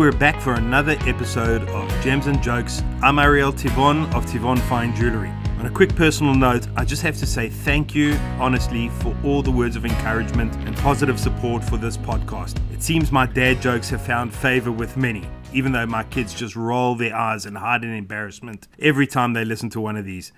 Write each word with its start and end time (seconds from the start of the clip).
we're 0.00 0.10
back 0.10 0.40
for 0.40 0.54
another 0.54 0.96
episode 1.00 1.60
of 1.68 1.86
Gems 2.02 2.26
and 2.26 2.42
Jokes. 2.42 2.82
I'm 3.02 3.18
Ariel 3.18 3.52
Tivon 3.52 4.10
of 4.14 4.24
Tivon 4.24 4.58
Fine 4.60 4.96
Jewelry. 4.96 5.28
On 5.58 5.66
a 5.66 5.70
quick 5.70 5.94
personal 5.94 6.34
note, 6.34 6.66
I 6.74 6.86
just 6.86 7.02
have 7.02 7.18
to 7.18 7.26
say 7.26 7.50
thank 7.50 7.94
you, 7.94 8.14
honestly, 8.38 8.88
for 8.88 9.14
all 9.22 9.42
the 9.42 9.50
words 9.50 9.76
of 9.76 9.84
encouragement 9.84 10.54
and 10.66 10.74
positive 10.78 11.20
support 11.20 11.62
for 11.62 11.76
this 11.76 11.98
podcast. 11.98 12.56
It 12.72 12.82
seems 12.82 13.12
my 13.12 13.26
dad 13.26 13.60
jokes 13.60 13.90
have 13.90 14.00
found 14.00 14.32
favor 14.32 14.72
with 14.72 14.96
many, 14.96 15.28
even 15.52 15.70
though 15.70 15.84
my 15.84 16.04
kids 16.04 16.32
just 16.32 16.56
roll 16.56 16.94
their 16.94 17.14
eyes 17.14 17.44
and 17.44 17.58
hide 17.58 17.84
in 17.84 17.92
embarrassment 17.92 18.68
every 18.78 19.06
time 19.06 19.34
they 19.34 19.44
listen 19.44 19.68
to 19.68 19.82
one 19.82 19.98
of 19.98 20.06
these. 20.06 20.32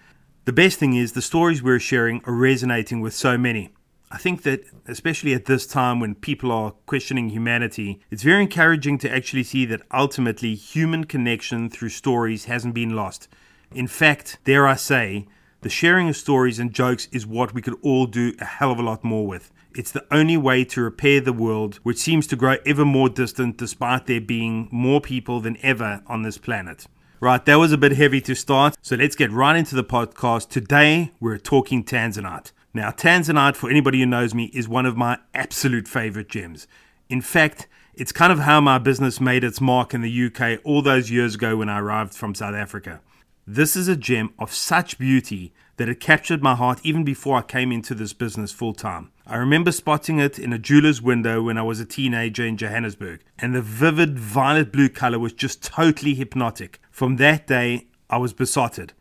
The 0.45 0.53
best 0.53 0.81
thing 0.81 0.95
is 0.95 1.13
the 1.13 1.23
stories 1.23 1.63
we're 1.63 1.79
sharing 1.79 2.21
are 2.25 2.35
resonating 2.35 3.01
with 3.01 3.15
so 3.15 3.39
many. 3.39 3.71
I 4.15 4.19
think 4.19 4.43
that, 4.43 4.65
especially 4.87 5.33
at 5.33 5.47
this 5.47 5.67
time 5.67 5.99
when 5.99 6.15
people 6.15 6.53
are 6.53 6.73
questioning 6.85 7.31
humanity, 7.31 8.03
it's 8.11 8.23
very 8.23 8.43
encouraging 8.43 8.99
to 8.99 9.11
actually 9.11 9.43
see 9.43 9.65
that 9.65 9.81
ultimately 9.91 10.55
human 10.55 11.05
connection 11.05 11.71
through 11.71 11.89
stories 11.89 12.45
hasn't 12.45 12.75
been 12.75 12.95
lost. 12.95 13.27
In 13.75 13.87
fact, 13.87 14.37
dare 14.45 14.69
I 14.69 14.75
say, 14.75 15.27
the 15.63 15.71
sharing 15.71 16.11
of 16.11 16.17
stories 16.19 16.59
and 16.59 16.75
jokes 16.75 17.09
is 17.11 17.27
what 17.27 17.55
we 17.55 17.63
could 17.63 17.79
all 17.81 18.05
do 18.05 18.35
a 18.39 18.45
hell 18.45 18.71
of 18.71 18.79
a 18.79 18.83
lot 18.83 19.03
more 19.03 19.27
with. 19.27 19.51
It's 19.75 19.93
the 19.93 20.05
only 20.11 20.37
way 20.37 20.65
to 20.67 20.83
repair 20.83 21.23
the 21.23 21.33
world, 21.33 21.77
which 21.83 21.97
seems 21.97 22.27
to 22.27 22.37
grow 22.37 22.57
ever 22.67 22.85
more 22.85 23.09
distant 23.09 23.57
despite 23.57 24.05
there 24.05 24.21
being 24.21 24.69
more 24.71 25.01
people 25.01 25.41
than 25.41 25.57
ever 25.63 26.03
on 26.07 26.21
this 26.21 26.37
planet. 26.37 26.87
Right, 27.19 27.43
that 27.47 27.55
was 27.55 27.73
a 27.73 27.79
bit 27.79 27.93
heavy 27.93 28.21
to 28.23 28.35
start, 28.35 28.77
so 28.83 28.97
let's 28.97 29.17
get 29.17 29.31
right 29.31 29.57
into 29.57 29.75
the 29.75 29.85
podcast. 29.85 30.51
Today, 30.51 31.13
we're 31.19 31.39
talking 31.39 31.83
Tanzanite. 31.83 32.53
Now, 32.75 32.91
Tanzanite, 32.91 33.57
for 33.57 33.69
anybody 33.69 34.01
who 34.01 34.07
knows 34.07 34.35
me, 34.35 34.45
is 34.55 34.67
one 34.67 34.87
of 34.87 34.97
my 34.97 35.19
absolute 35.35 35.87
favorite 35.87 36.31
gems. 36.31 36.67
In 37.11 37.21
fact, 37.21 37.69
it's 37.93 38.13
kind 38.13 38.33
of 38.33 38.39
how 38.39 38.63
my 38.63 38.79
business 38.79 39.21
made 39.21 39.45
its 39.45 39.61
mark 39.61 39.93
in 39.93 40.01
the 40.01 40.27
UK 40.27 40.61
all 40.65 40.81
those 40.81 41.11
years 41.11 41.35
ago 41.35 41.59
when 41.59 41.69
I 41.69 41.81
arrived 41.81 42.15
from 42.15 42.35
South 42.35 42.55
Africa. 42.55 43.03
This 43.47 43.77
is 43.77 43.89
a 43.89 43.97
gem 43.97 44.33
of 44.39 44.55
such 44.55 44.99
beauty 44.99 45.53
that 45.77 45.89
it 45.89 46.01
captured 46.01 46.43
my 46.43 46.55
heart 46.55 46.81
even 46.83 47.05
before 47.05 47.37
I 47.37 47.43
came 47.43 47.73
into 47.73 47.95
this 47.95 48.15
business 48.15 48.53
full 48.53 48.73
time. 48.73 49.11
I 49.27 49.37
remember 49.37 49.73
spotting 49.73 50.19
it 50.19 50.39
in 50.39 50.55
a 50.55 50.59
jeweler's 50.59 51.03
window 51.03 51.43
when 51.43 51.59
I 51.59 51.63
was 51.63 51.81
a 51.81 51.85
teenager 51.85 52.47
in 52.47 52.57
Johannesburg, 52.57 53.21
and 53.39 53.55
the 53.55 53.61
vivid 53.61 54.19
violet 54.19 54.73
blue 54.73 54.89
color 54.89 55.19
was 55.19 55.35
just 55.35 55.63
totally 55.63 56.15
hypnotic. 56.15 56.81
From 56.91 57.17
that 57.17 57.47
day, 57.47 57.89
I 58.09 58.17
was 58.17 58.33
besotted. 58.33 58.95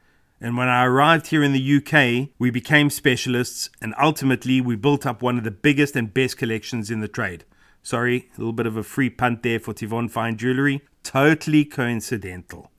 And 0.43 0.57
when 0.57 0.67
I 0.67 0.85
arrived 0.85 1.27
here 1.27 1.43
in 1.43 1.53
the 1.53 1.77
UK, 1.77 2.29
we 2.39 2.49
became 2.49 2.89
specialists 2.89 3.69
and 3.79 3.93
ultimately 4.01 4.59
we 4.59 4.75
built 4.75 5.05
up 5.05 5.21
one 5.21 5.37
of 5.37 5.43
the 5.43 5.51
biggest 5.51 5.95
and 5.95 6.11
best 6.11 6.35
collections 6.39 6.89
in 6.89 6.99
the 6.99 7.07
trade. 7.07 7.45
Sorry, 7.83 8.27
a 8.35 8.39
little 8.39 8.51
bit 8.51 8.65
of 8.65 8.75
a 8.75 8.83
free 8.83 9.11
punt 9.11 9.43
there 9.43 9.59
for 9.59 9.75
Tivon 9.75 10.09
Fine 10.09 10.37
Jewelry. 10.37 10.81
Totally 11.03 11.63
coincidental. 11.63 12.71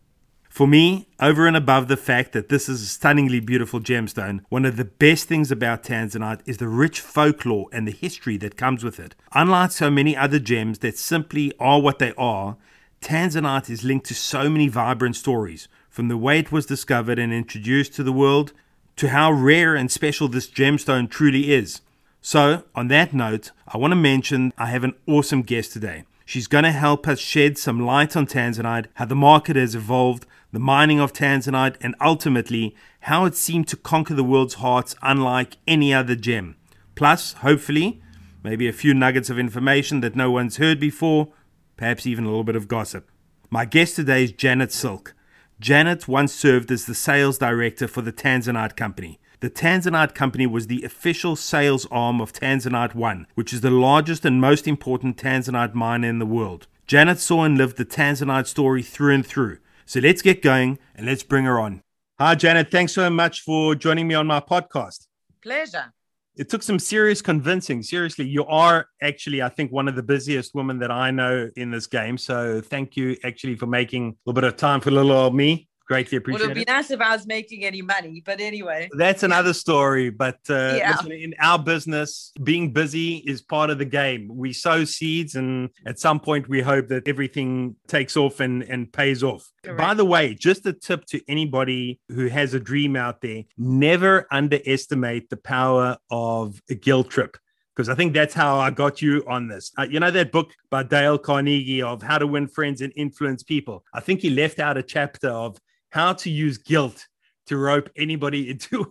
For 0.49 0.67
me, 0.67 1.09
over 1.21 1.47
and 1.47 1.57
above 1.57 1.89
the 1.89 1.97
fact 1.97 2.33
that 2.33 2.49
this 2.49 2.69
is 2.69 2.83
a 2.83 2.87
stunningly 2.87 3.41
beautiful 3.41 3.81
gemstone, 3.81 4.41
one 4.49 4.67
of 4.67 4.77
the 4.77 4.85
best 4.85 5.29
things 5.29 5.51
about 5.51 5.85
Tanzanite 5.85 6.43
is 6.45 6.59
the 6.59 6.69
rich 6.69 7.01
folklore 7.01 7.69
and 7.73 7.87
the 7.87 7.93
history 7.93 8.37
that 8.39 8.57
comes 8.57 8.85
with 8.85 9.01
it. 9.01 9.15
Unlike 9.33 9.71
so 9.71 9.91
many 9.91 10.17
other 10.17 10.39
gems 10.39 10.81
that 10.81 10.99
simply 10.99 11.53
are 11.59 11.81
what 11.81 12.01
they 12.01 12.13
are, 12.19 12.59
Tanzanite 13.01 13.71
is 13.71 13.83
linked 13.83 14.07
to 14.07 14.15
so 14.15 14.51
many 14.51 14.69
vibrant 14.69 15.17
stories, 15.17 15.69
from 15.93 16.09
the 16.09 16.17
way 16.17 16.39
it 16.39 16.51
was 16.51 16.65
discovered 16.65 17.19
and 17.19 17.35
introduced 17.35 17.95
to 17.95 18.03
the 18.03 18.13
world 18.13 18.55
to 18.97 19.11
how 19.11 19.31
rare 19.31 19.77
and 19.77 19.91
special 19.91 20.27
this 20.27 20.49
gemstone 20.49 21.09
truly 21.09 21.53
is. 21.53 21.83
So, 22.23 22.65
on 22.75 22.89
that 22.89 23.13
note, 23.13 23.51
I 23.69 23.77
want 23.77 23.93
to 23.93 23.97
mention 23.97 24.55
I 24.57 24.67
have 24.67 24.85
an 24.85 24.95
awesome 25.07 25.43
guest 25.43 25.73
today. 25.73 26.05
She's 26.25 26.47
going 26.47 26.65
to 26.65 26.73
help 26.73 27.07
us 27.07 27.19
shed 27.19 27.59
some 27.59 27.85
light 27.85 28.17
on 28.17 28.27
Tanzanite, 28.27 28.87
how 28.95 29.05
the 29.05 29.15
market 29.15 29.57
has 29.57 29.75
evolved, 29.75 30.25
the 30.51 30.59
mining 30.59 30.99
of 30.99 31.13
Tanzanite, 31.13 31.77
and 31.83 31.95
ultimately 32.01 32.75
how 33.01 33.27
it 33.27 33.35
seemed 33.35 33.69
to 33.69 33.77
conquer 33.77 34.15
the 34.15 34.25
world's 34.25 34.55
hearts 34.55 34.95
unlike 35.03 35.59
any 35.67 35.93
other 35.93 36.15
gem. 36.15 36.57
Plus, 36.95 37.35
hopefully, 37.35 38.01
maybe 38.43 38.67
a 38.67 38.73
few 38.73 38.95
nuggets 38.95 39.29
of 39.29 39.39
information 39.39 40.01
that 40.01 40.17
no 40.17 40.31
one's 40.31 40.57
heard 40.57 40.81
before 40.81 41.29
perhaps 41.77 42.07
even 42.07 42.25
a 42.25 42.29
little 42.29 42.45
bit 42.45 42.57
of 42.57 42.69
gossip. 42.69 43.11
My 43.51 43.65
guest 43.65 43.97
today 43.97 44.25
is 44.25 44.33
Janet 44.33 44.73
Silk. 44.73 45.15
Janet 45.63 46.09
once 46.09 46.35
served 46.35 46.73
as 46.73 46.87
the 46.87 46.95
sales 46.95 47.39
director 47.39 47.87
for 47.87 48.03
the 48.03 48.13
Tanzanite 48.13 48.75
Company. 48.75 49.21
The 49.39 49.49
Tanzanite 49.49 50.13
Company 50.13 50.45
was 50.45 50.67
the 50.67 50.83
official 50.83 51.37
sales 51.37 51.87
arm 51.89 52.21
of 52.21 52.33
Tanzanite 52.33 52.97
One, 52.97 53.29
which 53.37 53.53
is 53.53 53.61
the 53.61 53.71
largest 53.71 54.25
and 54.25 54.41
most 54.41 54.67
important 54.67 55.17
Tanzanite 55.17 55.73
mine 55.73 56.03
in 56.03 56.19
the 56.19 56.27
world. 56.27 56.67
Janet 56.89 57.21
saw 57.21 57.45
and 57.45 57.57
lived 57.57 57.77
the 57.77 57.85
Tanzanite 57.85 58.49
story 58.49 58.83
through 58.83 59.15
and 59.15 59.25
through. 59.25 59.59
So 59.87 60.01
let's 60.01 60.21
get 60.21 60.43
going 60.43 60.81
and 60.97 61.07
let's 61.07 61.23
bring 61.23 61.45
her 61.45 61.61
on. 61.61 61.83
Hi, 62.19 62.35
Janet. 62.35 62.73
Thanks 62.73 62.95
so 62.95 63.09
much 63.09 63.41
for 63.43 63.77
joining 63.77 64.09
me 64.09 64.17
on 64.17 64.27
my 64.27 64.41
podcast. 64.41 65.07
Pleasure 65.41 65.93
it 66.37 66.49
took 66.49 66.63
some 66.63 66.79
serious 66.79 67.21
convincing. 67.21 67.83
Seriously, 67.83 68.27
you 68.27 68.45
are 68.47 68.87
actually, 69.03 69.43
I 69.43 69.49
think, 69.49 69.71
one 69.71 69.89
of 69.89 69.97
the 69.97 70.03
busiest 70.03 70.55
women 70.55 70.79
that 70.79 70.91
I 70.91 71.11
know 71.11 71.51
in 71.57 71.71
this 71.71 71.87
game. 71.87 72.17
So 72.17 72.61
thank 72.61 72.97
you 72.97 73.17
actually 73.25 73.57
for 73.57 73.67
making 73.67 74.09
a 74.09 74.15
little 74.27 74.41
bit 74.41 74.45
of 74.45 74.57
time 74.57 74.81
for 74.81 74.91
little 74.91 75.13
old 75.13 75.35
me 75.35 75.69
greatly 75.93 76.17
appreciate 76.17 76.41
well, 76.41 76.51
it 76.51 76.59
would 76.59 76.67
be 76.67 76.73
nice 76.73 76.91
if 76.91 77.01
I 77.01 77.15
was 77.15 77.27
making 77.27 77.65
any 77.65 77.83
money, 77.83 78.23
but 78.25 78.41
anyway. 78.41 78.89
That's 78.97 79.23
another 79.23 79.53
story. 79.53 80.11
But 80.11 80.39
uh, 80.49 80.75
yeah. 80.77 80.93
listen, 80.93 81.13
in 81.13 81.35
our 81.39 81.59
business, 81.59 82.33
being 82.43 82.73
busy 82.73 83.17
is 83.17 83.43
part 83.43 83.69
of 83.71 83.79
the 83.79 83.85
game. 83.85 84.31
We 84.33 84.53
sow 84.53 84.85
seeds, 84.85 85.35
and 85.35 85.71
at 85.87 85.99
some 85.99 86.21
point, 86.21 86.49
we 86.49 86.61
hope 86.63 86.89
that 86.89 87.07
everything 87.07 87.77
takes 87.89 88.17
off 88.17 88.41
and, 88.41 88.63
and 88.63 88.91
pays 88.93 89.23
off. 89.23 89.51
Correct. 89.63 89.79
By 89.79 89.95
the 89.95 90.05
way, 90.05 90.35
just 90.35 90.67
a 90.67 90.73
tip 90.73 91.05
to 91.07 91.21
anybody 91.29 92.01
who 92.09 92.27
has 92.29 92.55
a 92.55 92.61
dream 92.61 92.97
out 92.97 93.21
there 93.21 93.45
never 93.59 94.27
underestimate 94.31 95.29
the 95.29 95.37
power 95.37 95.99
of 96.11 96.61
a 96.71 96.75
guilt 96.75 97.11
trip 97.11 97.37
because 97.75 97.89
I 97.89 97.95
think 97.95 98.13
that's 98.13 98.35
how 98.35 98.59
I 98.59 98.71
got 98.71 99.01
you 99.01 99.25
on 99.27 99.49
this. 99.49 99.73
Uh, 99.79 99.87
you 99.89 99.99
know 99.99 100.11
that 100.11 100.31
book 100.31 100.51
by 100.71 100.83
Dale 100.83 101.19
Carnegie 101.19 101.83
of 101.83 102.03
How 102.03 102.19
to 102.19 102.27
Win 102.27 102.47
Friends 102.47 102.81
and 102.81 102.93
Influence 102.97 103.43
People? 103.43 103.85
I 103.95 104.01
think 104.01 104.21
he 104.21 104.31
left 104.31 104.59
out 104.59 104.77
a 104.77 104.83
chapter 104.83 105.31
of 105.31 105.59
how 105.93 106.13
to 106.15 106.31
use 106.31 106.59
guilt 106.59 107.07
to 107.47 107.57
rope 107.57 107.91
anybody 107.97 108.51
into 108.51 108.85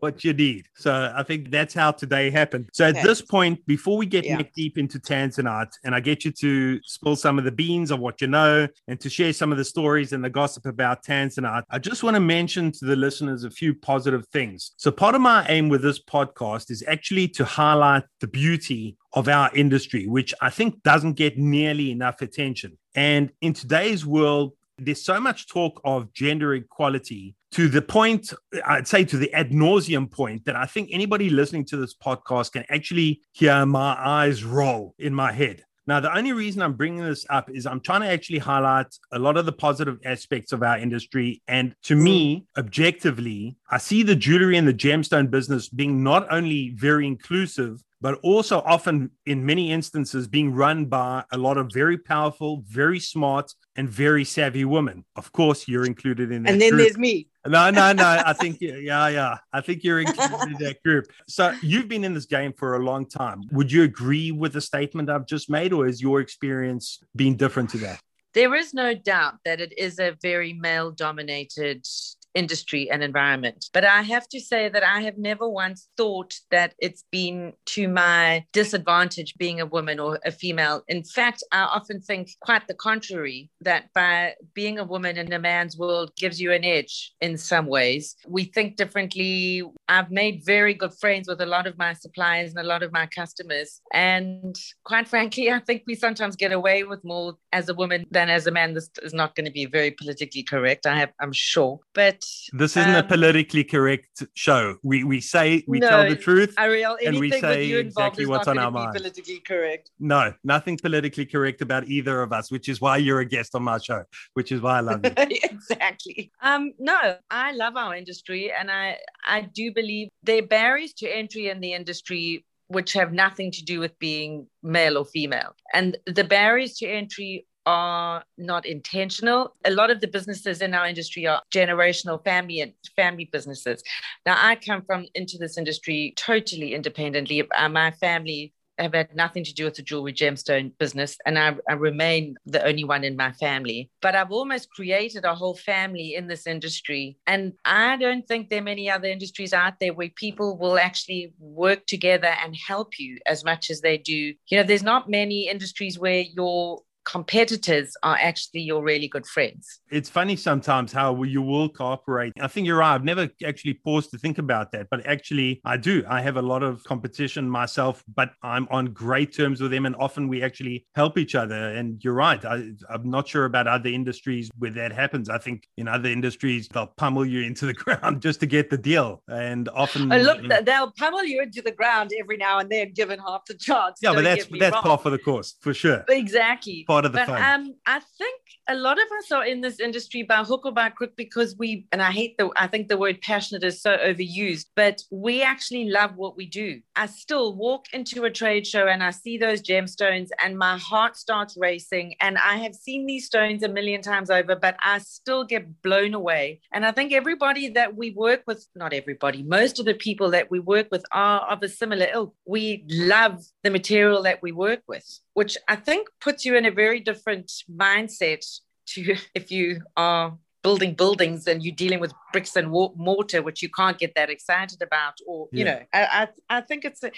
what 0.00 0.24
you 0.24 0.32
need. 0.32 0.66
So 0.74 1.12
I 1.14 1.22
think 1.22 1.50
that's 1.50 1.74
how 1.74 1.92
today 1.92 2.30
happened. 2.30 2.70
So 2.72 2.86
at 2.88 3.02
this 3.02 3.22
point, 3.22 3.64
before 3.66 3.96
we 3.96 4.06
get 4.06 4.24
yeah. 4.24 4.38
neck 4.38 4.52
deep 4.54 4.78
into 4.78 4.98
Tanzanite, 4.98 5.72
and 5.84 5.94
I 5.94 6.00
get 6.00 6.24
you 6.24 6.32
to 6.32 6.80
spill 6.82 7.16
some 7.16 7.38
of 7.38 7.44
the 7.44 7.52
beans 7.52 7.90
of 7.90 8.00
what 8.00 8.20
you 8.20 8.26
know 8.26 8.66
and 8.88 9.00
to 9.00 9.08
share 9.08 9.32
some 9.32 9.52
of 9.52 9.58
the 9.58 9.64
stories 9.64 10.12
and 10.12 10.24
the 10.24 10.30
gossip 10.30 10.66
about 10.66 11.04
Tanzanite, 11.04 11.64
I 11.70 11.78
just 11.78 12.02
want 12.02 12.14
to 12.14 12.20
mention 12.20 12.72
to 12.72 12.84
the 12.84 12.96
listeners 12.96 13.44
a 13.44 13.50
few 13.50 13.74
positive 13.74 14.26
things. 14.28 14.72
So 14.76 14.90
part 14.90 15.14
of 15.14 15.20
my 15.20 15.46
aim 15.48 15.68
with 15.68 15.82
this 15.82 16.02
podcast 16.02 16.70
is 16.70 16.82
actually 16.88 17.28
to 17.28 17.44
highlight 17.44 18.04
the 18.20 18.26
beauty 18.26 18.96
of 19.12 19.28
our 19.28 19.54
industry, 19.54 20.06
which 20.08 20.34
I 20.40 20.50
think 20.50 20.82
doesn't 20.82 21.12
get 21.12 21.38
nearly 21.38 21.92
enough 21.92 22.22
attention. 22.22 22.78
And 22.96 23.30
in 23.40 23.52
today's 23.52 24.04
world, 24.04 24.54
there's 24.78 25.04
so 25.04 25.20
much 25.20 25.48
talk 25.48 25.80
of 25.84 26.12
gender 26.12 26.54
equality 26.54 27.34
to 27.52 27.68
the 27.68 27.82
point, 27.82 28.32
I'd 28.66 28.88
say 28.88 29.04
to 29.04 29.16
the 29.16 29.32
ad 29.32 29.50
nauseum 29.50 30.10
point, 30.10 30.44
that 30.46 30.56
I 30.56 30.66
think 30.66 30.88
anybody 30.92 31.30
listening 31.30 31.64
to 31.66 31.76
this 31.76 31.94
podcast 31.94 32.52
can 32.52 32.64
actually 32.68 33.22
hear 33.32 33.64
my 33.64 33.96
eyes 33.96 34.42
roll 34.42 34.94
in 34.98 35.14
my 35.14 35.30
head. 35.30 35.62
Now, 35.86 36.00
the 36.00 36.16
only 36.16 36.32
reason 36.32 36.62
I'm 36.62 36.72
bringing 36.72 37.04
this 37.04 37.26
up 37.28 37.50
is 37.50 37.66
I'm 37.66 37.80
trying 37.80 38.00
to 38.00 38.08
actually 38.08 38.38
highlight 38.38 38.86
a 39.12 39.18
lot 39.18 39.36
of 39.36 39.44
the 39.44 39.52
positive 39.52 39.98
aspects 40.04 40.52
of 40.52 40.62
our 40.62 40.78
industry. 40.78 41.42
And 41.46 41.76
to 41.82 41.94
me, 41.94 42.46
objectively, 42.56 43.56
I 43.70 43.78
see 43.78 44.02
the 44.02 44.16
jewelry 44.16 44.56
and 44.56 44.66
the 44.66 44.74
gemstone 44.74 45.30
business 45.30 45.68
being 45.68 46.02
not 46.02 46.26
only 46.32 46.70
very 46.74 47.06
inclusive, 47.06 47.82
but 48.04 48.20
also 48.22 48.60
often 48.66 49.10
in 49.24 49.46
many 49.46 49.72
instances 49.72 50.28
being 50.28 50.52
run 50.52 50.84
by 50.84 51.24
a 51.32 51.38
lot 51.38 51.56
of 51.56 51.72
very 51.72 51.96
powerful, 51.96 52.62
very 52.66 53.00
smart, 53.00 53.50
and 53.76 53.88
very 53.88 54.26
savvy 54.26 54.66
women. 54.66 55.06
Of 55.16 55.32
course, 55.32 55.66
you're 55.66 55.86
included 55.86 56.30
in 56.30 56.42
that. 56.42 56.52
And 56.52 56.60
then 56.60 56.72
group. 56.72 56.82
there's 56.82 56.98
me. 56.98 57.28
No, 57.46 57.70
no, 57.70 57.94
no. 57.94 58.22
I 58.26 58.34
think, 58.34 58.58
yeah, 58.60 59.08
yeah. 59.08 59.38
I 59.54 59.62
think 59.62 59.82
you're 59.82 60.00
included 60.00 60.48
in 60.48 60.58
that 60.58 60.82
group. 60.82 61.06
So 61.28 61.54
you've 61.62 61.88
been 61.88 62.04
in 62.04 62.12
this 62.12 62.26
game 62.26 62.52
for 62.52 62.76
a 62.76 62.78
long 62.78 63.08
time. 63.08 63.40
Would 63.52 63.72
you 63.72 63.84
agree 63.84 64.32
with 64.32 64.52
the 64.52 64.60
statement 64.60 65.08
I've 65.08 65.26
just 65.26 65.48
made, 65.48 65.72
or 65.72 65.86
is 65.86 66.02
your 66.02 66.20
experience 66.20 67.02
being 67.16 67.36
different 67.36 67.70
to 67.70 67.78
that? 67.78 68.00
There 68.34 68.54
is 68.54 68.74
no 68.74 68.94
doubt 68.94 69.36
that 69.46 69.62
it 69.62 69.72
is 69.78 69.98
a 69.98 70.14
very 70.20 70.52
male 70.52 70.90
dominated 70.90 71.86
industry 72.34 72.90
and 72.90 73.02
environment. 73.02 73.66
But 73.72 73.84
I 73.84 74.02
have 74.02 74.28
to 74.28 74.40
say 74.40 74.68
that 74.68 74.82
I 74.82 75.00
have 75.00 75.18
never 75.18 75.48
once 75.48 75.88
thought 75.96 76.34
that 76.50 76.74
it's 76.78 77.04
been 77.10 77.52
to 77.66 77.88
my 77.88 78.44
disadvantage 78.52 79.34
being 79.38 79.60
a 79.60 79.66
woman 79.66 80.00
or 80.00 80.18
a 80.24 80.32
female. 80.32 80.82
In 80.88 81.04
fact, 81.04 81.42
I 81.52 81.62
often 81.62 82.00
think 82.00 82.30
quite 82.40 82.66
the 82.66 82.74
contrary 82.74 83.50
that 83.60 83.90
by 83.94 84.34
being 84.54 84.78
a 84.78 84.84
woman 84.84 85.16
in 85.16 85.32
a 85.32 85.38
man's 85.38 85.78
world 85.78 86.10
gives 86.16 86.40
you 86.40 86.52
an 86.52 86.64
edge 86.64 87.12
in 87.20 87.38
some 87.38 87.66
ways. 87.66 88.16
We 88.26 88.44
think 88.44 88.76
differently. 88.76 89.62
I've 89.88 90.10
made 90.10 90.44
very 90.44 90.74
good 90.74 90.94
friends 90.94 91.28
with 91.28 91.40
a 91.40 91.46
lot 91.46 91.66
of 91.66 91.78
my 91.78 91.92
suppliers 91.92 92.50
and 92.50 92.58
a 92.58 92.68
lot 92.68 92.82
of 92.82 92.92
my 92.92 93.06
customers. 93.06 93.80
And 93.92 94.56
quite 94.84 95.08
frankly, 95.08 95.50
I 95.50 95.60
think 95.60 95.82
we 95.86 95.94
sometimes 95.94 96.36
get 96.36 96.52
away 96.52 96.84
with 96.84 97.04
more 97.04 97.34
as 97.52 97.68
a 97.68 97.74
woman 97.74 98.06
than 98.10 98.28
as 98.28 98.46
a 98.46 98.50
man. 98.50 98.74
This 98.74 98.90
is 99.02 99.14
not 99.14 99.34
going 99.34 99.46
to 99.46 99.52
be 99.52 99.66
very 99.66 99.90
politically 99.92 100.42
correct. 100.42 100.86
I 100.86 100.96
have, 100.98 101.12
I'm 101.20 101.32
sure, 101.32 101.80
but 101.94 102.23
this 102.52 102.76
isn't 102.76 102.94
um, 102.94 103.04
a 103.04 103.06
politically 103.06 103.64
correct 103.64 104.22
show. 104.34 104.76
We 104.82 105.04
we 105.04 105.20
say 105.20 105.64
we 105.66 105.78
no, 105.78 105.88
tell 105.88 106.08
the 106.08 106.16
truth, 106.16 106.54
Ariel, 106.58 106.96
and 107.04 107.18
we 107.18 107.30
say 107.30 107.70
exactly 107.72 108.26
what's 108.26 108.48
on 108.48 108.58
our 108.58 108.70
mind. 108.70 108.94
Politically 108.94 109.40
correct. 109.40 109.90
No, 109.98 110.32
nothing 110.44 110.76
politically 110.76 111.26
correct 111.26 111.62
about 111.62 111.88
either 111.88 112.22
of 112.22 112.32
us, 112.32 112.50
which 112.50 112.68
is 112.68 112.80
why 112.80 112.96
you're 112.98 113.20
a 113.20 113.24
guest 113.24 113.54
on 113.54 113.62
my 113.62 113.78
show. 113.78 114.04
Which 114.34 114.52
is 114.52 114.60
why 114.60 114.78
I 114.78 114.80
love 114.80 115.04
you. 115.04 115.12
exactly. 115.16 116.30
Um, 116.42 116.72
no, 116.78 117.16
I 117.30 117.52
love 117.52 117.76
our 117.76 117.94
industry, 117.94 118.52
and 118.52 118.70
I 118.70 118.98
I 119.26 119.42
do 119.42 119.72
believe 119.72 120.08
there 120.22 120.38
are 120.38 120.46
barriers 120.46 120.92
to 120.94 121.08
entry 121.08 121.48
in 121.48 121.60
the 121.60 121.72
industry 121.72 122.44
which 122.68 122.92
have 122.94 123.12
nothing 123.12 123.50
to 123.52 123.64
do 123.64 123.78
with 123.78 123.98
being 123.98 124.46
male 124.62 124.96
or 124.96 125.04
female. 125.04 125.54
And 125.72 125.96
the 126.06 126.24
barriers 126.24 126.74
to 126.78 126.86
entry 126.86 127.46
are 127.66 128.24
not 128.36 128.66
intentional. 128.66 129.54
A 129.64 129.70
lot 129.70 129.90
of 129.90 130.00
the 130.00 130.08
businesses 130.08 130.60
in 130.60 130.74
our 130.74 130.86
industry 130.86 131.26
are 131.26 131.42
generational 131.52 132.22
family 132.24 132.60
and 132.60 132.72
family 132.96 133.28
businesses. 133.32 133.82
Now, 134.26 134.36
I 134.38 134.56
come 134.56 134.82
from 134.82 135.06
into 135.14 135.38
this 135.38 135.58
industry 135.58 136.14
totally 136.16 136.74
independently. 136.74 137.48
Uh, 137.50 137.68
my 137.68 137.90
family 137.92 138.52
have 138.78 138.94
had 138.94 139.14
nothing 139.14 139.44
to 139.44 139.54
do 139.54 139.64
with 139.64 139.74
the 139.74 139.82
jewelry 139.82 140.12
gemstone 140.12 140.72
business, 140.78 141.16
and 141.26 141.38
I, 141.38 141.56
I, 141.68 141.74
remain 141.74 142.34
the 142.46 142.64
only 142.66 142.84
one 142.84 143.04
in 143.04 143.16
my 143.16 143.32
family. 143.32 143.90
But 144.02 144.14
I've 144.14 144.32
almost 144.32 144.70
created 144.70 145.24
a 145.24 145.34
whole 145.34 145.54
family 145.54 146.14
in 146.14 146.26
this 146.26 146.46
industry, 146.46 147.16
and 147.26 147.52
I 147.64 147.96
don't 147.96 148.26
think 148.26 148.50
there 148.50 148.60
are 148.60 148.64
many 148.64 148.90
other 148.90 149.08
industries 149.08 149.52
out 149.52 149.74
there 149.80 149.92
where 149.92 150.10
people 150.10 150.58
will 150.58 150.78
actually 150.78 151.32
work 151.38 151.86
together 151.86 152.34
and 152.42 152.56
help 152.66 152.98
you 152.98 153.18
as 153.26 153.44
much 153.44 153.70
as 153.70 153.80
they 153.80 153.98
do. 153.98 154.34
You 154.48 154.58
know, 154.58 154.62
there's 154.64 154.82
not 154.82 155.08
many 155.08 155.48
industries 155.48 155.98
where 155.98 156.22
your 156.22 156.80
competitors 157.04 157.96
are 158.02 158.16
actually 158.20 158.60
your 158.60 158.82
really 158.82 159.08
good 159.08 159.26
friends. 159.26 159.80
It's 159.90 160.08
funny 160.08 160.36
sometimes 160.36 160.92
how 160.92 161.22
you 161.22 161.42
will 161.42 161.68
cooperate. 161.68 162.32
I 162.40 162.48
think 162.48 162.66
you're 162.66 162.78
right. 162.78 162.94
I've 162.94 163.04
never 163.04 163.28
actually 163.46 163.74
paused 163.74 164.10
to 164.12 164.18
think 164.18 164.38
about 164.38 164.72
that, 164.72 164.88
but 164.90 165.06
actually, 165.06 165.60
I 165.64 165.76
do. 165.76 166.04
I 166.08 166.20
have 166.20 166.36
a 166.36 166.42
lot 166.42 166.62
of 166.62 166.82
competition 166.84 167.48
myself, 167.48 168.02
but 168.14 168.30
I'm 168.42 168.66
on 168.70 168.86
great 168.86 169.34
terms 169.34 169.60
with 169.60 169.70
them, 169.70 169.86
and 169.86 169.94
often 169.96 170.28
we 170.28 170.42
actually 170.42 170.86
help 170.94 171.18
each 171.18 171.34
other. 171.34 171.54
And 171.54 172.02
you're 172.02 172.14
right. 172.14 172.44
I, 172.44 172.70
am 172.90 173.10
not 173.10 173.28
sure 173.28 173.44
about 173.44 173.66
other 173.66 173.88
industries 173.88 174.50
where 174.58 174.70
that 174.72 174.92
happens. 174.92 175.28
I 175.28 175.38
think 175.38 175.68
in 175.76 175.88
other 175.88 176.08
industries, 176.08 176.68
they'll 176.68 176.92
pummel 176.96 177.26
you 177.26 177.42
into 177.42 177.66
the 177.66 177.74
ground 177.84 178.22
just 178.22 178.40
to 178.40 178.46
get 178.46 178.70
the 178.70 178.78
deal. 178.78 179.22
And 179.28 179.68
often, 179.68 180.12
oh, 180.12 180.18
look, 180.18 180.42
you 180.42 180.48
know, 180.48 180.62
they'll 180.62 180.92
pummel 180.92 181.24
you 181.24 181.42
into 181.42 181.62
the 181.62 181.72
ground 181.72 182.12
every 182.18 182.36
now 182.36 182.58
and 182.58 182.70
then, 182.70 182.92
given 182.92 183.18
half 183.18 183.44
the 183.46 183.54
chance. 183.58 183.98
Yeah, 184.02 184.14
but 184.14 184.24
that's 184.24 184.46
that's 184.58 184.76
part 184.80 185.04
of 185.04 185.12
the 185.12 185.18
course 185.18 185.56
for 185.60 185.74
sure. 185.74 186.04
Exactly 186.08 186.84
part 186.94 187.04
of 187.04 187.12
the 187.12 187.18
but, 187.18 187.26
fun. 187.26 187.42
Um, 187.42 187.74
I 187.86 188.00
think 188.18 188.40
a 188.68 188.74
lot 188.74 188.98
of 188.98 189.06
us 189.18 189.32
are 189.32 189.44
in 189.44 189.60
this 189.60 189.80
industry 189.80 190.22
by 190.22 190.42
hook 190.44 190.62
or 190.64 190.72
by 190.72 190.88
crook 190.90 191.12
because 191.16 191.56
we, 191.58 191.86
and 191.92 192.00
I 192.00 192.10
hate 192.10 192.36
the, 192.38 192.50
I 192.56 192.66
think 192.66 192.88
the 192.88 192.96
word 192.96 193.20
passionate 193.20 193.64
is 193.64 193.82
so 193.82 193.96
overused, 193.96 194.66
but 194.74 195.02
we 195.10 195.42
actually 195.42 195.90
love 195.90 196.16
what 196.16 196.36
we 196.36 196.46
do. 196.46 196.80
I 196.96 197.06
still 197.06 197.56
walk 197.56 197.86
into 197.92 198.24
a 198.24 198.30
trade 198.30 198.66
show 198.66 198.86
and 198.86 199.02
I 199.02 199.10
see 199.10 199.36
those 199.38 199.60
gemstones 199.60 200.28
and 200.42 200.56
my 200.56 200.78
heart 200.78 201.16
starts 201.16 201.56
racing. 201.58 202.14
And 202.20 202.38
I 202.38 202.56
have 202.58 202.74
seen 202.74 203.06
these 203.06 203.26
stones 203.26 203.62
a 203.62 203.68
million 203.68 204.00
times 204.00 204.30
over, 204.30 204.56
but 204.56 204.76
I 204.82 204.98
still 204.98 205.44
get 205.44 205.82
blown 205.82 206.14
away. 206.14 206.60
And 206.72 206.86
I 206.86 206.92
think 206.92 207.12
everybody 207.12 207.70
that 207.70 207.96
we 207.96 208.12
work 208.12 208.42
with, 208.46 208.66
not 208.74 208.92
everybody, 208.92 209.42
most 209.42 209.78
of 209.78 209.84
the 209.84 209.94
people 209.94 210.30
that 210.30 210.50
we 210.50 210.60
work 210.60 210.88
with 210.90 211.04
are 211.12 211.40
of 211.40 211.62
a 211.62 211.68
similar 211.68 212.06
ilk. 212.12 212.34
We 212.46 212.84
love 212.88 213.44
the 213.62 213.70
material 213.70 214.22
that 214.22 214.40
we 214.42 214.52
work 214.52 214.82
with 214.86 215.04
which 215.34 215.56
I 215.68 215.76
think 215.76 216.08
puts 216.20 216.44
you 216.44 216.56
in 216.56 216.64
a 216.64 216.70
very 216.70 217.00
different 217.00 217.52
mindset 217.70 218.44
to 218.86 219.16
if 219.34 219.50
you 219.50 219.82
are 219.96 220.38
building 220.62 220.94
buildings 220.94 221.46
and 221.46 221.62
you're 221.62 221.74
dealing 221.74 222.00
with 222.00 222.14
bricks 222.32 222.56
and 222.56 222.70
mortar 222.70 223.42
which 223.42 223.62
you 223.62 223.68
can't 223.68 223.98
get 223.98 224.14
that 224.14 224.30
excited 224.30 224.80
about 224.80 225.12
or 225.26 225.46
yeah. 225.52 225.58
you 225.58 225.64
know 225.66 225.80
I, 225.92 226.28
I, 226.48 226.56
I 226.56 226.60
think 226.62 226.86
it's 226.86 227.02
a 227.04 227.12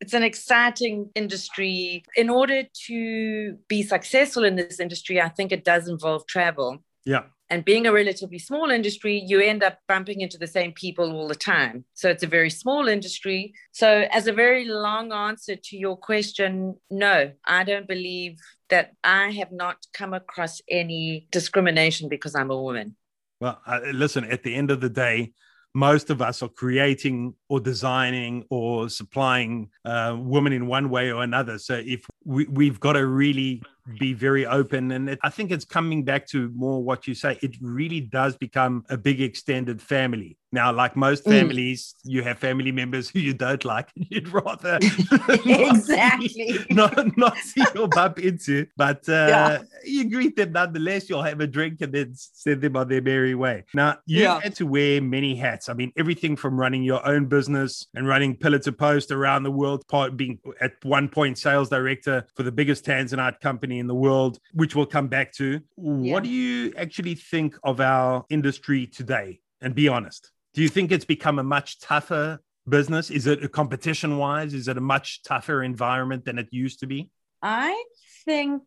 it's 0.00 0.14
an 0.14 0.22
exciting 0.22 1.10
industry. 1.16 2.04
In 2.16 2.30
order 2.30 2.62
to 2.86 3.58
be 3.68 3.82
successful 3.82 4.44
in 4.44 4.54
this 4.54 4.78
industry 4.78 5.20
i 5.20 5.28
think 5.28 5.50
it 5.50 5.64
does 5.64 5.88
involve 5.88 6.26
travel. 6.26 6.78
Yeah 7.04 7.24
and 7.52 7.66
being 7.66 7.86
a 7.86 7.92
relatively 7.92 8.38
small 8.38 8.70
industry, 8.70 9.22
you 9.26 9.38
end 9.38 9.62
up 9.62 9.78
bumping 9.86 10.22
into 10.22 10.38
the 10.38 10.46
same 10.46 10.72
people 10.72 11.12
all 11.12 11.28
the 11.28 11.34
time. 11.34 11.84
So 11.92 12.08
it's 12.08 12.22
a 12.22 12.26
very 12.26 12.48
small 12.48 12.88
industry. 12.88 13.52
So, 13.72 14.06
as 14.10 14.26
a 14.26 14.32
very 14.32 14.64
long 14.64 15.12
answer 15.12 15.56
to 15.56 15.76
your 15.76 15.98
question, 15.98 16.76
no, 16.90 17.32
I 17.44 17.64
don't 17.64 17.86
believe 17.86 18.38
that 18.70 18.94
I 19.04 19.32
have 19.32 19.52
not 19.52 19.76
come 19.92 20.14
across 20.14 20.62
any 20.66 21.28
discrimination 21.30 22.08
because 22.08 22.34
I'm 22.34 22.50
a 22.50 22.56
woman. 22.56 22.96
Well, 23.38 23.60
uh, 23.66 23.80
listen, 23.92 24.24
at 24.24 24.42
the 24.44 24.54
end 24.54 24.70
of 24.70 24.80
the 24.80 24.88
day, 24.88 25.34
most 25.74 26.08
of 26.08 26.22
us 26.22 26.42
are 26.42 26.48
creating 26.48 27.34
or 27.50 27.60
designing 27.60 28.44
or 28.48 28.88
supplying 28.88 29.68
uh, 29.84 30.16
women 30.18 30.54
in 30.54 30.66
one 30.66 30.88
way 30.88 31.10
or 31.10 31.22
another. 31.22 31.58
So 31.58 31.74
if 31.84 32.06
we, 32.24 32.46
we've 32.46 32.80
got 32.80 32.94
to 32.94 33.06
really 33.06 33.62
be 33.98 34.12
very 34.12 34.46
open. 34.46 34.92
And 34.92 35.10
it, 35.10 35.18
I 35.22 35.30
think 35.30 35.50
it's 35.50 35.64
coming 35.64 36.04
back 36.04 36.26
to 36.28 36.50
more 36.54 36.82
what 36.82 37.06
you 37.06 37.14
say. 37.14 37.38
It 37.42 37.56
really 37.60 38.00
does 38.00 38.36
become 38.36 38.84
a 38.88 38.96
big 38.96 39.20
extended 39.20 39.80
family. 39.80 40.38
Now, 40.54 40.70
like 40.70 40.96
most 40.96 41.24
mm. 41.24 41.30
families, 41.30 41.94
mm. 42.06 42.12
you 42.12 42.22
have 42.22 42.38
family 42.38 42.72
members 42.72 43.08
who 43.08 43.20
you 43.20 43.32
don't 43.32 43.64
like, 43.64 43.88
and 43.96 44.06
you'd 44.10 44.28
rather 44.28 44.78
exactly 45.46 46.58
not, 46.68 46.94
not, 47.06 47.16
not 47.16 47.36
see 47.38 47.64
or 47.74 47.88
bump 47.88 48.18
into, 48.18 48.66
but 48.76 49.08
uh, 49.08 49.26
yeah. 49.28 49.62
you 49.84 50.10
greet 50.10 50.36
them 50.36 50.52
nonetheless. 50.52 51.08
You'll 51.08 51.22
have 51.22 51.40
a 51.40 51.46
drink 51.46 51.80
and 51.80 51.92
then 51.92 52.12
send 52.14 52.60
them 52.60 52.76
on 52.76 52.88
their 52.88 53.00
merry 53.00 53.34
way. 53.34 53.64
Now, 53.72 53.98
you 54.04 54.24
yeah. 54.24 54.40
had 54.40 54.54
to 54.56 54.66
wear 54.66 55.00
many 55.00 55.34
hats. 55.34 55.70
I 55.70 55.72
mean, 55.72 55.90
everything 55.96 56.36
from 56.36 56.60
running 56.60 56.82
your 56.82 57.06
own 57.06 57.26
business 57.26 57.86
and 57.94 58.06
running 58.06 58.36
pillar 58.36 58.58
to 58.60 58.72
post 58.72 59.10
around 59.10 59.44
the 59.44 59.50
world, 59.50 59.88
part 59.88 60.18
being 60.18 60.38
at 60.60 60.72
one 60.82 61.08
point 61.08 61.38
sales 61.38 61.70
director 61.70 62.26
for 62.34 62.42
the 62.42 62.52
biggest 62.52 62.84
Tanzanite 62.84 63.40
company 63.40 63.71
company 63.72 63.78
in 63.78 63.86
the 63.86 63.94
world, 63.94 64.38
which 64.52 64.74
we'll 64.74 64.86
come 64.86 65.08
back 65.08 65.32
to. 65.32 65.60
Yeah. 65.76 66.12
What 66.12 66.24
do 66.24 66.28
you 66.28 66.72
actually 66.76 67.14
think 67.14 67.56
of 67.62 67.80
our 67.80 68.24
industry 68.28 68.86
today? 68.86 69.40
And 69.60 69.74
be 69.74 69.88
honest. 69.88 70.30
Do 70.54 70.62
you 70.62 70.68
think 70.68 70.92
it's 70.92 71.04
become 71.04 71.38
a 71.38 71.42
much 71.42 71.80
tougher 71.80 72.38
business? 72.68 73.10
Is 73.10 73.26
it 73.26 73.52
competition 73.52 74.18
wise? 74.18 74.54
Is 74.54 74.68
it 74.68 74.76
a 74.76 74.80
much 74.80 75.22
tougher 75.22 75.62
environment 75.62 76.24
than 76.24 76.38
it 76.38 76.48
used 76.50 76.80
to 76.80 76.86
be? 76.86 77.08
I 77.42 77.84
think 78.24 78.62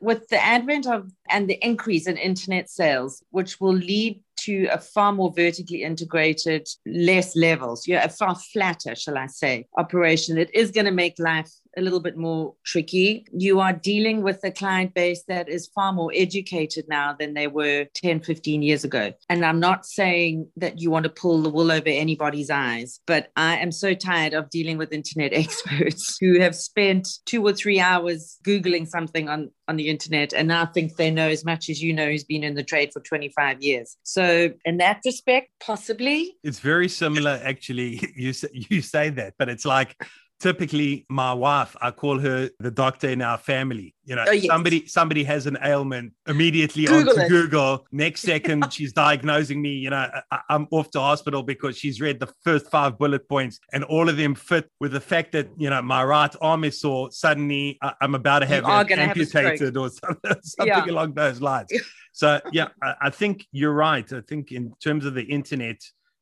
with 0.00 0.26
the 0.28 0.42
advent 0.42 0.86
of 0.86 1.10
and 1.28 1.48
the 1.48 1.58
increase 1.64 2.06
in 2.06 2.16
internet 2.16 2.68
sales, 2.70 3.22
which 3.30 3.60
will 3.60 3.74
lead 3.74 4.22
to 4.44 4.66
a 4.72 4.78
far 4.78 5.12
more 5.12 5.32
vertically 5.32 5.82
integrated, 5.82 6.66
less 6.86 7.36
levels, 7.36 7.86
yeah, 7.86 8.04
a 8.04 8.08
far 8.08 8.34
flatter, 8.52 8.94
shall 8.94 9.18
I 9.18 9.26
say, 9.26 9.66
operation, 9.76 10.38
it 10.38 10.50
is 10.54 10.70
going 10.70 10.86
to 10.86 10.92
make 10.92 11.18
life 11.18 11.50
a 11.76 11.80
little 11.80 12.00
bit 12.00 12.16
more 12.16 12.54
tricky. 12.64 13.26
You 13.32 13.60
are 13.60 13.72
dealing 13.72 14.22
with 14.22 14.40
a 14.44 14.50
client 14.50 14.94
base 14.94 15.22
that 15.28 15.48
is 15.48 15.68
far 15.68 15.92
more 15.92 16.12
educated 16.14 16.86
now 16.88 17.14
than 17.18 17.34
they 17.34 17.46
were 17.46 17.86
10, 17.94 18.20
15 18.20 18.62
years 18.62 18.84
ago. 18.84 19.12
And 19.28 19.44
I'm 19.44 19.60
not 19.60 19.86
saying 19.86 20.48
that 20.56 20.80
you 20.80 20.90
want 20.90 21.04
to 21.04 21.10
pull 21.10 21.42
the 21.42 21.50
wool 21.50 21.70
over 21.70 21.88
anybody's 21.88 22.50
eyes, 22.50 23.00
but 23.06 23.30
I 23.36 23.56
am 23.58 23.72
so 23.72 23.94
tired 23.94 24.34
of 24.34 24.50
dealing 24.50 24.78
with 24.78 24.92
internet 24.92 25.32
experts 25.34 26.16
who 26.20 26.40
have 26.40 26.54
spent 26.54 27.08
two 27.26 27.46
or 27.46 27.52
three 27.52 27.80
hours 27.80 28.38
Googling 28.44 28.88
something 28.88 29.28
on, 29.28 29.50
on 29.68 29.76
the 29.76 29.88
internet 29.88 30.32
and 30.32 30.48
now 30.48 30.66
think 30.66 30.96
they 30.96 31.10
know 31.10 31.28
as 31.28 31.44
much 31.44 31.68
as 31.68 31.82
you 31.82 31.92
know 31.92 32.06
who's 32.06 32.24
been 32.24 32.44
in 32.44 32.54
the 32.54 32.62
trade 32.62 32.92
for 32.92 33.00
25 33.00 33.62
years. 33.62 33.96
So, 34.02 34.50
in 34.64 34.78
that 34.78 35.00
respect, 35.04 35.50
possibly. 35.60 36.36
It's 36.42 36.60
very 36.60 36.88
similar, 36.88 37.40
actually. 37.42 38.00
You 38.20 38.34
you 38.52 38.82
say 38.82 39.10
that, 39.10 39.34
but 39.38 39.48
it's 39.48 39.64
like 39.64 39.96
typically 40.40 41.06
my 41.08 41.32
wife, 41.32 41.76
I 41.80 41.90
call 41.90 42.18
her 42.18 42.50
the 42.58 42.70
doctor 42.70 43.08
in 43.08 43.22
our 43.22 43.38
family. 43.38 43.94
You 44.04 44.16
know, 44.16 44.24
Oh, 44.26 44.32
yes. 44.32 44.46
somebody 44.46 44.86
somebody 44.86 45.22
has 45.24 45.46
an 45.46 45.56
ailment 45.62 46.12
immediately 46.26 46.86
Google 46.86 47.10
onto 47.10 47.20
it. 47.22 47.28
Google. 47.28 47.86
Next 47.92 48.22
second, 48.32 48.72
she's 48.72 48.92
diagnosing 48.92 49.62
me. 49.62 49.70
You 49.74 49.90
know, 49.90 50.08
I, 50.32 50.40
I'm 50.48 50.66
off 50.72 50.90
to 50.92 51.00
hospital 51.00 51.42
because 51.44 51.78
she's 51.78 52.00
read 52.00 52.18
the 52.18 52.32
first 52.42 52.70
five 52.70 52.98
bullet 52.98 53.28
points, 53.28 53.60
and 53.72 53.84
all 53.84 54.08
of 54.08 54.16
them 54.16 54.34
fit 54.34 54.68
with 54.80 54.92
the 54.92 55.00
fact 55.00 55.32
that 55.32 55.48
you 55.56 55.70
know 55.70 55.80
my 55.82 56.02
right 56.02 56.34
arm 56.40 56.64
is 56.64 56.80
sore. 56.80 57.12
Suddenly, 57.12 57.78
I, 57.82 57.92
I'm 58.00 58.14
about 58.14 58.40
to 58.40 58.46
have 58.46 58.64
it 58.64 58.88
gonna 58.88 58.96
have 58.96 59.16
amputated 59.16 59.76
or 59.76 59.90
something, 59.90 60.32
something 60.42 60.66
Yeah. 60.66 60.84
along 60.90 61.14
those 61.14 61.40
lines. 61.40 61.70
So 62.12 62.40
yeah, 62.52 62.68
I, 62.82 62.94
I 63.02 63.10
think 63.10 63.46
you're 63.52 63.72
right. 63.72 64.12
I 64.12 64.20
think 64.22 64.50
in 64.50 64.72
terms 64.82 65.04
of 65.06 65.14
the 65.14 65.22
internet, 65.22 65.76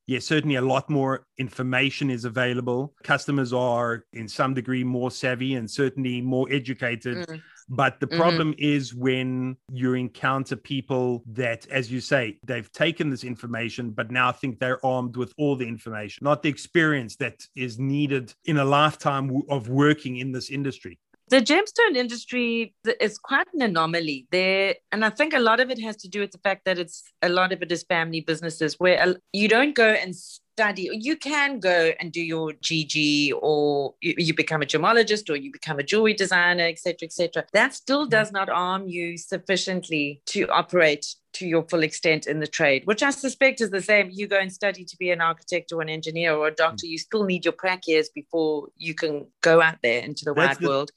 yeah, 0.09 0.19
certainly 0.19 0.57
a 0.57 0.62
lot 0.62 0.88
more 0.88 1.27
information 1.37 2.09
is 2.11 2.25
available. 2.25 2.95
Customers 3.05 3.53
are 3.53 4.05
in 4.15 4.27
some 4.27 4.55
degree 4.55 4.83
more 4.83 5.11
savvy 5.11 5.55
and 5.55 5.71
certainly 5.71 6.23
more 6.23 6.47
educated. 6.50 7.29
Mm. 7.29 7.43
But 7.69 8.00
the 8.00 8.07
Mhm. 8.07 8.17
problem 8.17 8.55
is 8.57 8.95
when 8.95 9.59
you 9.71 9.93
encounter 9.93 10.57
people 10.57 11.23
that, 11.27 11.67
as 11.69 11.93
you 11.93 12.00
say, 12.00 12.38
they've 12.47 12.73
taken 12.73 13.11
this 13.11 13.23
information, 13.23 13.91
but 13.91 14.11
now 14.11 14.33
think 14.33 14.59
they're 14.59 14.85
armed 14.85 15.17
with 15.19 15.35
all 15.37 15.55
the 15.57 15.69
information, 15.69 16.25
not 16.25 16.43
the 16.43 16.49
experience 16.49 17.17
that 17.17 17.47
is 17.55 17.79
needed 17.79 18.33
in 18.47 18.57
a 18.57 18.65
lifetime 18.65 19.43
of 19.50 19.69
working 19.69 20.17
in 20.17 20.33
this 20.33 20.49
industry. 20.49 20.99
The 21.30 21.42
gemstone 21.42 21.97
industry 21.97 22.75
is 23.00 23.18
quite 23.18 23.47
an 23.52 23.61
anomaly 23.62 24.26
there. 24.30 24.76
And 24.92 25.04
I 25.04 25.11
think 25.11 25.35
a 25.35 25.38
lot 25.38 25.61
of 25.61 25.70
it 25.70 25.80
has 25.82 25.97
to 25.99 26.08
do 26.08 26.20
with 26.20 26.30
the 26.30 26.38
fact 26.38 26.64
that 26.64 26.78
it's 26.78 27.02
a 27.20 27.28
lot 27.28 27.52
of 27.52 27.61
it 27.61 27.70
is 27.70 27.82
family 27.82 28.23
businesses 28.23 28.76
where 28.78 29.00
uh, 29.02 29.14
you 29.32 29.49
don't 29.49 29.75
go 29.75 29.90
and 29.90 30.14
study. 30.59 30.88
You 30.93 31.17
can 31.17 31.61
go 31.61 31.93
and 32.00 32.11
do 32.11 32.21
your 32.21 32.53
GG 32.53 33.31
or 33.41 33.95
you, 34.00 34.15
you 34.19 34.35
become 34.35 34.61
a 34.61 34.67
gemologist 34.67 35.31
or 35.31 35.37
you 35.37 35.53
become 35.53 35.79
a 35.79 35.85
jewelry 35.85 36.15
designer, 36.15 36.67
etc., 36.67 36.97
etc. 37.03 37.45
That 37.53 37.75
still 37.75 38.03
mm-hmm. 38.03 38.17
does 38.19 38.33
not 38.33 38.49
arm 38.49 38.88
you 38.88 39.17
sufficiently 39.19 40.21
to 40.27 40.49
operate 40.49 41.07
to 41.35 41.47
your 41.47 41.62
full 41.71 41.85
extent 41.85 42.27
in 42.27 42.41
the 42.41 42.47
trade, 42.49 42.83
which 42.87 43.03
I 43.05 43.11
suspect 43.11 43.61
is 43.61 43.71
the 43.71 43.81
same. 43.81 44.09
You 44.11 44.27
go 44.27 44.41
and 44.41 44.53
study 44.53 44.85
to 44.85 44.97
be 44.97 45.12
an 45.12 45.21
architect 45.21 45.71
or 45.73 45.81
an 45.81 45.88
engineer 45.88 46.35
or 46.35 46.49
a 46.49 46.55
doctor, 46.55 46.87
mm. 46.87 46.91
you 46.91 46.99
still 46.99 47.25
need 47.25 47.45
your 47.45 47.53
prac 47.53 47.87
years 47.87 48.09
before 48.09 48.69
you 48.77 48.95
can 48.95 49.27
go 49.43 49.61
out 49.62 49.79
there 49.83 50.03
into 50.03 50.25
the 50.25 50.35
That's 50.35 50.49
wide 50.49 50.59
the- 50.59 50.69
world. 50.69 50.91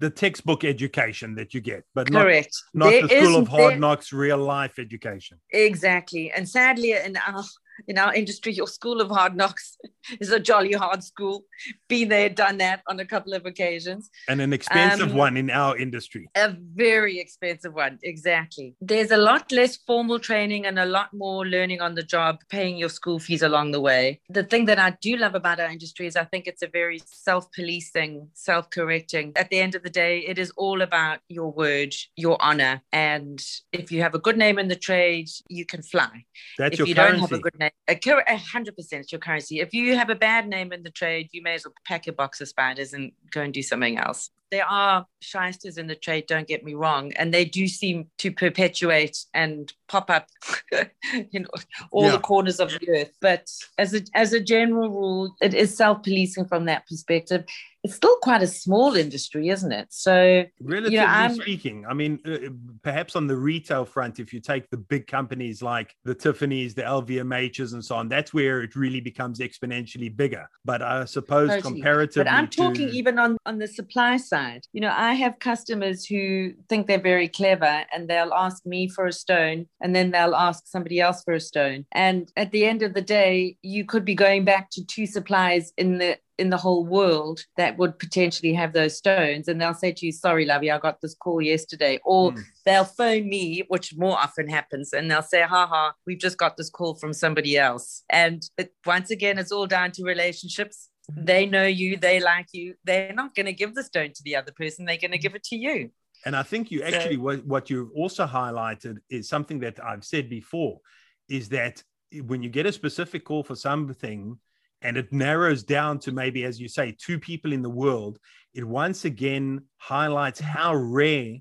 The 0.00 0.10
textbook 0.10 0.64
education 0.64 1.36
that 1.36 1.54
you 1.54 1.60
get, 1.60 1.84
but 1.94 2.12
Correct. 2.12 2.54
not 2.74 2.90
There 2.90 3.06
the 3.06 3.08
School 3.08 3.36
of 3.36 3.48
Hard 3.48 3.72
there- 3.72 3.78
Knocks 3.78 4.12
real 4.12 4.38
life 4.38 4.78
education. 4.78 5.38
Exactly. 5.52 6.30
And 6.32 6.46
sadly, 6.46 6.92
in 6.92 7.16
our 7.16 7.44
in 7.88 7.98
our 7.98 8.14
industry, 8.14 8.52
your 8.52 8.66
school 8.66 9.00
of 9.00 9.10
hard 9.10 9.36
knocks 9.36 9.76
is 10.20 10.30
a 10.30 10.40
jolly 10.40 10.72
hard 10.72 11.02
school. 11.02 11.44
Been 11.88 12.08
there, 12.08 12.28
done 12.28 12.58
that 12.58 12.82
on 12.88 13.00
a 13.00 13.04
couple 13.04 13.32
of 13.34 13.46
occasions. 13.46 14.10
And 14.28 14.40
an 14.40 14.52
expensive 14.52 15.10
Um, 15.10 15.16
one 15.16 15.36
in 15.36 15.50
our 15.50 15.76
industry. 15.76 16.28
A 16.34 16.54
very 16.74 17.18
expensive 17.18 17.74
one. 17.74 17.98
Exactly. 18.02 18.74
There's 18.80 19.10
a 19.10 19.16
lot 19.16 19.50
less 19.52 19.76
formal 19.76 20.18
training 20.18 20.66
and 20.66 20.78
a 20.78 20.86
lot 20.86 21.12
more 21.12 21.46
learning 21.46 21.80
on 21.80 21.94
the 21.94 22.02
job, 22.02 22.40
paying 22.48 22.76
your 22.76 22.88
school 22.88 23.18
fees 23.18 23.42
along 23.42 23.72
the 23.72 23.80
way. 23.80 24.20
The 24.28 24.44
thing 24.44 24.64
that 24.66 24.78
I 24.78 24.90
do 25.00 25.16
love 25.16 25.34
about 25.34 25.60
our 25.60 25.70
industry 25.70 26.06
is 26.06 26.16
I 26.16 26.24
think 26.24 26.46
it's 26.46 26.62
a 26.62 26.68
very 26.68 27.00
self 27.06 27.50
policing, 27.52 28.28
self 28.34 28.70
correcting. 28.70 29.32
At 29.36 29.50
the 29.50 29.58
end 29.58 29.74
of 29.74 29.82
the 29.82 29.90
day, 29.90 30.20
it 30.20 30.38
is 30.38 30.50
all 30.56 30.82
about 30.82 31.18
your 31.28 31.50
word, 31.52 31.94
your 32.16 32.36
honor. 32.40 32.82
And 32.92 33.42
if 33.72 33.90
you 33.92 34.02
have 34.02 34.14
a 34.14 34.18
good 34.18 34.36
name 34.36 34.58
in 34.58 34.68
the 34.68 34.76
trade, 34.76 35.28
you 35.48 35.64
can 35.64 35.82
fly. 35.82 36.24
That's 36.58 36.74
if 36.74 36.78
your 36.80 36.88
you 36.88 36.94
currency. 36.94 37.12
don't 37.20 37.30
have 37.30 37.38
a 37.38 37.42
good 37.42 37.58
name, 37.58 37.65
a 37.88 37.98
a 38.28 38.36
hundred 38.36 38.76
percent 38.76 39.02
it's 39.02 39.12
your 39.12 39.18
currency. 39.18 39.60
If 39.60 39.72
you 39.72 39.96
have 39.96 40.10
a 40.10 40.14
bad 40.14 40.48
name 40.48 40.72
in 40.72 40.82
the 40.82 40.90
trade, 40.90 41.28
you 41.32 41.42
may 41.42 41.54
as 41.54 41.64
well 41.64 41.74
pack 41.84 42.06
your 42.06 42.14
box 42.14 42.40
of 42.40 42.48
spiders 42.48 42.92
and 42.92 43.12
go 43.30 43.42
and 43.42 43.52
do 43.52 43.62
something 43.62 43.98
else. 43.98 44.30
There 44.50 44.64
are 44.66 45.06
shysters 45.20 45.76
in 45.76 45.86
the 45.88 45.96
trade, 45.96 46.26
don't 46.28 46.46
get 46.46 46.62
me 46.64 46.74
wrong, 46.74 47.12
and 47.14 47.34
they 47.34 47.44
do 47.44 47.66
seem 47.66 48.08
to 48.18 48.30
perpetuate 48.30 49.18
and 49.34 49.72
pop 49.88 50.08
up 50.10 50.28
in 51.32 51.46
all 51.90 52.04
Yeah. 52.04 52.12
the 52.12 52.18
corners 52.20 52.60
of 52.60 52.70
the 52.70 52.88
earth. 53.00 53.12
But 53.20 53.48
as 53.78 53.94
a 53.94 54.02
as 54.14 54.32
a 54.32 54.40
general 54.40 54.88
rule, 54.90 55.34
it 55.40 55.52
is 55.54 55.76
self-policing 55.76 56.46
from 56.46 56.66
that 56.66 56.86
perspective. 56.86 57.44
It's 57.84 57.94
still 57.94 58.16
quite 58.20 58.42
a 58.42 58.48
small 58.48 58.96
industry, 58.96 59.48
isn't 59.48 59.70
it? 59.70 59.86
So 59.90 60.44
Relatively 60.60 60.98
I'm- 60.98 61.34
speaking, 61.36 61.86
I 61.88 61.94
mean, 61.94 62.18
uh, 62.26 62.48
perhaps 62.82 63.14
on 63.14 63.28
the 63.28 63.36
retail 63.36 63.84
front, 63.84 64.18
if 64.18 64.32
you 64.32 64.40
take 64.40 64.68
the 64.70 64.76
big 64.76 65.06
companies 65.06 65.62
like 65.62 65.94
the 66.04 66.14
Tiffany's, 66.14 66.74
the 66.74 66.82
LVMHs, 66.82 67.74
and 67.74 67.84
so 67.84 67.94
on, 67.94 68.08
that's 68.08 68.34
where 68.34 68.62
it 68.62 68.74
really 68.74 69.00
becomes 69.00 69.38
exponentially 69.38 70.14
bigger. 70.16 70.48
But 70.64 70.82
I 70.82 71.04
suppose 71.04 71.48
Totally. 71.48 71.62
comparatively, 71.62 72.24
But 72.24 72.32
I'm 72.32 72.48
talking 72.48 72.88
to- 72.88 72.92
even 72.96 73.20
on, 73.20 73.36
on 73.46 73.58
the 73.58 73.68
supply 73.68 74.16
side. 74.16 74.35
You 74.72 74.80
know, 74.80 74.94
I 74.96 75.14
have 75.14 75.38
customers 75.38 76.04
who 76.04 76.52
think 76.68 76.86
they're 76.86 76.98
very 76.98 77.28
clever 77.28 77.84
and 77.92 78.08
they'll 78.08 78.32
ask 78.34 78.64
me 78.66 78.88
for 78.88 79.06
a 79.06 79.12
stone 79.12 79.66
and 79.80 79.94
then 79.94 80.10
they'll 80.10 80.34
ask 80.34 80.66
somebody 80.66 81.00
else 81.00 81.22
for 81.24 81.34
a 81.34 81.40
stone. 81.40 81.86
And 81.92 82.30
at 82.36 82.52
the 82.52 82.64
end 82.66 82.82
of 82.82 82.94
the 82.94 83.02
day, 83.02 83.56
you 83.62 83.84
could 83.84 84.04
be 84.04 84.14
going 84.14 84.44
back 84.44 84.70
to 84.72 84.84
two 84.84 85.06
suppliers 85.06 85.72
in 85.76 85.98
the 85.98 86.18
in 86.38 86.50
the 86.50 86.56
whole 86.58 86.84
world 86.84 87.40
that 87.56 87.78
would 87.78 87.98
potentially 87.98 88.52
have 88.52 88.74
those 88.74 88.94
stones 88.96 89.48
and 89.48 89.58
they'll 89.58 89.72
say 89.72 89.90
to 89.90 90.04
you 90.04 90.12
sorry 90.12 90.44
lovey 90.44 90.70
i 90.70 90.78
got 90.78 91.00
this 91.00 91.14
call 91.14 91.40
yesterday 91.40 91.98
or 92.04 92.32
Mm. 92.32 92.42
they'll 92.66 92.84
phone 92.84 93.28
me 93.28 93.64
which 93.68 93.94
more 93.96 94.18
often 94.18 94.46
happens 94.48 94.92
and 94.92 95.10
they'll 95.10 95.22
say 95.22 95.42
haha 95.42 95.92
we've 96.06 96.18
just 96.18 96.36
got 96.36 96.58
this 96.58 96.68
call 96.68 96.94
from 96.96 97.12
somebody 97.14 97.56
else 97.56 98.02
and 98.10 98.42
it, 98.58 98.72
once 98.84 99.10
again 99.10 99.38
it's 99.38 99.50
all 99.52 99.66
down 99.66 99.92
to 99.92 100.04
relationships 100.04 100.90
they 101.14 101.46
know 101.46 101.66
you, 101.66 101.96
they 101.96 102.20
like 102.20 102.48
you. 102.52 102.74
They're 102.84 103.12
not 103.12 103.34
going 103.34 103.46
to 103.46 103.52
give 103.52 103.74
the 103.74 103.84
stone 103.84 104.12
to 104.14 104.22
the 104.24 104.36
other 104.36 104.52
person. 104.52 104.84
They're 104.84 104.96
going 104.98 105.12
to 105.12 105.18
give 105.18 105.34
it 105.34 105.44
to 105.44 105.56
you. 105.56 105.90
And 106.24 106.34
I 106.34 106.42
think 106.42 106.70
you 106.70 106.80
So- 106.80 106.86
actually 106.86 107.16
what, 107.18 107.44
what 107.44 107.70
you've 107.70 107.90
also 107.94 108.26
highlighted 108.26 108.98
is 109.10 109.28
something 109.28 109.60
that 109.60 109.82
I've 109.84 110.04
said 110.04 110.28
before 110.28 110.80
is 111.28 111.48
that 111.50 111.82
when 112.24 112.42
you 112.42 112.48
get 112.48 112.66
a 112.66 112.72
specific 112.72 113.24
call 113.24 113.42
for 113.44 113.54
something 113.56 114.38
and 114.82 114.96
it 114.96 115.12
narrows 115.12 115.62
down 115.62 115.98
to 116.00 116.12
maybe, 116.12 116.44
as 116.44 116.60
you 116.60 116.68
say, 116.68 116.96
two 116.98 117.18
people 117.18 117.52
in 117.52 117.62
the 117.62 117.70
world, 117.70 118.18
it 118.54 118.64
once 118.64 119.04
again 119.04 119.62
highlights 119.78 120.40
how 120.40 120.74
rare 120.74 121.36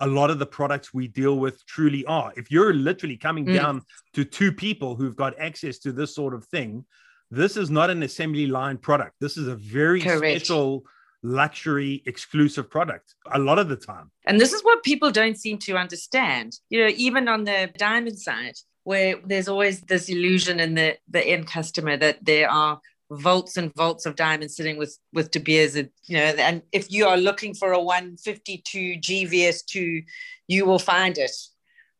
a 0.00 0.06
lot 0.06 0.30
of 0.30 0.38
the 0.38 0.46
products 0.46 0.92
we 0.92 1.06
deal 1.06 1.38
with 1.38 1.64
truly 1.66 2.04
are. 2.06 2.32
If 2.36 2.50
you're 2.50 2.74
literally 2.74 3.16
coming 3.16 3.46
Mm. 3.46 3.54
down 3.54 3.82
to 4.14 4.24
two 4.24 4.50
people 4.52 4.96
who've 4.96 5.14
got 5.16 5.38
access 5.38 5.78
to 5.80 5.92
this 5.92 6.14
sort 6.14 6.34
of 6.34 6.44
thing, 6.46 6.84
this 7.32 7.56
is 7.56 7.70
not 7.70 7.88
an 7.88 8.02
assembly 8.02 8.46
line 8.46 8.76
product. 8.76 9.14
This 9.18 9.38
is 9.38 9.48
a 9.48 9.56
very 9.56 10.02
Correct. 10.02 10.36
special 10.36 10.84
luxury 11.22 12.02
exclusive 12.04 12.68
product 12.68 13.14
a 13.32 13.38
lot 13.38 13.58
of 13.58 13.68
the 13.68 13.76
time. 13.76 14.10
And 14.26 14.40
this 14.40 14.52
is 14.52 14.62
what 14.62 14.82
people 14.82 15.10
don't 15.10 15.38
seem 15.38 15.56
to 15.58 15.76
understand. 15.76 16.58
You 16.68 16.80
know, 16.80 16.92
even 16.94 17.28
on 17.28 17.44
the 17.44 17.70
diamond 17.78 18.18
side, 18.18 18.56
where 18.84 19.16
there's 19.24 19.48
always 19.48 19.80
this 19.82 20.08
illusion 20.08 20.60
in 20.60 20.74
the, 20.74 20.96
the 21.08 21.24
end 21.24 21.46
customer 21.46 21.96
that 21.96 22.22
there 22.22 22.50
are 22.50 22.80
volts 23.10 23.56
and 23.56 23.74
volts 23.76 24.04
of 24.04 24.16
diamonds 24.16 24.56
sitting 24.56 24.76
with 24.76 24.98
with 25.12 25.30
De 25.30 25.40
Beers, 25.40 25.76
and, 25.76 25.88
you 26.04 26.16
know, 26.16 26.22
and 26.22 26.62
if 26.72 26.90
you 26.90 27.06
are 27.06 27.16
looking 27.16 27.54
for 27.54 27.72
a 27.72 27.80
152 27.80 28.98
GVS2, 29.00 30.04
you 30.48 30.66
will 30.66 30.78
find 30.78 31.16
it. 31.16 31.30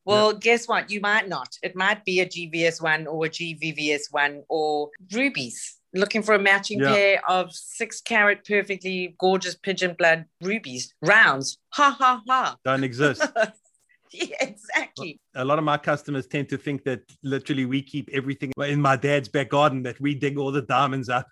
Well, 0.05 0.33
guess 0.33 0.67
what? 0.67 0.91
You 0.91 1.01
might 1.01 1.29
not. 1.29 1.57
It 1.63 1.77
might 1.77 2.05
be 2.05 2.21
a 2.21 2.27
GVS 2.27 2.83
one 2.83 3.07
or 3.07 3.27
a 3.27 3.29
GVVS 3.31 4.11
one 4.11 4.43
or 4.49 4.91
rubies. 5.13 5.77
Looking 5.95 6.23
for 6.23 6.35
a 6.35 6.39
matching 6.39 6.81
Yeah. 6.81 6.95
pair 6.95 7.21
of 7.29 7.53
six 7.53 8.01
carat, 8.01 8.45
perfectly 8.47 9.15
gorgeous 9.19 9.55
pigeon 9.55 9.95
blood 9.99 10.25
rubies, 10.41 10.95
rounds. 11.03 11.59
Ha 11.75 11.95
ha 11.99 12.23
ha. 12.27 12.57
Don't 12.65 12.83
exist. 12.83 13.23
yeah, 14.11 14.37
exactly. 14.41 15.21
a 15.35 15.45
lot 15.45 15.59
of 15.59 15.65
my 15.65 15.77
customers 15.79 16.27
tend 16.27 16.49
to 16.49 16.57
think 16.59 16.85
that 16.85 17.01
literally 17.23 17.65
we 17.67 17.83
keep 17.83 18.09
everything 18.13 18.53
in 18.67 18.81
my 18.81 18.97
dad's 18.97 19.29
back 19.29 19.51
garden, 19.51 19.83
that 19.83 20.01
we 20.01 20.15
dig 20.15 20.39
all 20.39 20.51
the 20.53 20.63
diamonds 20.63 21.09
up 21.09 21.27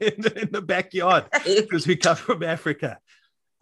in, 0.00 0.14
the, 0.22 0.38
in 0.42 0.48
the 0.50 0.62
backyard 0.62 1.24
because 1.44 1.86
we 1.86 1.94
come 1.96 2.16
from 2.16 2.42
Africa. 2.42 2.98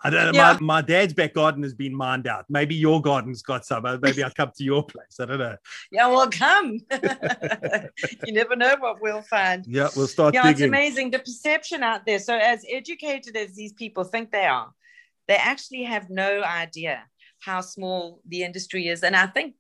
I 0.04 0.10
don't 0.10 0.26
know. 0.26 0.38
Yeah. 0.38 0.52
My, 0.60 0.60
my 0.60 0.82
dad's 0.82 1.14
back 1.14 1.32
garden 1.32 1.62
has 1.62 1.72
been 1.72 1.94
mined 1.94 2.26
out. 2.26 2.44
Maybe 2.50 2.74
your 2.74 3.00
garden's 3.00 3.40
got 3.42 3.64
some. 3.64 3.86
uh, 3.86 3.96
Maybe 4.02 4.22
I'll 4.22 4.30
come 4.30 4.52
to 4.54 4.62
your 4.62 4.84
place. 4.84 5.18
I 5.18 5.24
don't 5.24 5.38
know. 5.38 5.56
yeah, 5.90 6.06
well, 6.08 6.28
come. 6.30 6.78
you 8.26 8.32
never 8.34 8.54
know 8.54 8.76
what 8.78 9.00
we'll 9.00 9.22
find. 9.22 9.64
Yeah, 9.66 9.88
we'll 9.96 10.06
start 10.06 10.34
yeah, 10.34 10.48
it's 10.50 10.60
amazing 10.60 11.10
the 11.10 11.18
perception 11.18 11.82
out 11.82 12.04
there. 12.04 12.18
So, 12.18 12.36
as 12.36 12.64
educated 12.70 13.34
as 13.36 13.54
these 13.54 13.72
people 13.72 14.04
think 14.04 14.30
they 14.30 14.44
are, 14.44 14.72
they 15.26 15.36
actually 15.36 15.84
have 15.84 16.10
no 16.10 16.42
idea 16.42 17.04
how 17.40 17.62
small 17.62 18.20
the 18.28 18.42
industry 18.42 18.88
is. 18.88 19.02
And 19.02 19.16
I 19.16 19.26
think, 19.26 19.54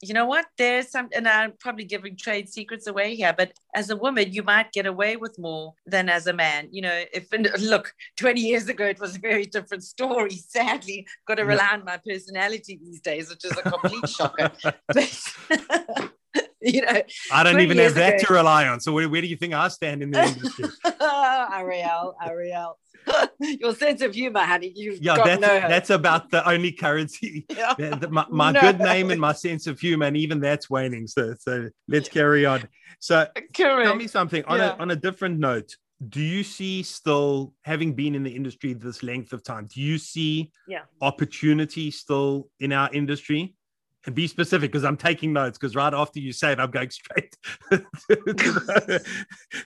you 0.00 0.14
know 0.14 0.26
what, 0.26 0.46
there's 0.56 0.90
some, 0.90 1.08
and 1.12 1.26
I'm 1.26 1.52
probably 1.58 1.84
giving 1.84 2.16
trade 2.16 2.48
secrets 2.48 2.86
away 2.86 3.16
here, 3.16 3.34
but 3.36 3.52
as 3.74 3.90
a 3.90 3.96
woman, 3.96 4.32
you 4.32 4.42
might 4.42 4.70
get 4.72 4.86
away 4.86 5.16
with 5.16 5.36
more 5.38 5.74
than 5.86 6.08
as 6.08 6.26
a 6.26 6.32
man. 6.32 6.68
You 6.70 6.82
know, 6.82 7.04
if 7.12 7.28
look, 7.60 7.92
20 8.16 8.40
years 8.40 8.68
ago, 8.68 8.84
it 8.84 9.00
was 9.00 9.16
a 9.16 9.18
very 9.18 9.44
different 9.44 9.82
story. 9.82 10.30
Sadly, 10.30 11.06
got 11.26 11.36
to 11.36 11.44
rely 11.44 11.70
on 11.72 11.84
my 11.84 11.98
personality 11.98 12.78
these 12.80 13.00
days, 13.00 13.28
which 13.28 13.44
is 13.44 13.52
a 13.52 13.62
complete 13.70 14.08
shocker. 14.08 14.52
But, 14.86 15.32
you 16.60 16.82
know, 16.82 17.02
I 17.32 17.42
don't 17.42 17.60
even 17.60 17.78
have 17.78 17.86
years 17.86 17.94
that 17.94 18.20
to 18.20 18.32
rely 18.32 18.68
on. 18.68 18.80
So 18.80 18.92
where, 18.92 19.08
where 19.08 19.20
do 19.20 19.26
you 19.26 19.36
think 19.36 19.54
I 19.54 19.68
stand 19.68 20.02
in 20.02 20.12
the 20.12 20.22
industry? 20.22 20.66
Ariel, 21.00 22.14
Ariel. 22.24 22.78
Your 23.40 23.74
sense 23.74 24.02
of 24.02 24.14
humor, 24.14 24.40
honey. 24.40 24.72
You've 24.74 25.00
yeah, 25.00 25.16
got 25.16 25.26
that's 25.26 25.40
no 25.40 25.48
that's 25.68 25.90
about 25.90 26.30
the 26.30 26.48
only 26.48 26.72
currency. 26.72 27.46
Yeah. 27.56 27.74
The- 27.94 28.08
my 28.10 28.26
my 28.30 28.52
No. 28.52 28.60
good 28.60 28.78
name 28.80 29.10
and 29.10 29.20
my 29.20 29.32
sense 29.32 29.66
of 29.66 29.78
humor, 29.80 30.06
and 30.06 30.16
even 30.16 30.40
that's 30.40 30.68
waning. 30.70 31.06
So 31.06 31.34
so 31.38 31.68
let's 31.86 32.08
carry 32.08 32.46
on. 32.46 32.68
So 33.00 33.26
tell 33.54 33.94
me 33.96 34.06
something 34.06 34.44
on 34.44 34.58
Yeah. 34.58 34.74
a 34.74 34.78
on 34.78 34.90
a 34.90 34.96
different 34.96 35.38
note. 35.38 35.76
Do 36.08 36.20
you 36.20 36.44
see 36.44 36.84
still 36.84 37.54
having 37.62 37.92
been 37.94 38.14
in 38.14 38.22
the 38.22 38.30
industry 38.34 38.72
this 38.72 39.02
length 39.02 39.32
of 39.32 39.42
time? 39.42 39.66
Do 39.66 39.80
you 39.80 39.98
see 39.98 40.52
Yeah. 40.68 40.82
opportunity 41.00 41.90
still 41.90 42.48
in 42.60 42.72
our 42.72 42.92
industry? 42.92 43.54
And 44.06 44.14
be 44.14 44.28
specific 44.28 44.70
because 44.70 44.84
I'm 44.84 44.96
taking 44.96 45.32
notes. 45.32 45.58
Because 45.58 45.74
right 45.74 45.92
after 45.92 46.20
you 46.20 46.32
say 46.32 46.52
it, 46.52 46.60
I'm 46.60 46.70
going 46.70 46.88
straight 47.00 47.36
to, 47.70 47.78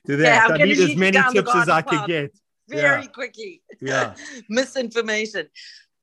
to 0.06 0.16
that. 0.16 0.18
Yeah, 0.18 0.48
gonna 0.48 0.64
need 0.66 0.78
as 0.78 0.96
many 0.96 1.18
tips 1.32 1.54
as 1.54 1.68
I 1.68 1.82
garden 1.82 1.98
could 1.98 2.06
get. 2.08 2.38
Very 2.72 3.02
Yeah. 3.02 3.06
quickly. 3.08 3.62
Yeah. 3.80 4.14
Misinformation. 4.48 5.48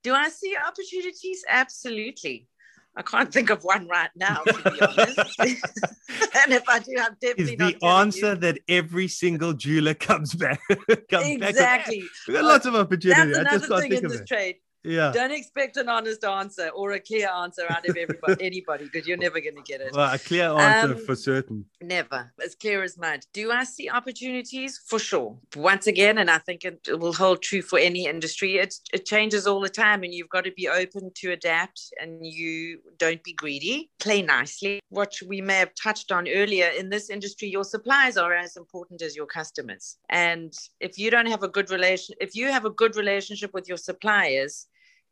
Do 0.03 0.13
I 0.13 0.29
see 0.29 0.55
opportunities? 0.55 1.43
Absolutely. 1.49 2.47
I 2.95 3.01
can't 3.01 3.31
think 3.31 3.49
of 3.49 3.63
one 3.63 3.87
right 3.87 4.09
now, 4.15 4.41
to 4.43 4.71
be 4.71 4.81
honest. 4.81 5.39
and 5.39 6.53
if 6.53 6.67
I 6.67 6.79
do, 6.79 6.95
I'm 6.99 7.15
Is 7.37 7.55
the 7.55 7.77
answer 7.85 8.35
that 8.35 8.59
every 8.67 9.07
single 9.07 9.53
jeweler 9.53 9.93
comes 9.93 10.33
back? 10.33 10.59
comes 10.67 10.87
back 11.09 11.39
with? 11.39 11.49
Exactly. 11.49 12.03
We 12.27 12.33
got 12.33 12.43
lots 12.45 12.65
of 12.65 12.75
opportunity. 12.75 13.31
That's 13.33 13.39
I 13.39 13.43
just 13.43 13.65
another 13.65 13.67
can't 13.67 13.81
thing 13.81 13.91
think 13.91 13.99
in 13.99 14.05
of 14.05 14.11
this 14.11 14.21
it. 14.21 14.27
trade. 14.27 14.55
Yeah. 14.83 15.11
Don't 15.13 15.31
expect 15.31 15.77
an 15.77 15.89
honest 15.89 16.23
answer 16.23 16.69
or 16.69 16.91
a 16.93 16.99
clear 16.99 17.29
answer 17.29 17.65
out 17.69 17.87
of 17.87 17.97
everybody, 17.97 18.45
anybody, 18.45 18.85
because 18.85 19.07
you're 19.07 19.17
never 19.17 19.41
going 19.41 19.55
to 19.55 19.61
get 19.61 19.81
it. 19.81 19.91
Well, 19.93 20.13
a 20.13 20.17
clear 20.17 20.49
answer 20.49 20.95
Um, 20.95 21.05
for 21.05 21.15
certain. 21.15 21.65
Never, 21.81 22.31
as 22.43 22.55
clear 22.55 22.83
as 22.83 22.97
mud. 22.97 23.21
Do 23.33 23.51
I 23.51 23.65
see 23.65 23.89
opportunities? 23.89 24.79
For 24.87 24.99
sure. 24.99 25.37
Once 25.55 25.87
again, 25.87 26.17
and 26.17 26.29
I 26.31 26.37
think 26.37 26.63
it, 26.63 26.79
it 26.87 26.99
will 26.99 27.13
hold 27.13 27.41
true 27.41 27.61
for 27.61 27.77
any 27.77 28.05
industry, 28.05 28.57
it, 28.57 28.75
it 28.93 29.05
changes 29.05 29.45
all 29.45 29.59
the 29.59 29.69
time, 29.69 30.03
and 30.03 30.13
you've 30.13 30.29
got 30.29 30.45
to 30.45 30.51
be 30.51 30.67
open 30.67 31.11
to 31.15 31.31
adapt 31.31 31.93
and 31.99 32.25
you 32.25 32.79
don't 32.97 33.23
be 33.23 33.33
greedy. 33.33 33.91
Play 33.99 34.21
nicely. 34.21 34.79
What 34.89 35.13
we 35.27 35.41
may 35.41 35.57
have 35.57 35.73
touched 35.75 36.11
on 36.11 36.27
earlier 36.27 36.67
in 36.67 36.89
this 36.89 37.09
industry, 37.09 37.49
your 37.49 37.63
suppliers 37.65 38.17
are 38.17 38.33
as 38.33 38.55
important 38.55 39.01
as 39.01 39.15
your 39.15 39.25
customers. 39.25 39.97
And 40.09 40.53
if 40.79 40.97
you 40.97 41.11
don't 41.11 41.27
have 41.27 41.43
a 41.43 41.47
good 41.47 41.69
relation, 41.69 42.15
if 42.21 42.35
you 42.35 42.47
have 42.47 42.65
a 42.65 42.69
good 42.69 42.95
relationship 42.95 43.53
with 43.53 43.67
your 43.67 43.77
suppliers, 43.77 44.67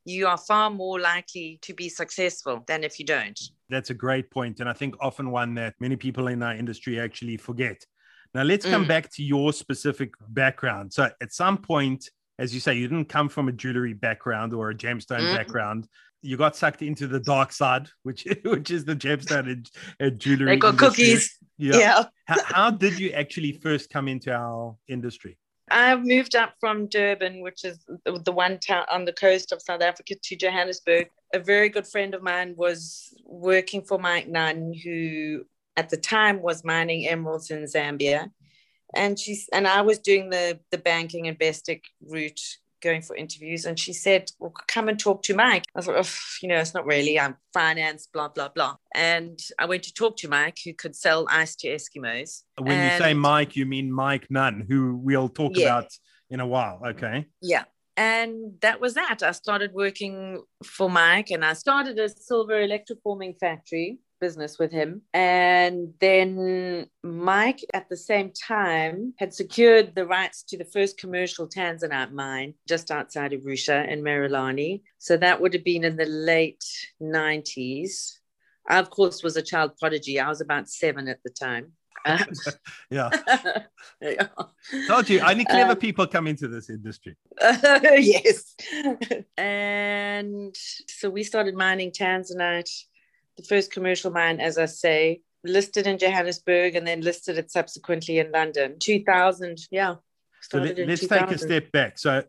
you 0.07 0.25
are 0.25 0.37
far 0.37 0.69
more 0.69 0.99
likely 0.99 1.59
to 1.61 1.73
be 1.73 1.89
successful 1.89 2.63
than 2.65 2.83
if 2.83 2.97
you 2.97 3.05
don't. 3.05 3.39
That's 3.69 3.89
a 3.89 3.93
great 3.93 4.31
point, 4.31 4.61
and 4.61 4.69
I 4.69 4.73
think 4.73 4.95
often 5.01 5.31
one 5.31 5.53
that 5.55 5.75
many 5.79 5.97
people 5.97 6.27
in 6.29 6.41
our 6.41 6.55
industry 6.55 6.97
actually 6.99 7.35
forget. 7.37 7.85
Now, 8.33 8.43
let's 8.43 8.65
come 8.65 8.85
Mm. 8.85 8.87
back 8.87 9.11
to 9.15 9.23
your 9.23 9.51
specific 9.51 10.13
background. 10.29 10.93
So, 10.93 11.09
at 11.21 11.33
some 11.33 11.57
point, 11.57 12.09
as 12.39 12.53
you 12.53 12.59
say, 12.61 12.75
you 12.75 12.87
didn't 12.87 13.09
come 13.09 13.27
from 13.27 13.49
a 13.49 13.51
jewelry 13.51 13.93
background 13.93 14.53
or 14.53 14.69
a 14.69 14.75
gemstone 14.75 15.19
Mm. 15.27 15.35
background. 15.35 15.87
You 16.21 16.37
got 16.37 16.55
sucked 16.55 16.81
into 16.81 17.07
the 17.07 17.19
dark 17.19 17.51
side, 17.51 17.89
which 18.03 18.25
which 18.43 18.71
is 18.71 18.85
the 18.85 18.95
gemstone 18.95 19.51
and, 19.51 19.69
and 19.99 20.19
jewelry. 20.19 20.45
They 20.45 20.57
got 20.57 20.73
industry. 20.75 21.05
cookies. 21.05 21.37
Yeah. 21.57 21.77
yeah. 21.77 22.03
How, 22.25 22.43
how 22.43 22.71
did 22.71 22.97
you 22.99 23.09
actually 23.11 23.51
first 23.53 23.89
come 23.89 24.07
into 24.07 24.31
our 24.33 24.77
industry? 24.87 25.37
I've 25.69 26.05
moved 26.05 26.36
up 26.36 26.53
from 26.59 26.88
Durban, 26.88 27.41
which 27.41 27.65
is 27.65 27.79
the 28.05 28.31
one 28.31 28.59
town 28.59 28.86
on 28.91 29.05
the 29.05 29.13
coast 29.13 29.51
of 29.51 29.62
South 29.62 29.81
Africa, 29.81 30.15
to 30.15 30.36
Johannesburg. 30.36 31.09
A 31.33 31.39
very 31.39 31.69
good 31.69 31.88
friend 31.88 32.13
of 32.13 32.24
mine 32.24 32.53
was 32.55 33.13
working 33.25 33.81
for 33.81 34.00
Mike 34.00 34.27
Nunn, 34.27 34.74
who 34.74 35.45
at 35.75 35.89
the 35.89 35.97
time 35.97 36.41
was 36.41 36.63
mining 36.63 37.07
emeralds 37.07 37.51
in 37.51 37.63
Zambia. 37.63 38.31
And 38.95 39.19
she's 39.19 39.50
and 39.51 39.67
I 39.67 39.81
was 39.81 40.00
doing 40.00 40.29
the 40.29 40.59
the 40.71 40.77
banking 40.77 41.25
investing 41.25 41.81
route, 42.01 42.39
going 42.81 43.01
for 43.01 43.15
interviews. 43.15 43.65
And 43.65 43.79
she 43.79 43.93
said, 43.93 44.31
Well, 44.39 44.53
come 44.67 44.89
and 44.89 45.00
talk 45.00 45.24
to 45.24 45.36
Mike. 45.36 45.65
I 45.75 45.81
thought, 45.81 45.96
like, 45.96 46.07
you 46.41 46.50
know, 46.50 46.57
it's 46.57 46.74
not 46.74 46.86
really, 46.86 47.19
I'm 47.19 47.38
finance, 47.53 48.07
blah, 48.12 48.29
blah, 48.29 48.50
blah. 48.50 48.75
And 48.96 49.39
I 49.60 49.65
went 49.65 49.84
to 49.84 49.93
talk 49.93 50.17
to 50.17 50.27
Mike, 50.29 50.57
who 50.63 50.74
could 50.74 50.96
sell 50.96 51.25
ice 51.29 51.55
to 51.57 51.67
Eskimos. 51.67 52.43
When 52.57 52.84
you 52.84 52.98
say 52.98 53.13
Mike, 53.13 53.55
you 53.55 53.65
mean 53.65 53.91
Mike 53.91 54.27
Nunn, 54.29 54.65
who 54.67 55.00
we'll 55.01 55.29
talk 55.29 55.55
Yeah. 55.55 55.65
about 55.65 55.91
in 56.29 56.39
a 56.39 56.48
while. 56.48 56.81
Okay. 56.86 57.25
Yeah. 57.41 57.63
And 57.96 58.60
that 58.62 58.79
was 58.79 58.93
that. 58.93 59.24
I 59.24 59.31
started 59.31 59.74
working 59.74 60.43
for 60.63 60.88
Mike 60.89 61.31
and 61.31 61.43
I 61.43 61.53
started 61.53 61.98
a 61.98 62.10
silver 62.10 62.53
electroforming 62.53 63.39
factory 63.39 63.98
business 64.19 64.57
with 64.59 64.71
him. 64.71 65.01
And 65.13 65.93
then 66.00 66.88
Mike, 67.03 67.63
at 67.74 67.89
the 67.89 67.97
same 67.97 68.31
time, 68.31 69.13
had 69.17 69.33
secured 69.33 69.95
the 69.95 70.05
rights 70.05 70.43
to 70.43 70.57
the 70.57 70.65
first 70.65 70.97
commercial 70.97 71.47
Tanzanite 71.47 72.12
mine 72.12 72.53
just 72.67 72.91
outside 72.91 73.33
of 73.33 73.41
Arusha 73.41 73.88
in 73.89 74.01
Merelani. 74.03 74.81
So 74.97 75.17
that 75.17 75.41
would 75.41 75.53
have 75.53 75.63
been 75.63 75.83
in 75.83 75.95
the 75.95 76.05
late 76.05 76.63
90s. 77.01 78.17
I, 78.67 78.79
of 78.79 78.89
course, 78.89 79.24
was 79.24 79.38
a 79.38 79.41
child 79.41 79.77
prodigy. 79.79 80.19
I 80.19 80.27
was 80.27 80.41
about 80.41 80.69
seven 80.69 81.07
at 81.07 81.24
the 81.24 81.29
time. 81.29 81.74
Yeah. 82.89 83.09
yeah. 84.01 84.27
Told 84.88 85.09
you, 85.09 85.19
only 85.19 85.45
clever 85.45 85.71
Um, 85.71 85.77
people 85.77 86.07
come 86.07 86.27
into 86.27 86.47
this 86.47 86.69
industry. 86.69 87.15
yes. 87.41 88.56
And 89.38 90.56
so 90.88 91.10
we 91.10 91.23
started 91.23 91.56
mining 91.56 91.91
Tanzanite, 91.91 92.71
the 93.38 93.43
first 93.43 93.71
commercial 93.71 94.12
mine, 94.12 94.39
as 94.39 94.58
I 94.58 94.65
say, 94.65 95.21
listed 95.43 95.88
in 95.88 95.97
Johannesburg 95.97 96.76
and 96.76 96.86
then 96.86 97.02
listed 97.02 97.38
it 97.38 97.52
subsequently 97.52 98.19
in 98.19 98.32
London. 98.32 98.78
2000, 98.80 99.60
yeah. 99.71 99.95
So 100.41 100.60
started 100.60 100.78
let, 100.78 100.80
in 100.80 100.89
us 100.89 101.00
take 101.00 101.32
a 101.32 101.38
step 101.38 101.71
back. 101.71 101.97
So 101.97 102.23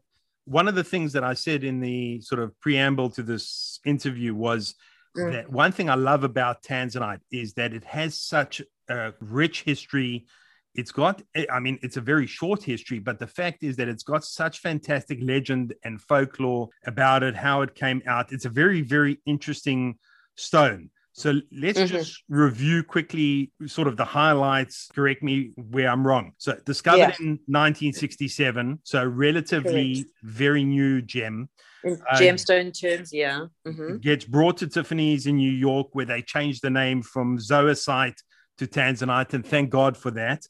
one 0.44 0.68
of 0.68 0.74
the 0.74 0.84
things 0.84 1.12
that 1.14 1.24
I 1.24 1.34
said 1.34 1.64
in 1.64 1.80
the 1.80 2.20
sort 2.20 2.40
of 2.40 2.58
preamble 2.60 3.10
to 3.10 3.22
this 3.22 3.80
interview 3.84 4.34
was 4.34 4.74
Mm. 5.16 5.32
that 5.32 5.50
one 5.50 5.72
thing 5.72 5.90
I 5.90 5.94
love 5.94 6.24
about 6.24 6.62
Tanzanite 6.62 7.20
is 7.30 7.54
that 7.54 7.72
it 7.72 7.84
has 7.84 8.18
such 8.18 8.62
a 8.88 9.12
rich 9.20 9.62
history. 9.62 10.26
It's 10.74 10.92
got, 10.92 11.22
I 11.50 11.60
mean, 11.60 11.78
it's 11.82 11.96
a 11.96 12.00
very 12.00 12.26
short 12.26 12.62
history, 12.62 12.98
but 12.98 13.18
the 13.18 13.26
fact 13.26 13.62
is 13.62 13.76
that 13.76 13.88
it's 13.88 14.02
got 14.02 14.24
such 14.24 14.60
fantastic 14.60 15.18
legend 15.22 15.74
and 15.82 16.00
folklore 16.00 16.68
about 16.86 17.22
it, 17.22 17.34
how 17.34 17.62
it 17.62 17.74
came 17.74 18.02
out. 18.06 18.32
It's 18.32 18.44
a 18.44 18.50
very, 18.50 18.82
very 18.82 19.20
interesting 19.26 19.98
stone. 20.36 20.90
So 21.18 21.40
let's 21.50 21.80
Mhm. 21.80 21.88
just 21.88 22.22
review 22.28 22.84
quickly 22.84 23.50
sort 23.66 23.88
of 23.88 23.96
the 23.96 24.04
highlights. 24.04 24.88
Correct 24.94 25.20
me 25.22 25.50
where 25.56 25.88
I'm 25.88 26.06
wrong. 26.06 26.32
So 26.38 26.54
discovered 26.64 26.98
Yeah. 27.18 27.26
in 27.26 27.40
1967, 27.48 28.78
so 28.84 29.04
relatively 29.04 29.94
Correct. 30.04 30.10
very 30.22 30.64
new 30.64 31.02
gem. 31.02 31.48
In 31.82 31.94
Uh, 32.10 32.18
gemstone 32.20 32.70
terms, 32.78 33.12
yeah. 33.12 33.46
Mhm. 33.66 34.00
Gets 34.00 34.26
brought 34.26 34.58
to 34.58 34.68
Tiffany's 34.68 35.26
in 35.26 35.36
New 35.36 35.50
York, 35.50 35.88
where 35.92 36.06
they 36.06 36.22
changed 36.22 36.62
the 36.62 36.70
name 36.70 37.02
from 37.02 37.38
Zoisite 37.38 38.20
to 38.58 38.66
Tanzanite, 38.68 39.34
and 39.34 39.44
thank 39.44 39.70
God 39.70 39.96
for 39.96 40.12
that. 40.12 40.46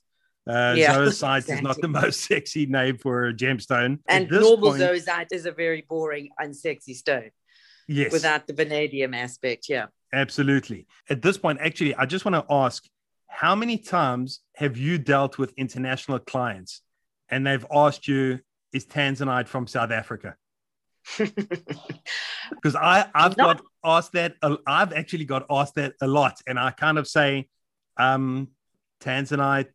Uh, 0.47 0.75
Yeah, 0.77 0.97
Zoisite 0.97 1.49
is 1.51 1.63
not 1.63 1.81
the 1.81 1.89
most 1.89 2.21
sexy 2.21 2.67
name 2.67 2.99
for 2.99 3.27
a 3.29 3.35
gemstone. 3.35 4.01
And 4.07 4.31
normal 4.31 4.71
point- 4.73 4.83
zoisite 4.83 5.29
is 5.33 5.47
a 5.47 5.53
very 5.53 5.83
boring, 5.89 6.29
unsexy 6.41 6.95
stone 6.95 7.31
yes, 7.87 8.13
without 8.13 8.47
the 8.47 8.53
vanadium 8.55 9.13
aspect. 9.15 9.69
Yeah. 9.69 9.87
Absolutely. 10.13 10.87
At 11.09 11.23
this 11.23 11.39
point, 11.39 11.59
actually, 11.61 11.95
I 11.95 12.07
just 12.07 12.25
want 12.25 12.35
to 12.35 12.45
ask, 12.53 12.85
how 13.27 13.55
many 13.55 13.79
times 13.79 14.41
have 14.57 14.77
you 14.77 14.99
dealt 14.99 15.39
with 15.39 15.53
international 15.57 16.19
clients, 16.19 16.83
and 17.29 17.47
they've 17.47 17.67
asked 17.73 18.09
you, 18.09 18.41
"Is 18.73 18.87
Tanzanite 18.87 19.47
from 19.49 19.67
South 19.67 19.91
Africa?" 19.91 20.37
because 21.19 22.75
I 22.75 23.09
I've 23.15 23.37
No. 23.37 23.45
got 23.45 23.61
asked 23.85 24.13
that 24.13 24.35
I've 24.67 24.93
actually 24.93 25.25
got 25.25 25.47
asked 25.51 25.75
that 25.77 25.95
a 26.01 26.07
lot, 26.07 26.41
and 26.47 26.59
I 26.59 26.71
kind 26.71 26.99
of 26.99 27.07
say, 27.07 27.49
um, 27.97 28.49
Tanzanite, 29.01 29.69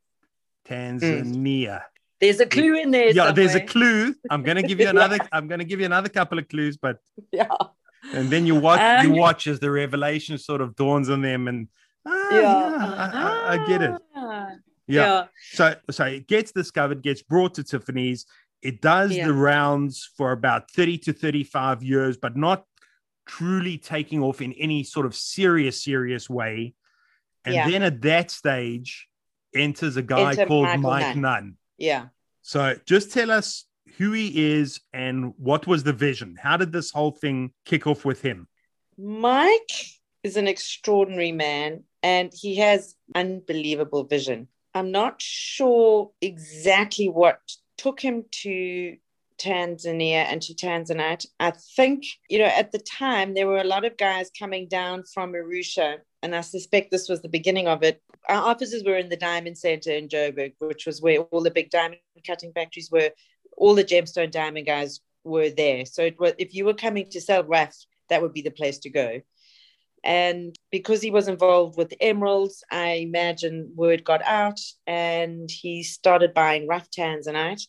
Tanzania. 0.68 1.84
There's 2.20 2.40
a 2.40 2.46
clue 2.46 2.76
in 2.76 2.92
there. 2.92 3.10
Yeah, 3.12 3.32
there's 3.32 3.56
a 3.56 3.62
clue. 3.62 4.16
I'm 4.30 4.44
gonna 4.44 4.64
give 4.64 4.80
you 4.80 4.88
another. 4.96 5.20
I'm 5.32 5.48
gonna 5.48 5.66
give 5.66 5.80
you 5.80 5.86
another 5.86 6.10
couple 6.10 6.40
of 6.40 6.48
clues, 6.48 6.78
but 6.78 6.98
Yeah. 7.32 7.50
And 8.14 8.30
then 8.30 8.46
you 8.46 8.56
watch 8.56 9.04
you 9.04 9.12
Um, 9.14 9.18
watch 9.18 9.48
as 9.48 9.60
the 9.60 9.72
revelation 9.72 10.38
sort 10.38 10.62
of 10.62 10.76
dawns 10.76 11.10
on 11.10 11.22
them, 11.22 11.48
and 11.48 11.68
ah, 12.06 12.30
Yeah. 12.32 12.42
yeah, 12.42 12.78
I, 12.98 13.56
I, 13.58 13.64
I 13.64 13.68
get 13.68 13.82
it. 13.82 13.92
Ah, 14.16 14.48
Yeah. 14.88 15.02
yeah. 15.06 15.26
So 15.54 15.76
so 15.92 16.06
it 16.06 16.28
gets 16.28 16.52
discovered, 16.52 17.02
gets 17.02 17.22
brought 17.24 17.54
to 17.56 17.64
Tiffany's. 17.64 18.26
It 18.62 18.82
does 18.82 19.12
Yeah. 19.16 19.28
the 19.28 19.34
rounds 19.34 20.10
for 20.18 20.32
about 20.32 20.72
30 20.72 20.98
to 21.00 21.14
35 21.14 21.84
years, 21.84 22.18
but 22.18 22.36
not 22.38 22.66
truly 23.26 23.78
taking 23.78 24.22
off 24.22 24.42
in 24.42 24.54
any 24.54 24.84
sort 24.84 25.06
of 25.06 25.16
serious, 25.16 25.84
serious 25.84 26.30
way. 26.30 26.74
And 27.46 27.56
Yeah. 27.56 27.70
then 27.70 27.84
at 27.84 28.02
that 28.02 28.32
stage 28.32 29.08
enters 29.56 29.98
a 29.98 30.02
guy 30.02 30.32
Enter 30.32 30.46
called 30.46 30.66
Michael 30.66 30.82
Mike 30.82 31.16
Nunn. 31.16 31.22
Nunn. 31.22 31.58
Yeah. 31.78 32.08
So 32.42 32.76
just 32.86 33.12
tell 33.12 33.32
us 33.32 33.66
who 33.98 34.12
he 34.12 34.54
is 34.54 34.82
and 34.94 35.34
what 35.38 35.68
was 35.68 35.84
the 35.84 35.94
vision. 35.94 36.36
How 36.42 36.58
did 36.58 36.72
this 36.72 36.92
whole 36.92 37.12
thing 37.12 37.52
kick 37.66 37.88
off 37.88 38.06
with 38.06 38.22
him? 38.22 38.48
Mike 38.98 39.72
is 40.24 40.38
an 40.38 40.48
extraordinary 40.48 41.32
man 41.32 41.84
and 42.02 42.32
he 42.34 42.56
has 42.58 42.96
unbelievable 43.16 44.04
vision. 44.04 44.48
I'm 44.74 44.92
not 44.92 45.22
sure 45.22 46.12
exactly 46.22 47.08
what 47.08 47.40
took 47.78 48.00
him 48.00 48.26
to 48.44 48.98
Tanzania 49.38 50.26
and 50.26 50.42
to 50.42 50.54
Tanzanite. 50.54 51.26
I 51.40 51.52
think, 51.76 52.06
you 52.30 52.40
know, 52.40 52.46
at 52.46 52.72
the 52.72 52.80
time, 52.80 53.34
there 53.34 53.48
were 53.48 53.60
a 53.60 53.66
lot 53.66 53.86
of 53.86 53.98
guys 53.98 54.32
coming 54.38 54.68
down 54.68 55.04
from 55.14 55.34
Arusha, 55.34 55.98
and 56.22 56.36
I 56.36 56.42
suspect 56.42 56.92
this 56.92 57.10
was 57.10 57.22
the 57.22 57.30
beginning 57.30 57.68
of 57.68 57.84
it. 57.84 58.02
Our 58.30 58.42
offices 58.42 58.84
were 58.84 58.98
in 58.98 59.10
the 59.10 59.18
Diamond 59.18 59.58
Center 59.58 59.92
in 59.92 60.08
Joburg, 60.08 60.54
which 60.60 60.86
was 60.86 61.02
where 61.02 61.20
all 61.20 61.42
the 61.42 61.52
big 61.52 61.70
diamond 61.70 62.00
cutting 62.26 62.54
factories 62.54 62.90
were. 62.92 63.10
All 63.58 63.76
the 63.76 63.84
gemstone 63.84 64.32
diamond 64.32 64.66
guys 64.66 65.00
were 65.24 65.50
there. 65.50 65.86
So 65.86 66.04
it 66.04 66.20
was, 66.20 66.34
if 66.38 66.54
you 66.54 66.66
were 66.66 66.74
coming 66.74 67.10
to 67.12 67.22
sell 67.22 67.44
rough, 67.44 67.76
that 68.10 68.22
would 68.22 68.34
be 68.34 68.42
the 68.42 68.52
place 68.52 68.80
to 68.80 68.90
go. 68.90 69.22
And 70.04 70.54
because 70.70 71.02
he 71.02 71.12
was 71.12 71.30
involved 71.30 71.78
with 71.78 71.94
emeralds, 72.02 72.64
I 72.70 73.06
imagine 73.08 73.72
word 73.74 74.04
got 74.04 74.22
out 74.24 74.60
and 74.86 75.50
he 75.50 75.82
started 75.84 76.34
buying 76.34 76.68
rough 76.68 76.90
tanzanite 76.90 77.62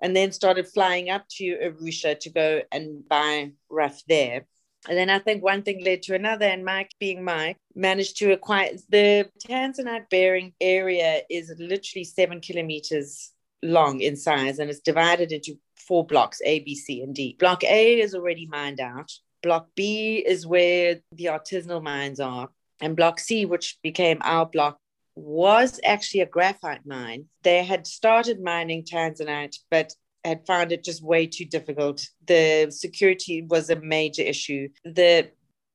and 0.00 0.16
then 0.16 0.32
started 0.32 0.66
flying 0.66 1.10
up 1.10 1.26
to 1.36 1.58
Arusha 1.62 2.18
to 2.20 2.30
go 2.30 2.62
and 2.72 3.06
buy 3.06 3.52
rough 3.68 4.02
there. 4.08 4.46
And 4.88 4.98
then 4.98 5.10
I 5.10 5.18
think 5.18 5.42
one 5.42 5.62
thing 5.62 5.82
led 5.82 6.02
to 6.02 6.14
another, 6.14 6.44
and 6.44 6.62
Mike, 6.64 6.90
being 7.00 7.24
Mike, 7.24 7.56
managed 7.74 8.18
to 8.18 8.32
acquire 8.32 8.70
the 8.90 9.30
Tanzanite 9.46 10.10
bearing 10.10 10.52
area 10.60 11.22
is 11.30 11.54
literally 11.58 12.04
seven 12.04 12.40
kilometers 12.40 13.33
long 13.64 14.00
in 14.00 14.16
size, 14.16 14.58
and 14.58 14.70
it's 14.70 14.80
divided 14.80 15.32
into 15.32 15.58
four 15.76 16.06
blocks 16.06 16.40
A, 16.44 16.60
B, 16.60 16.74
C, 16.76 17.02
and 17.02 17.14
D. 17.14 17.36
Block 17.38 17.64
A 17.64 18.00
is 18.00 18.14
already 18.14 18.46
mined 18.46 18.80
out. 18.80 19.10
Block 19.42 19.68
B 19.74 20.24
is 20.26 20.46
where 20.46 21.00
the 21.12 21.26
artisanal 21.26 21.82
mines 21.82 22.20
are. 22.20 22.48
And 22.80 22.96
Block 22.96 23.18
C, 23.18 23.44
which 23.44 23.78
became 23.82 24.18
our 24.22 24.46
block, 24.46 24.78
was 25.16 25.80
actually 25.84 26.20
a 26.20 26.26
graphite 26.26 26.86
mine. 26.86 27.26
They 27.42 27.64
had 27.64 27.86
started 27.86 28.42
mining 28.42 28.84
tanzanite, 28.84 29.56
but 29.70 29.92
had 30.24 30.46
found 30.46 30.72
it 30.72 30.82
just 30.82 31.02
way 31.02 31.26
too 31.26 31.44
difficult. 31.44 32.06
The 32.26 32.70
security 32.70 33.46
was 33.48 33.70
a 33.70 33.80
major 33.80 34.22
issue. 34.22 34.68
The 34.84 35.30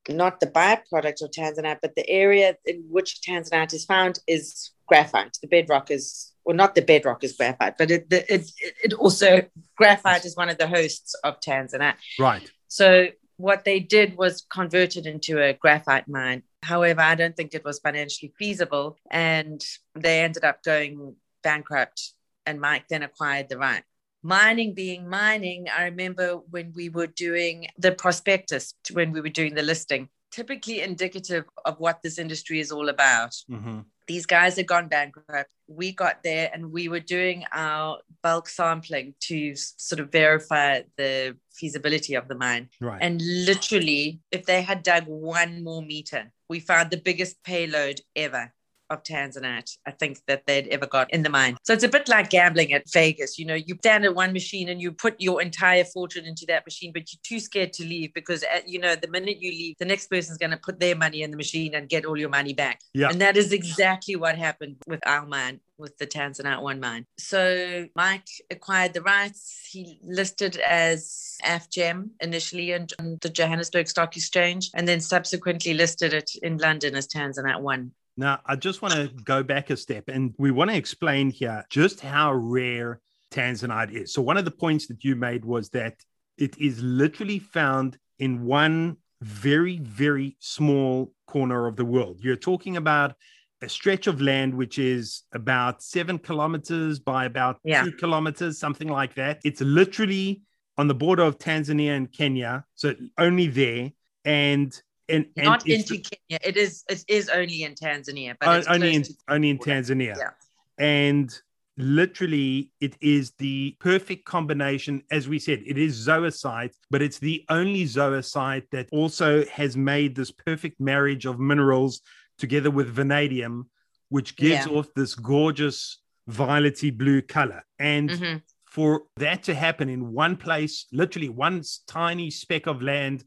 not 0.08 0.40
the 0.40 0.48
byproduct 0.48 1.22
of 1.22 1.32
tanzanite, 1.32 1.80
but 1.82 1.96
the 1.96 2.10
area 2.10 2.56
in 2.66 2.84
which 2.90 3.22
tanzanite 3.22 3.74
is 3.74 3.86
found 3.86 4.20
is 4.28 4.72
graphite. 4.88 5.38
The 5.42 5.48
bedrock 5.48 5.92
is, 5.92 6.29
well, 6.46 6.56
not 6.56 6.76
the 6.76 6.82
bedrock 6.82 7.24
is 7.24 7.34
graphite, 7.34 7.78
but 7.78 7.92
it, 7.92 8.10
the, 8.10 8.34
it, 8.34 8.50
it 8.84 8.94
also, 8.94 9.44
graphite 9.76 10.26
is 10.26 10.36
one 10.36 10.50
of 10.50 10.58
the 10.58 10.68
hosts 10.68 11.16
of 11.24 11.40
tanzanite. 11.40 11.96
Right. 12.18 12.50
So 12.68 13.08
what 13.38 13.64
they 13.66 13.80
did 13.80 14.18
was 14.18 14.46
convert 14.52 14.98
it 14.98 15.06
into 15.06 15.42
a 15.42 15.54
graphite 15.54 16.08
mine. 16.08 16.44
However, 16.64 17.02
I 17.02 17.16
don't 17.16 17.38
think 17.38 17.54
it 17.54 17.64
was 17.64 17.80
financially 17.80 18.34
feasible, 18.38 18.98
and 19.10 19.64
they 19.96 20.22
ended 20.22 20.44
up 20.44 20.64
going 20.64 21.16
bankrupt. 21.44 22.14
And 22.46 22.60
Mike 22.60 22.86
then 22.90 23.04
acquired 23.04 23.48
the 23.48 23.58
right. 23.58 23.84
Mining 24.24 24.74
being 24.74 25.08
mining, 25.08 25.68
I 25.70 25.84
remember 25.84 26.38
when 26.50 26.74
we 26.76 26.90
were 26.90 27.08
doing 27.08 27.68
the 27.78 27.92
prospectus, 27.92 28.74
when 28.92 29.12
we 29.12 29.22
were 29.22 29.30
doing 29.30 29.54
the 29.56 29.62
listing, 29.62 30.10
typically 30.32 30.82
indicative 30.82 31.46
of 31.66 31.80
what 31.80 32.02
this 32.02 32.20
industry 32.20 32.60
is 32.60 32.72
all 32.72 32.90
about. 32.90 33.36
Mm-hmm. 33.50 33.80
These 34.08 34.26
guys 34.26 34.58
had 34.58 34.68
gone 34.68 34.88
bankrupt. 34.88 35.50
We 35.68 35.92
got 35.92 36.24
there 36.24 36.50
and 36.52 36.72
we 36.72 36.88
were 36.88 37.00
doing 37.00 37.46
our 37.54 38.00
bulk 38.24 38.50
sampling 38.50 39.14
to 39.22 39.56
sort 39.56 40.00
of 40.00 40.12
verify 40.12 40.82
the 40.98 41.38
feasibility 41.54 42.16
of 42.16 42.28
the 42.28 42.36
mine. 42.36 42.70
Right. 42.82 43.00
And 43.02 43.22
literally, 43.22 44.20
if 44.32 44.46
they 44.46 44.64
had 44.64 44.82
dug 44.82 45.06
one 45.06 45.64
more 45.64 45.84
meter, 45.84 46.32
we 46.50 46.60
found 46.60 46.90
the 46.90 46.98
biggest 46.98 47.44
payload 47.44 48.02
ever 48.16 48.52
of 48.90 49.04
Tanzanite, 49.04 49.78
I 49.86 49.92
think 49.92 50.20
that 50.28 50.46
they'd 50.46 50.68
ever 50.68 50.86
got 50.86 51.12
in 51.14 51.24
the 51.24 51.30
mine. 51.30 51.58
So 51.64 51.74
it's 51.74 51.84
a 51.84 51.90
bit 51.90 52.08
like 52.08 52.30
gambling 52.30 52.74
at 52.74 52.90
Vegas. 52.92 53.38
You 53.38 53.46
know, 53.46 53.56
you 53.56 53.76
stand 53.80 54.06
at 54.06 54.16
one 54.16 54.34
machine 54.34 54.70
and 54.70 54.82
you 54.82 54.92
put 54.92 55.16
your 55.20 55.42
entire 55.42 55.84
fortune 55.84 56.26
into 56.26 56.46
that 56.48 56.66
machine, 56.66 56.92
but 56.94 57.12
you're 57.12 57.20
too 57.24 57.40
scared 57.40 57.74
to 57.74 57.84
leave 57.84 58.14
because, 58.14 58.44
uh, 58.44 58.62
you 58.66 58.80
know, 58.80 58.96
the 58.96 59.08
minute 59.08 59.42
you 59.42 59.52
leave, 59.52 59.76
the 59.80 59.86
next 59.86 60.08
person's 60.08 60.38
going 60.38 60.52
to 60.52 60.58
put 60.58 60.80
their 60.80 60.96
money 60.96 61.22
in 61.22 61.32
the 61.32 61.38
machine 61.38 61.76
and 61.76 61.90
get 61.90 62.06
all 62.06 62.18
your 62.18 62.30
money 62.30 62.54
back. 62.54 62.82
Yeah. 62.94 63.10
And 63.10 63.22
that 63.22 63.38
is 63.38 63.52
exactly 63.52 64.16
what 64.16 64.38
happened 64.38 64.78
with 64.88 65.00
our 65.06 65.26
mine 65.26 65.60
with 65.80 65.98
the 65.98 66.06
Tanzanite 66.06 66.62
one 66.62 66.80
mine. 66.80 67.06
So 67.18 67.88
Mike 67.96 68.28
acquired 68.52 68.94
the 68.94 69.02
rights. 69.02 69.68
He 69.72 69.98
listed 70.04 70.58
as 70.58 71.38
AFGEM 71.44 72.10
initially 72.20 72.74
on 72.74 72.88
the 73.22 73.30
Johannesburg 73.30 73.88
Stock 73.88 74.16
Exchange 74.16 74.70
and 74.76 74.88
then 74.88 75.00
subsequently 75.00 75.74
listed 75.74 76.14
it 76.14 76.32
in 76.44 76.58
London 76.58 76.96
as 76.96 77.08
Tanzanite 77.08 77.62
one. 77.62 77.92
Now, 78.20 78.42
I 78.46 78.58
just 78.58 78.82
want 78.82 78.94
to 78.96 79.08
go 79.24 79.44
back 79.44 79.70
a 79.70 79.78
step 79.78 80.10
and 80.10 80.34
we 80.38 80.52
want 80.52 80.70
to 80.70 80.76
explain 80.76 81.30
here 81.30 81.66
just 81.70 82.02
how 82.02 82.34
rare 82.34 83.00
Tanzanite 83.32 83.94
is. 83.94 84.14
So, 84.14 84.22
one 84.22 84.36
of 84.38 84.44
the 84.44 84.52
points 84.52 84.88
that 84.88 85.06
you 85.06 85.16
made 85.16 85.46
was 85.46 85.70
that 85.70 85.96
it 86.38 86.58
is 86.58 86.84
literally 86.84 87.40
found 87.40 87.98
in 88.20 88.44
one 88.46 88.98
very, 89.22 89.78
very 89.80 90.36
small 90.40 91.14
corner 91.28 91.66
of 91.66 91.78
the 91.78 91.86
world. 91.86 92.20
You're 92.22 92.36
talking 92.36 92.76
about 92.76 93.16
a 93.62 93.70
stretch 93.70 94.08
of 94.08 94.22
land 94.22 94.54
which 94.54 94.78
is 94.80 95.24
about 95.34 95.82
seven 95.82 96.18
kilometers 96.20 97.00
by 97.00 97.26
about 97.26 97.60
Yeah. 97.64 97.84
two 97.84 97.94
kilometers, 97.94 98.58
something 98.60 98.90
like 98.90 99.16
that. 99.16 99.40
It's 99.46 99.62
literally 99.62 100.42
on 100.78 100.88
the 100.88 100.96
border 100.96 101.24
of 101.24 101.38
Tanzania 101.38 101.96
and 101.96 102.12
Kenya, 102.12 102.66
so 102.76 102.96
only 103.18 103.48
there. 103.48 103.92
And 104.26 104.82
and, 105.10 105.26
and 105.36 105.46
Not 105.46 105.68
into 105.68 105.98
Kenya. 105.98 106.40
It 106.44 106.56
is 106.58 106.84
it 106.90 107.04
is 107.08 107.30
only 107.30 107.64
in 107.64 107.74
Tanzania, 107.76 108.36
but 108.40 108.60
it's 108.60 108.68
only 108.68 108.96
in 108.96 109.04
to- 109.04 109.14
only 109.28 109.50
in 109.50 109.58
Tanzania. 109.58 110.16
Yeah. 110.18 110.30
And 110.78 111.30
literally, 111.78 112.72
it 112.80 112.96
is 113.02 113.32
the 113.38 113.76
perfect 113.80 114.26
combination. 114.26 115.02
As 115.12 115.28
we 115.28 115.40
said, 115.40 115.64
it 115.66 115.78
is 115.78 116.08
zoisite, 116.08 116.74
but 116.92 117.02
it's 117.02 117.20
the 117.20 117.46
only 117.50 117.84
zoisite 117.86 118.70
that 118.72 118.88
also 118.92 119.46
has 119.46 119.76
made 119.76 120.16
this 120.16 120.32
perfect 120.32 120.80
marriage 120.80 121.26
of 121.26 121.40
minerals 121.40 122.02
together 122.38 122.72
with 122.72 122.88
vanadium, 122.90 123.70
which 124.10 124.36
gives 124.36 124.66
Yeah. 124.66 124.74
off 124.74 124.88
this 124.96 125.16
gorgeous 125.16 126.00
violety 126.30 126.96
blue 126.96 127.22
color. 127.22 127.64
And 127.80 128.10
Mhm. 128.10 128.42
for 128.66 129.04
that 129.18 129.44
to 129.44 129.56
happen 129.56 129.90
in 129.90 130.14
one 130.14 130.38
place, 130.38 130.86
literally 130.92 131.30
one 131.30 131.64
tiny 131.88 132.30
speck 132.30 132.68
of 132.68 132.82
land 132.82 133.24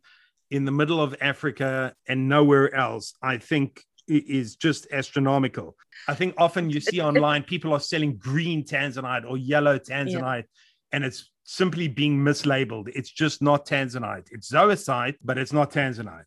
in 0.52 0.66
the 0.66 0.70
middle 0.70 1.00
of 1.00 1.16
Africa 1.22 1.94
and 2.06 2.28
nowhere 2.28 2.74
else, 2.74 3.14
I 3.22 3.38
think 3.38 3.82
is 4.06 4.54
just 4.56 4.86
astronomical. 4.92 5.76
I 6.06 6.14
think 6.14 6.34
often 6.36 6.68
you 6.68 6.78
see 6.78 7.00
online 7.10 7.42
people 7.42 7.72
are 7.72 7.80
selling 7.80 8.16
green 8.18 8.62
tanzanite 8.62 9.24
or 9.28 9.38
yellow 9.38 9.78
tanzanite, 9.78 10.44
and 10.92 11.04
it's 11.04 11.30
simply 11.44 11.88
being 11.88 12.18
mislabeled. 12.18 12.90
It's 12.94 13.10
just 13.10 13.40
not 13.40 13.64
tanzanite. 13.66 14.26
It's 14.30 14.52
zoisite, 14.52 15.16
but 15.24 15.38
it's 15.38 15.54
not 15.54 15.72
tanzanite. 15.72 16.24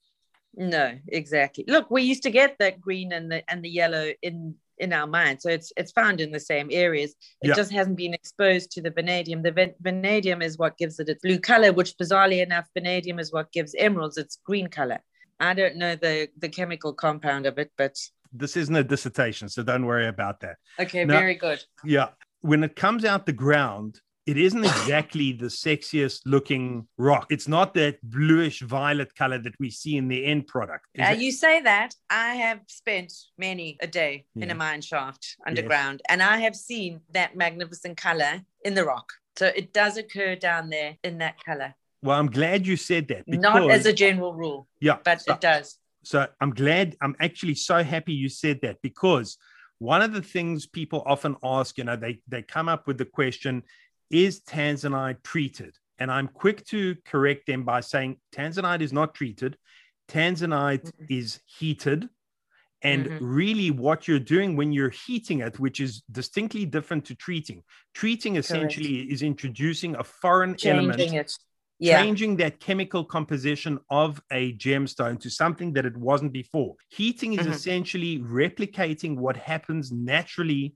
No, 0.55 0.97
exactly. 1.07 1.63
Look, 1.67 1.91
we 1.91 2.01
used 2.01 2.23
to 2.23 2.31
get 2.31 2.57
that 2.57 2.81
green 2.81 3.11
and 3.11 3.31
the 3.31 3.47
and 3.47 3.63
the 3.63 3.69
yellow 3.69 4.11
in 4.23 4.55
in 4.77 4.93
our 4.93 5.07
mind. 5.07 5.41
so 5.41 5.49
it's 5.49 5.71
it's 5.77 5.91
found 5.91 6.19
in 6.21 6.31
the 6.31 6.39
same 6.39 6.67
areas. 6.71 7.15
It 7.41 7.49
Yeah. 7.49 7.55
just 7.55 7.71
hasn't 7.71 7.97
been 7.97 8.13
exposed 8.13 8.71
to 8.71 8.81
the 8.81 8.91
vanadium. 8.91 9.41
The 9.41 9.51
van- 9.51 9.75
vanadium 9.81 10.41
is 10.41 10.57
what 10.57 10.77
gives 10.77 10.99
it 10.99 11.09
its 11.09 11.21
blue 11.21 11.39
color, 11.39 11.71
which 11.73 11.97
bizarrely 11.97 12.41
enough, 12.43 12.67
vanadium 12.73 13.19
is 13.19 13.31
what 13.31 13.51
gives 13.51 13.73
emeralds 13.77 14.17
its 14.17 14.38
green 14.43 14.67
color. 14.67 14.99
I 15.39 15.53
don't 15.53 15.77
know 15.77 15.95
the 15.95 16.29
the 16.38 16.49
chemical 16.49 16.93
compound 16.93 17.45
of 17.45 17.57
it, 17.57 17.71
but 17.77 17.95
This 18.33 18.57
isn't 18.57 18.75
a 18.75 18.83
dissertation, 18.83 19.47
so 19.47 19.63
don't 19.63 19.85
worry 19.85 20.07
about 20.07 20.41
that. 20.41 20.57
okay, 20.79 21.05
No. 21.05 21.17
very 21.17 21.35
good. 21.35 21.63
Yeah. 21.85 22.09
When 22.41 22.63
it 22.63 22.75
comes 22.75 23.05
out 23.05 23.25
the 23.25 23.33
ground, 23.33 24.01
it 24.25 24.38
isn't 24.38 24.63
exactly 24.63 25.33
the 25.33 25.45
sexiest 25.45 26.21
looking 26.25 26.88
rock. 26.97 27.27
It's 27.29 27.47
not 27.47 27.73
that 27.75 28.01
bluish 28.03 28.61
violet 28.61 29.13
color 29.15 29.38
that 29.39 29.53
we 29.59 29.69
see 29.69 29.97
in 29.97 30.07
the 30.07 30.25
end 30.25 30.47
product. 30.47 30.85
Uh, 30.99 31.09
you 31.11 31.31
say 31.31 31.61
that 31.61 31.93
I 32.09 32.33
have 32.35 32.61
spent 32.67 33.13
many 33.38 33.77
a 33.81 33.88
day 33.88 34.25
in 34.35 34.49
a 34.49 34.55
mine 34.55 34.81
shaft 34.81 35.35
underground, 35.45 36.01
and 36.09 36.23
I 36.23 36.38
have 36.38 36.55
seen 36.55 37.01
that 37.11 37.35
magnificent 37.35 37.97
color 37.97 38.41
in 38.63 38.73
the 38.73 38.83
rock. 38.83 39.11
So 39.38 39.47
it 39.47 39.73
does 39.73 39.97
occur 39.97 40.35
down 40.35 40.69
there 40.69 40.97
in 41.03 41.19
that 41.19 41.43
color. 41.43 41.75
well, 42.01 42.17
I'm 42.19 42.27
glad 42.31 42.65
you 42.65 42.77
said 42.77 43.07
that. 43.09 43.27
Not 43.27 43.69
as 43.69 43.85
a 43.85 43.93
general 43.93 44.33
rule, 44.33 44.67
yeah, 44.79 44.97
but 45.03 45.21
so- 45.21 45.33
it 45.33 45.41
does. 45.41 45.77
So 46.03 46.27
I'm 46.39 46.51
glad, 46.51 46.95
I'm 47.01 47.15
actually 47.19 47.55
so 47.55 47.83
happy 47.83 48.13
you 48.13 48.29
said 48.29 48.59
that 48.61 48.77
because 48.83 49.38
one 49.79 50.03
of 50.03 50.13
the 50.13 50.21
things 50.21 50.67
people 50.67 51.01
often 51.05 51.35
ask, 51.43 51.79
you 51.79 51.83
know, 51.83 51.95
they, 51.95 52.19
they 52.27 52.43
come 52.43 52.69
up 52.69 52.85
with 52.85 52.99
the 52.99 53.05
question, 53.05 53.63
is 54.10 54.41
Tanzanite 54.41 55.24
treated? 55.24 55.76
And 55.98 56.12
I'm 56.12 56.28
quick 56.28 56.65
to 56.68 56.96
correct 57.06 57.48
them 57.48 57.63
by 57.63 57.80
saying 57.82 58.18
Tanzanite 58.34 58.82
is 58.82 58.91
not 58.94 59.15
treated. 59.15 59.58
Tanzanite 60.10 60.91
Mhm. 60.91 61.06
is 61.10 61.39
heated. 61.46 62.10
And 62.82 63.08
Mhm. 63.08 63.18
really, 63.22 63.72
what 63.72 64.08
you're 64.08 64.20
doing 64.20 64.56
when 64.56 64.72
you're 64.72 64.91
heating 64.91 65.39
it, 65.39 65.60
which 65.60 65.80
is 65.80 66.04
distinctly 66.12 66.65
different 66.65 67.06
to 67.06 67.15
treating, 67.15 67.63
treating 67.94 68.36
essentially 68.36 69.10
is 69.12 69.22
introducing 69.24 69.96
a 69.96 70.04
foreign 70.04 70.56
element 70.63 71.00
Changing 71.00 71.18
it. 71.20 71.32
Yeah. 71.80 72.02
changing 72.04 72.38
that 72.38 72.60
chemical 72.60 73.04
composition 73.04 73.80
of 73.89 74.22
a 74.32 74.54
gemstone 74.58 75.20
to 75.22 75.30
something 75.30 75.74
that 75.74 75.86
it 75.86 75.98
wasn't 75.98 76.32
before. 76.32 76.76
Heating 76.89 77.34
is 77.34 77.46
Mhm. 77.48 77.52
essentially 77.54 78.20
replicating 78.20 79.18
what 79.18 79.36
happens 79.36 79.91
naturally 79.91 80.76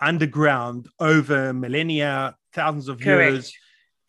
underground 0.00 0.88
over 1.00 1.52
millennia, 1.52 2.36
thousands 2.58 2.88
of 2.88 3.00
Correct. 3.00 3.32
years. 3.32 3.52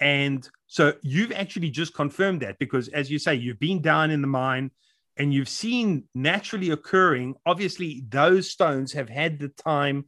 And 0.01 0.41
so 0.67 0.93
you've 1.01 1.33
actually 1.43 1.71
just 1.81 1.93
confirmed 1.93 2.39
that 2.41 2.57
because, 2.57 2.85
as 2.89 3.05
you 3.11 3.19
say, 3.19 3.35
you've 3.35 3.59
been 3.59 3.81
down 3.81 4.11
in 4.11 4.21
the 4.21 4.31
mine 4.43 4.71
and 5.17 5.33
you've 5.33 5.49
seen 5.49 6.05
naturally 6.15 6.69
occurring. 6.71 7.35
Obviously, 7.45 7.91
those 8.09 8.49
stones 8.49 8.93
have 8.93 9.09
had 9.09 9.39
the 9.39 9.49
time 9.49 10.05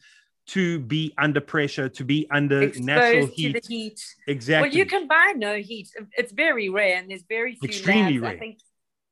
to 0.47 0.79
be 0.79 1.13
under 1.17 1.41
pressure, 1.41 1.87
to 1.89 2.03
be 2.03 2.27
under 2.31 2.61
Exposed 2.63 2.85
natural 2.85 3.27
heat. 3.27 3.65
heat. 3.67 3.99
Exactly. 4.27 4.69
Well, 4.69 4.77
you 4.77 4.85
can 4.85 5.07
buy 5.07 5.33
no 5.35 5.57
heat. 5.57 5.89
It's 6.17 6.31
very 6.31 6.69
rare, 6.69 6.97
and 6.97 7.09
there's 7.09 7.25
very 7.27 7.55
few. 7.55 7.69
Extremely 7.69 8.13
labs. 8.19 8.21
rare. 8.23 8.31
I 8.31 8.39
think. 8.39 8.59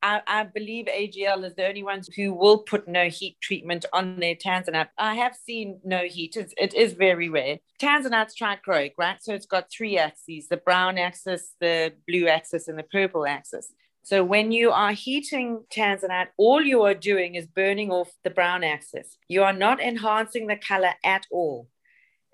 I, 0.02 0.22
I 0.26 0.44
believe 0.44 0.86
AGL 0.86 1.44
is 1.44 1.54
the 1.54 1.66
only 1.66 1.82
ones 1.82 2.08
who 2.14 2.32
will 2.32 2.58
put 2.58 2.88
no 2.88 3.08
heat 3.08 3.36
treatment 3.40 3.84
on 3.92 4.18
their 4.18 4.34
tanzanite. 4.34 4.88
I 4.96 5.14
have 5.14 5.34
seen 5.34 5.80
no 5.84 6.04
heat. 6.04 6.36
It's, 6.36 6.54
it 6.56 6.74
is 6.74 6.94
very 6.94 7.28
rare. 7.28 7.58
Tanzanite's 7.80 8.34
trichroic, 8.36 8.92
right? 8.98 9.22
So 9.22 9.34
it's 9.34 9.46
got 9.46 9.70
three 9.70 9.98
axes: 9.98 10.48
the 10.48 10.56
brown 10.56 10.98
axis, 10.98 11.54
the 11.60 11.92
blue 12.06 12.28
axis, 12.28 12.68
and 12.68 12.78
the 12.78 12.84
purple 12.84 13.26
axis. 13.26 13.72
So 14.02 14.24
when 14.24 14.50
you 14.50 14.70
are 14.70 14.92
heating 14.92 15.64
tanzanite, 15.70 16.28
all 16.38 16.62
you 16.62 16.82
are 16.82 16.94
doing 16.94 17.34
is 17.34 17.46
burning 17.46 17.90
off 17.90 18.10
the 18.24 18.30
brown 18.30 18.64
axis. 18.64 19.18
You 19.28 19.42
are 19.42 19.52
not 19.52 19.80
enhancing 19.80 20.46
the 20.46 20.56
color 20.56 20.94
at 21.04 21.26
all. 21.30 21.68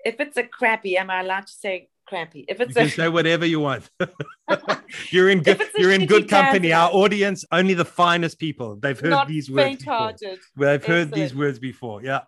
If 0.05 0.19
it's 0.19 0.37
a 0.37 0.43
crappy, 0.43 0.97
am 0.97 1.09
I 1.09 1.21
allowed 1.21 1.47
to 1.47 1.53
say 1.53 1.89
crappy? 2.07 2.45
If 2.47 2.59
You 2.59 2.65
it's 2.65 2.73
can 2.73 2.87
a 2.87 2.89
say 2.89 3.09
whatever 3.09 3.45
you 3.45 3.59
want. 3.59 3.89
you're 5.11 5.29
in 5.29 5.43
good. 5.43 5.55
If 5.55 5.61
it's 5.61 5.77
a 5.77 5.81
You're 5.81 5.91
in 5.91 6.05
good 6.05 6.29
company. 6.29 6.73
Our 6.73 6.89
audience, 6.91 7.45
only 7.51 7.73
the 7.73 7.85
finest 7.85 8.39
people. 8.39 8.75
They've 8.75 8.99
heard 8.99 9.11
not 9.11 9.27
these 9.27 9.49
words. 9.51 9.83
Before. 9.83 10.13
They've 10.55 10.83
heard 10.83 11.11
these 11.11 11.35
words 11.35 11.59
before. 11.59 12.03
Yeah. 12.03 12.21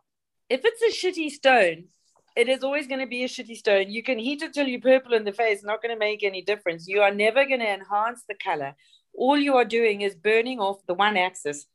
If 0.49 0.61
it's 0.63 0.81
a 0.81 1.07
shitty 1.07 1.31
stone, 1.31 1.85
it 2.35 2.49
is 2.49 2.63
always 2.63 2.87
going 2.87 3.01
to 3.01 3.07
be 3.07 3.23
a 3.23 3.27
shitty 3.27 3.55
stone. 3.55 3.89
You 3.89 4.03
can 4.03 4.17
heat 4.19 4.41
it 4.41 4.53
till 4.53 4.67
you're 4.67 4.81
purple 4.81 5.13
in 5.13 5.23
the 5.23 5.33
face, 5.33 5.63
not 5.63 5.81
going 5.81 5.93
to 5.93 5.99
make 5.99 6.23
any 6.23 6.41
difference. 6.41 6.87
You 6.87 7.01
are 7.01 7.13
never 7.13 7.45
going 7.45 7.59
to 7.59 7.73
enhance 7.73 8.23
the 8.27 8.35
color. 8.35 8.75
All 9.13 9.37
you 9.37 9.55
are 9.55 9.65
doing 9.65 10.01
is 10.01 10.15
burning 10.15 10.59
off 10.59 10.85
the 10.87 10.93
one 10.93 11.17
axis 11.17 11.65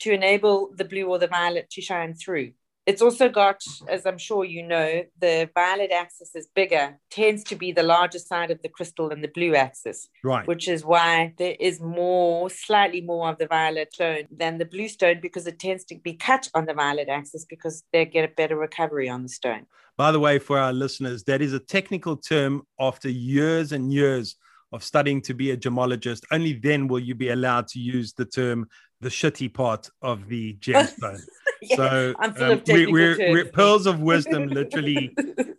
to 0.00 0.12
enable 0.12 0.70
the 0.74 0.84
blue 0.84 1.06
or 1.06 1.18
the 1.18 1.26
violet 1.26 1.70
to 1.70 1.80
shine 1.80 2.14
through. 2.14 2.52
It's 2.86 3.00
also 3.00 3.30
got, 3.30 3.62
as 3.88 4.04
I'm 4.04 4.18
sure 4.18 4.44
you 4.44 4.62
know, 4.62 5.04
the 5.18 5.48
violet 5.54 5.90
axis 5.90 6.34
is 6.34 6.48
bigger, 6.54 6.98
tends 7.10 7.42
to 7.44 7.56
be 7.56 7.72
the 7.72 7.82
larger 7.82 8.18
side 8.18 8.50
of 8.50 8.60
the 8.62 8.68
crystal 8.68 9.08
than 9.08 9.22
the 9.22 9.28
blue 9.28 9.54
axis. 9.54 10.08
Right. 10.22 10.46
which 10.46 10.68
is 10.68 10.84
why 10.84 11.34
there 11.38 11.56
is 11.58 11.80
more, 11.80 12.50
slightly 12.50 13.00
more 13.00 13.30
of 13.30 13.38
the 13.38 13.46
violet 13.46 13.94
stone 13.94 14.24
than 14.30 14.58
the 14.58 14.64
blue 14.64 14.88
stone 14.88 15.20
because 15.20 15.46
it 15.46 15.58
tends 15.58 15.84
to 15.86 15.96
be 15.96 16.14
cut 16.14 16.48
on 16.54 16.66
the 16.66 16.74
violet 16.74 17.08
axis 17.08 17.44
because 17.44 17.84
they 17.92 18.04
get 18.04 18.24
a 18.24 18.32
better 18.34 18.56
recovery 18.56 19.08
on 19.08 19.22
the 19.22 19.28
stone. 19.28 19.66
By 19.96 20.12
the 20.12 20.20
way, 20.20 20.38
for 20.38 20.58
our 20.58 20.72
listeners, 20.72 21.24
that 21.24 21.40
is 21.40 21.52
a 21.52 21.60
technical 21.60 22.16
term 22.16 22.62
after 22.80 23.08
years 23.08 23.72
and 23.72 23.92
years 23.92 24.36
of 24.72 24.82
studying 24.82 25.22
to 25.22 25.34
be 25.34 25.52
a 25.52 25.56
gemologist. 25.56 26.22
Only 26.32 26.54
then 26.54 26.88
will 26.88 26.98
you 26.98 27.14
be 27.14 27.28
allowed 27.28 27.68
to 27.68 27.78
use 27.78 28.12
the 28.12 28.24
term 28.24 28.66
the 29.00 29.08
shitty 29.08 29.52
part 29.52 29.88
of 30.02 30.28
the 30.28 30.54
gemstone. 30.60 31.22
Yeah, 31.70 31.76
so 31.76 32.14
I'm 32.18 32.34
full 32.34 32.44
um, 32.44 32.52
of 32.52 32.62
we- 32.68 32.86
we're, 32.86 33.16
we're 33.30 33.44
pearls 33.46 33.86
of 33.86 34.00
wisdom 34.00 34.48
literally 34.60 35.14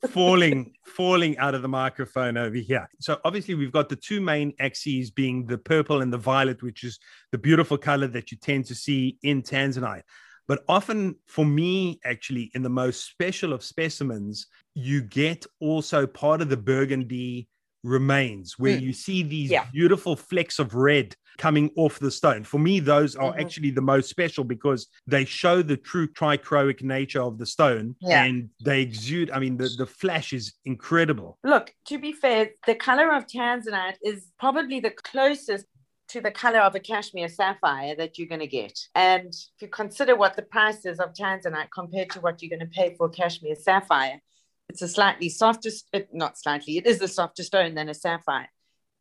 falling 0.09 0.73
falling 0.85 1.37
out 1.39 1.55
of 1.55 1.61
the 1.61 1.67
microphone 1.67 2.37
over 2.37 2.55
here. 2.55 2.87
So 2.99 3.19
obviously 3.25 3.55
we've 3.55 3.71
got 3.71 3.89
the 3.89 3.95
two 3.95 4.21
main 4.21 4.53
axes 4.59 5.11
being 5.11 5.45
the 5.45 5.57
purple 5.57 6.01
and 6.01 6.13
the 6.13 6.17
violet, 6.17 6.63
which 6.63 6.83
is 6.83 6.99
the 7.31 7.37
beautiful 7.37 7.77
color 7.77 8.07
that 8.07 8.31
you 8.31 8.37
tend 8.37 8.65
to 8.65 8.75
see 8.75 9.17
in 9.23 9.41
Tanzanite. 9.41 10.03
But 10.47 10.63
often 10.69 11.15
for 11.25 11.45
me, 11.45 11.99
actually, 12.05 12.51
in 12.53 12.61
the 12.61 12.69
most 12.69 13.05
special 13.05 13.51
of 13.51 13.63
specimens, 13.63 14.47
you 14.75 15.01
get 15.01 15.45
also 15.59 16.05
part 16.05 16.41
of 16.41 16.49
the 16.49 16.57
burgundy 16.57 17.47
remains 17.85 18.57
where 18.57 18.77
Mm. 18.77 18.81
you 18.81 18.93
see 18.93 19.23
these 19.23 19.51
Yeah. 19.51 19.65
beautiful 19.71 20.15
flecks 20.15 20.59
of 20.59 20.73
red 20.75 21.15
coming 21.37 21.69
off 21.75 21.99
the 21.99 22.09
stone. 22.11 22.43
For 22.43 22.57
me, 22.59 22.79
those 22.79 23.15
are 23.15 23.33
Mhm. 23.33 23.41
actually 23.41 23.69
the 23.71 23.81
most 23.81 24.09
special 24.09 24.43
because 24.43 24.87
they 25.05 25.25
show 25.25 25.61
the 25.61 25.75
true 25.77 26.07
trichroic 26.07 26.81
nature 26.81 27.21
of 27.21 27.37
the 27.37 27.45
stone 27.45 27.95
Yeah. 28.01 28.23
and 28.23 28.49
they 28.63 28.81
exude. 28.81 29.29
I 29.31 29.39
mean, 29.39 29.57
the, 29.57 29.69
the 29.77 29.85
flash 29.85 30.31
is 30.33 30.53
incredible. 30.65 31.37
Look, 31.43 31.73
to 31.87 31.97
be 31.99 32.13
fair, 32.13 32.51
the 32.65 32.75
color 32.75 33.11
of 33.13 33.27
tanzanite 33.27 33.97
is 34.01 34.31
probably 34.39 34.79
the 34.79 34.91
closest 34.91 35.65
to 36.07 36.21
the 36.21 36.31
color 36.31 36.59
of 36.59 36.75
a 36.75 36.79
Kashmir 36.79 37.27
sapphire 37.27 37.95
that 37.95 38.17
you're 38.17 38.27
going 38.27 38.39
to 38.39 38.47
get. 38.47 38.79
And 38.93 39.27
if 39.29 39.61
you 39.61 39.67
consider 39.67 40.15
what 40.15 40.35
the 40.35 40.43
price 40.43 40.85
is 40.85 40.99
of 40.99 41.13
tanzanite 41.13 41.69
compared 41.73 42.11
to 42.11 42.21
what 42.21 42.41
you're 42.41 42.55
going 42.55 42.59
to 42.69 42.73
pay 42.79 42.95
for 42.95 43.07
a 43.07 43.09
Kashmir 43.09 43.55
sapphire, 43.55 44.21
it's 44.69 44.81
a 44.81 44.87
slightly 44.87 45.29
softer, 45.29 45.69
it, 45.93 46.03
uh, 46.03 46.05
not 46.13 46.37
slightly, 46.37 46.77
it 46.77 46.85
is 46.85 47.01
a 47.01 47.07
softer 47.07 47.43
stone 47.43 47.75
than 47.75 47.89
a 47.89 47.93
sapphire. 47.93 48.49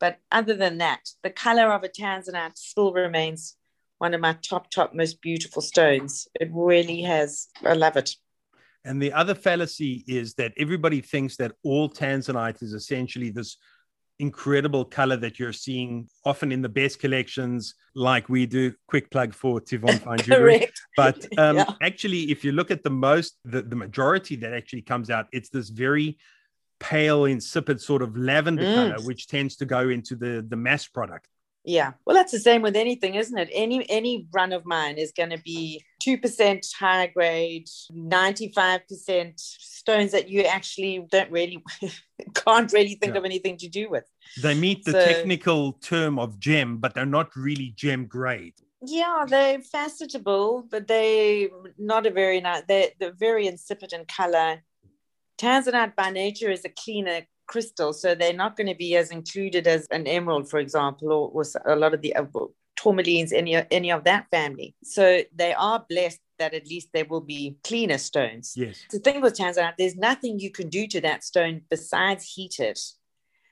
But 0.00 0.18
other 0.30 0.54
than 0.54 0.78
that, 0.78 1.00
the 1.22 1.30
color 1.30 1.72
of 1.72 1.82
a 1.84 1.88
tanzanite 1.88 2.58
still 2.58 2.92
remains 2.92 3.56
one 3.98 4.12
of 4.14 4.20
my 4.20 4.34
top, 4.42 4.70
top 4.70 4.94
most 4.94 5.22
beautiful 5.22 5.62
stones. 5.62 6.28
It 6.40 6.50
really 6.52 7.02
has, 7.02 7.48
I 7.64 7.74
love 7.74 7.96
it. 7.96 8.10
And 8.84 9.00
the 9.00 9.12
other 9.12 9.34
fallacy 9.34 10.04
is 10.06 10.34
that 10.34 10.52
everybody 10.58 11.00
thinks 11.00 11.36
that 11.36 11.52
all 11.62 11.88
tanzanite 11.88 12.62
is 12.62 12.74
essentially 12.74 13.30
this 13.30 13.56
incredible 14.18 14.84
color 14.84 15.16
that 15.16 15.38
you're 15.38 15.52
seeing 15.52 16.08
often 16.24 16.52
in 16.52 16.62
the 16.62 16.68
best 16.68 16.98
collections, 16.98 17.74
like 17.94 18.28
we 18.28 18.46
do. 18.46 18.72
Quick 18.88 19.10
plug 19.10 19.34
for 19.34 19.60
Tivon 19.60 20.00
Fine 20.00 20.18
Jewelry. 20.22 20.66
But 20.96 21.24
um, 21.38 21.56
Yeah. 21.56 21.66
actually, 21.82 22.30
if 22.30 22.44
you 22.44 22.52
look 22.52 22.70
at 22.70 22.82
the 22.82 22.90
most, 22.90 23.38
the, 23.44 23.62
the 23.62 23.76
majority 23.76 24.36
that 24.36 24.52
actually 24.52 24.82
comes 24.82 25.10
out, 25.10 25.26
it's 25.32 25.48
this 25.50 25.68
very 25.68 26.18
pale, 26.80 27.24
insipid 27.24 27.80
sort 27.80 28.02
of 28.02 28.16
lavender 28.16 28.64
Mm. 28.64 28.74
color, 28.74 29.00
which 29.06 29.26
tends 29.28 29.56
to 29.56 29.64
go 29.64 29.88
into 29.88 30.16
the, 30.16 30.44
the 30.46 30.56
mass 30.56 30.86
product. 30.86 31.28
Yeah. 31.66 31.92
Well, 32.04 32.14
that's 32.14 32.32
the 32.32 32.38
same 32.38 32.60
with 32.60 32.76
anything, 32.76 33.14
isn't 33.14 33.38
it? 33.38 33.48
Any 33.52 33.88
any 33.88 34.28
run 34.32 34.52
of 34.52 34.66
mine 34.66 34.96
is 34.98 35.12
going 35.12 35.30
to 35.30 35.38
be 35.38 35.82
2% 36.02 36.62
high 36.78 37.06
grade, 37.06 37.66
95% 37.90 39.32
stones 39.36 40.12
that 40.12 40.28
you 40.28 40.42
actually 40.42 41.06
don't 41.10 41.30
really 41.30 41.62
can't 42.34 42.70
really 42.72 42.96
think 42.96 43.14
Yeah. 43.14 43.18
of 43.18 43.24
anything 43.24 43.56
to 43.58 43.68
do 43.68 43.88
with. 43.88 44.04
They 44.42 44.54
meet 44.54 44.84
the 44.84 44.92
So- 44.92 45.06
technical 45.06 45.72
term 45.74 46.18
of 46.18 46.38
gem, 46.38 46.78
but 46.78 46.94
they're 46.94 47.06
not 47.06 47.34
really 47.34 47.72
gem 47.76 48.06
grade. 48.06 48.54
Yeah, 48.86 49.24
they're 49.26 49.60
facetable, 49.60 50.68
but 50.70 50.86
they 50.86 51.48
not 51.78 52.06
a 52.06 52.10
very 52.10 52.42
nice. 52.42 52.64
They're, 52.68 52.90
they're 53.00 53.14
very 53.18 53.46
insipid 53.46 53.94
in 53.94 54.04
color. 54.04 54.62
Tanzanite 55.38 55.96
by 55.96 56.10
nature 56.10 56.50
is 56.50 56.66
a 56.66 56.68
cleaner 56.68 57.22
crystal, 57.46 57.92
so 57.92 58.14
they're 58.14 58.32
not 58.32 58.56
going 58.56 58.66
to 58.66 58.74
be 58.74 58.96
as 58.96 59.10
included 59.10 59.66
as 59.66 59.86
an 59.90 60.06
emerald, 60.06 60.48
for 60.48 60.58
example, 60.58 61.12
or, 61.12 61.30
or 61.30 61.40
s- 61.42 61.56
a 61.66 61.76
lot 61.76 61.94
of 61.94 62.00
the 62.02 62.14
uh, 62.16 62.24
tourmalines, 62.78 63.32
any 63.32 63.54
any 63.70 63.90
of 63.92 64.04
that 64.04 64.26
family. 64.30 64.74
So 64.82 65.22
they 65.34 65.54
are 65.54 65.84
blessed 65.88 66.20
that 66.38 66.54
at 66.54 66.66
least 66.66 66.88
they 66.92 67.04
will 67.04 67.20
be 67.20 67.56
cleaner 67.62 67.98
stones. 67.98 68.54
Yes. 68.56 68.84
The 68.90 68.98
thing 68.98 69.20
with 69.20 69.36
Tanzanite, 69.36 69.74
there's 69.78 69.96
nothing 69.96 70.40
you 70.40 70.50
can 70.50 70.68
do 70.68 70.86
to 70.88 71.00
that 71.02 71.24
stone 71.24 71.62
besides 71.70 72.24
heat 72.24 72.58
it. 72.58 72.80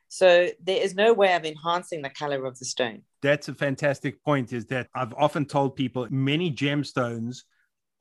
So 0.09 0.51
there 0.63 0.83
is 0.83 0.95
no 0.95 1.15
way 1.15 1.35
of 1.35 1.45
enhancing 1.45 2.03
the 2.03 2.11
color 2.11 2.45
of 2.45 2.59
the 2.59 2.67
stone. 2.67 3.03
That's 3.23 3.49
a 3.49 3.55
fantastic 3.55 4.23
point. 4.23 4.53
Is 4.53 4.67
that 4.67 4.89
I've 4.95 5.15
often 5.15 5.47
told 5.47 5.77
people 5.77 6.07
many 6.11 6.51
gemstones, 6.51 7.45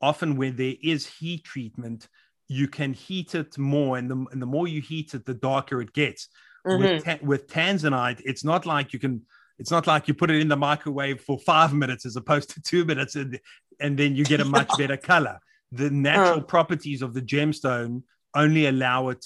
often 0.02 0.36
where 0.36 0.52
there 0.52 0.76
is 0.82 1.06
heat 1.06 1.44
treatment, 1.46 2.10
you 2.60 2.68
can 2.68 2.92
heat 2.94 3.34
it 3.34 3.58
more, 3.58 3.98
and 3.98 4.10
the, 4.12 4.18
and 4.32 4.42
the 4.42 4.46
more 4.56 4.68
you 4.68 4.82
heat 4.82 5.14
it, 5.14 5.26
the 5.26 5.34
darker 5.34 5.82
it 5.82 5.94
gets. 5.94 6.28
Mhm. 6.68 6.80
With, 6.80 7.06
ta- 7.06 7.26
with 7.32 7.48
tanzanite, 7.48 8.22
it's 8.26 8.44
not 8.44 8.66
like 8.66 8.94
you 8.94 9.00
can. 9.00 9.22
It's 9.58 9.72
not 9.72 9.86
like 9.88 10.08
you 10.08 10.14
put 10.14 10.30
it 10.32 10.40
in 10.42 10.48
the 10.48 10.58
microwave 10.58 11.22
for 11.22 11.38
five 11.40 11.72
minutes 11.74 12.06
as 12.06 12.16
opposed 12.16 12.50
to 12.52 12.62
two 12.62 12.84
minutes, 12.92 13.16
and 13.16 13.40
and 13.80 13.98
then 13.98 14.16
you 14.18 14.24
get 14.26 14.42
a 14.42 14.46
much 14.46 14.70
better 14.78 14.98
color. 14.98 15.40
The 15.72 15.90
natural 15.90 16.40
Oh. 16.40 16.54
properties 16.56 17.02
of 17.02 17.14
the 17.14 17.22
gemstone 17.22 18.04
only 18.36 18.66
allow 18.68 19.10
it 19.10 19.24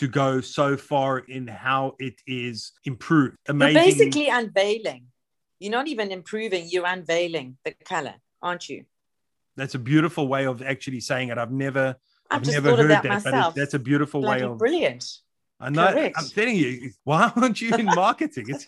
to 0.00 0.06
go 0.06 0.40
so 0.40 0.76
far 0.76 1.18
in 1.18 1.46
how 1.48 1.94
it 1.98 2.14
is 2.26 2.72
improved. 2.84 3.36
You're 3.48 3.54
Amazing. 3.56 3.82
basically 3.84 4.28
unveiling. 4.28 5.02
You're 5.58 5.72
not 5.78 5.88
even 5.88 6.10
improving, 6.12 6.68
you're 6.70 6.86
unveiling 6.86 7.56
the 7.64 7.72
color, 7.84 8.14
aren't 8.42 8.68
you? 8.68 8.84
That's 9.56 9.74
a 9.74 9.78
beautiful 9.92 10.28
way 10.28 10.46
of 10.46 10.62
actually 10.62 11.00
saying 11.00 11.28
it. 11.30 11.38
I've 11.38 11.52
never, 11.52 11.96
I've 12.30 12.36
I've 12.38 12.42
just 12.42 12.54
never 12.54 12.70
thought 12.70 12.78
heard 12.78 12.82
of 12.84 12.88
that 12.88 13.02
that, 13.02 13.24
but 13.24 13.32
myself. 13.32 13.54
that's 13.54 13.74
a 13.74 13.78
beautiful 13.78 14.22
way 14.22 14.42
of. 14.42 14.58
brilliant. 14.58 15.04
I 15.62 15.68
know. 15.68 15.92
correct. 15.92 16.16
I'm 16.18 16.24
telling 16.28 16.56
you, 16.56 16.90
why 17.04 17.30
aren't 17.36 17.60
you 17.60 17.74
in 17.74 17.84
marketing? 17.84 18.46
It's 18.48 18.64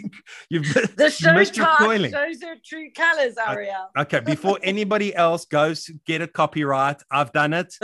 you've 0.51 0.67
The 0.97 1.11
show 1.11 1.33
missed 1.33 1.57
your 1.57 1.67
coiling. 1.79 2.11
shows 2.13 2.43
her 2.43 2.57
true 2.65 2.91
colors, 2.95 3.35
Ariel. 3.49 3.89
Okay, 3.97 4.21
before 4.21 4.59
anybody 4.63 5.15
else 5.15 5.47
goes 5.47 5.89
get 6.07 6.21
a 6.21 6.27
copyright, 6.27 7.01
I've 7.11 7.33
done 7.33 7.55
it 7.55 7.75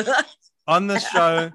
on 0.66 0.88
the 0.88 0.98
show. 1.12 1.50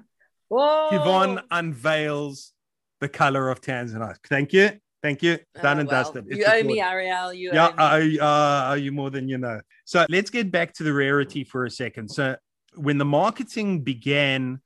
Whoa. 0.48 0.88
Tivon 0.90 1.42
unveils 1.50 2.52
the 3.00 3.08
color 3.08 3.50
of 3.50 3.60
Tanzanite. 3.60 4.16
Thank 4.28 4.52
you, 4.52 4.70
thank 5.02 5.22
you. 5.22 5.38
Done 5.62 5.76
Oh, 5.76 5.80
and 5.80 5.88
well, 5.88 6.02
dusted. 6.02 6.24
It's 6.28 6.38
You 6.38 6.46
owe 6.46 6.62
me, 6.64 6.80
Ariel. 6.80 7.32
You 7.32 7.50
yeah, 7.52 7.68
owe 7.68 7.98
me. 8.06 8.18
I 8.20 8.68
uh, 8.70 8.70
owe 8.72 8.74
you 8.74 8.90
more 8.90 9.10
than 9.10 9.28
you 9.28 9.38
know. 9.38 9.60
So 9.84 10.06
let's 10.08 10.30
get 10.30 10.50
back 10.50 10.72
to 10.74 10.82
the 10.82 10.92
rarity 10.92 11.44
for 11.44 11.64
a 11.66 11.70
second. 11.70 12.08
So 12.08 12.34
when 12.76 12.98
the 12.98 13.04
marketing 13.04 13.80
began 13.82 14.60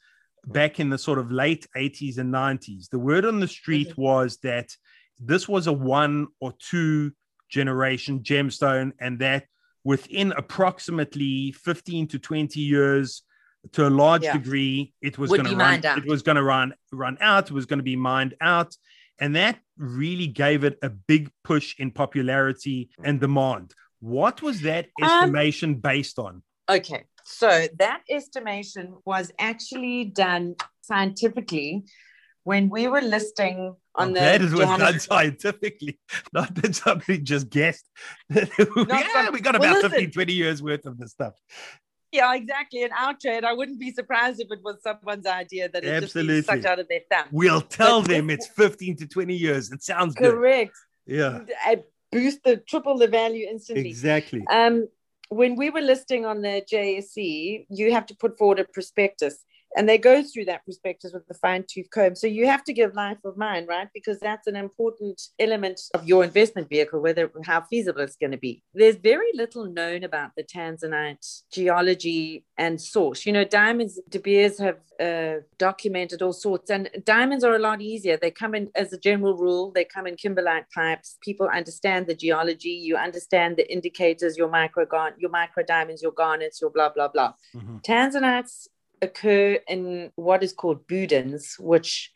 back 0.47 0.81
in 0.81 0.89
the 0.91 0.99
sort 0.99 1.19
of 1.19 1.31
late 1.31 1.67
80s 1.77 2.19
and 2.19 2.33
90s, 2.33 2.89
the 2.91 2.99
word 2.99 3.25
on 3.25 3.41
the 3.41 3.49
street 3.49 3.91
Mm-hmm. 3.91 4.01
was 4.03 4.39
that 4.43 4.75
this 5.19 5.49
was 5.49 5.67
a 5.67 5.73
one 5.73 6.29
or 6.41 6.53
two 6.59 7.13
generation 7.51 8.21
gemstone, 8.21 8.93
and 9.01 9.19
that 9.19 9.47
within 9.85 10.33
approximately 10.33 11.53
15 11.53 12.09
to 12.09 12.19
20 12.19 12.61
years, 12.61 13.23
to 13.73 13.87
a 13.87 13.91
large 13.91 14.23
Yeah. 14.23 14.35
degree, 14.35 14.93
it 15.03 15.19
was 15.19 15.31
going 15.31 15.45
to 15.45 15.57
run. 15.57 15.85
out. 15.85 15.99
It 15.99 16.07
was 16.07 16.23
going 16.23 16.37
to 16.37 16.43
run 16.43 16.75
run 16.93 17.19
out. 17.21 17.47
It 17.51 17.53
was 17.53 17.67
going 17.67 17.79
to 17.81 17.85
be 17.85 17.97
mined 17.97 18.35
out, 18.41 18.77
and 19.19 19.35
that 19.35 19.59
really 19.77 20.29
gave 20.29 20.63
it 20.65 20.79
a 20.83 20.89
big 20.91 21.31
push 21.43 21.75
in 21.79 21.91
popularity 21.91 22.91
and 23.03 23.19
demand. 23.21 23.75
What 24.01 24.41
was 24.43 24.61
that 24.63 24.87
Um, 25.03 25.05
estimation 25.09 25.75
based 25.75 26.19
on? 26.21 26.43
Okay. 26.69 27.05
So 27.31 27.67
that 27.79 28.03
estimation 28.09 28.97
was 29.05 29.31
actually 29.39 30.07
done 30.07 30.57
scientifically 30.81 31.85
when 32.45 32.71
we 32.71 32.89
were 32.89 33.03
listing 33.03 33.77
on 33.95 34.09
I'm 34.09 34.13
the 34.15 34.21
glad 34.21 34.41
it 34.41 34.51
was 34.51 34.61
done 34.61 34.99
scientifically, 34.99 35.99
not 36.33 36.55
that 36.55 36.75
somebody 36.75 37.19
just 37.19 37.51
guessed. 37.51 37.87
yeah, 38.31 38.47
some- 39.13 39.35
we 39.35 39.41
got 39.41 39.59
well, 39.59 39.71
about 39.73 39.75
listen. 39.75 39.91
15, 39.91 40.11
20 40.11 40.33
years 40.33 40.63
worth 40.63 40.87
of 40.87 40.97
this 40.97 41.11
stuff. 41.11 41.35
Yeah, 42.13 42.35
exactly. 42.35 42.83
In 42.83 42.93
our 42.93 43.13
trade, 43.13 43.45
I 43.45 43.53
wouldn't 43.53 43.79
be 43.79 43.93
surprised 43.93 44.41
if 44.41 44.49
it 44.51 44.61
was 44.65 44.83
someone's 44.83 45.27
idea 45.27 45.69
that 45.69 45.85
it 45.85 46.01
just 46.01 46.17
Absolutely. 46.17 46.41
be 46.41 46.47
sucked 46.47 46.65
out 46.65 46.79
of 46.79 46.89
their 46.89 47.01
thumb. 47.11 47.27
We'll 47.31 47.61
tell 47.61 48.01
But 48.01 48.09
them 48.09 48.31
it's 48.31 48.47
15 48.47 48.97
to 48.97 49.07
20 49.07 49.35
years. 49.37 49.71
It 49.71 49.83
sounds 49.83 50.15
good. 50.15 50.33
Correct. 50.33 50.73
Yeah, 51.05 51.41
I 51.63 51.83
boost 52.11 52.43
the 52.43 52.57
triple 52.57 52.97
the 52.97 53.09
value 53.09 53.47
instantly. 53.51 53.91
exactly. 53.91 54.43
Um, 54.51 54.89
when 55.29 55.57
we 55.57 55.71
were 55.71 55.81
listing 55.81 56.25
on 56.25 56.43
the 56.43 56.63
JSE, 56.73 57.67
you 57.69 57.93
have 57.93 58.07
to 58.07 58.17
put 58.17 58.39
forward 58.39 58.61
a 58.61 58.65
prospectus, 58.65 59.45
and 59.77 59.89
they 59.89 59.99
go 59.99 60.23
through 60.23 60.47
that 60.47 60.65
prospectus 60.65 61.13
with 61.13 61.27
the 61.29 61.35
fine 61.35 61.65
tooth 61.69 61.91
comb. 61.91 62.15
So 62.15 62.27
you 62.27 62.47
have 62.47 62.65
to 62.65 62.73
give 62.73 62.95
life 62.95 63.19
of 63.25 63.37
mine, 63.37 63.67
right? 63.67 63.89
Because 63.93 64.19
that's 64.19 64.47
an 64.47 64.57
important 64.57 65.21
element 65.39 65.81
of 65.95 66.07
your 66.07 66.25
investment 66.25 66.69
vehicle, 66.69 67.01
whether 67.01 67.31
how 67.45 67.63
feasible 67.63 68.01
it's 68.01 68.17
going 68.17 68.31
to 68.33 68.39
be. 68.39 68.63
There's 68.75 68.97
very 68.97 69.31
little 69.35 69.67
known 69.67 70.05
about 70.05 70.31
the 70.37 70.45
Tanzanite 70.45 71.43
geology 71.53 72.45
and 72.57 72.81
source. 72.81 73.27
You 73.27 73.33
know, 73.33 73.45
diamonds, 73.45 74.01
De 74.09 74.19
Beers 74.19 74.59
have 74.59 74.79
uh, 75.01 75.41
documented 75.59 76.23
all 76.23 76.33
sorts, 76.33 76.71
and 76.71 76.91
diamonds 77.05 77.45
are 77.45 77.55
a 77.55 77.59
lot 77.59 77.81
easier. 77.81 78.17
They 78.17 78.31
come 78.31 78.55
in, 78.55 78.71
as 78.75 78.93
a 78.93 78.99
general 78.99 79.37
rule, 79.37 79.71
they 79.71 79.85
come 79.85 80.07
in 80.07 80.17
kimberlite 80.17 80.65
pipes. 80.75 81.19
People 81.23 81.49
understand 81.49 82.07
the 82.07 82.15
geology. 82.15 82.71
You 82.71 82.97
understand 82.97 83.57
the 83.57 83.71
indicators, 83.71 84.37
your 84.37 84.49
micro 84.49 84.87
your 85.19 85.31
micro 85.31 85.63
diamonds, 85.63 86.03
your 86.03 86.13
garnets, 86.13 86.61
your 86.61 86.71
blah 86.71 86.89
blah 86.89 87.09
blah. 87.09 87.35
Mhm. 87.55 87.83
Tanzanites 87.85 88.69
occur 89.03 89.59
in 89.69 90.11
what 90.17 90.43
is 90.43 90.53
called 90.53 90.87
boudins, 90.87 91.57
which 91.59 92.11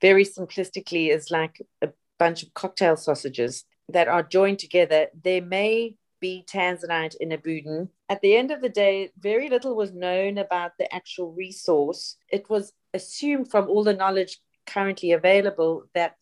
very 0.00 0.24
simplistically 0.24 1.10
is 1.14 1.30
like 1.30 1.60
a 1.82 1.88
bunch 2.18 2.42
of 2.42 2.54
cocktail 2.54 2.96
sausages 2.96 3.64
that 3.88 4.08
are 4.08 4.22
joined 4.22 4.58
together. 4.58 5.08
There 5.22 5.42
may 5.42 5.96
be 6.20 6.44
Tanzanite 6.46 7.16
in 7.20 7.32
a 7.32 7.38
boudin. 7.38 7.88
At 8.08 8.20
the 8.20 8.36
end 8.36 8.50
of 8.50 8.60
the 8.60 8.68
day, 8.68 9.10
very 9.18 9.48
little 9.48 9.76
was 9.76 9.92
known 9.92 10.38
about 10.38 10.72
the 10.78 10.92
actual 10.92 11.32
resource. 11.32 12.16
It 12.28 12.48
was 12.50 12.72
assumed 12.94 13.50
from 13.50 13.68
all 13.68 13.84
the 13.84 13.94
knowledge 13.94 14.38
currently 14.66 15.12
available 15.12 15.84
that 15.94 16.16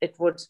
it 0.00 0.16
would 0.18 0.40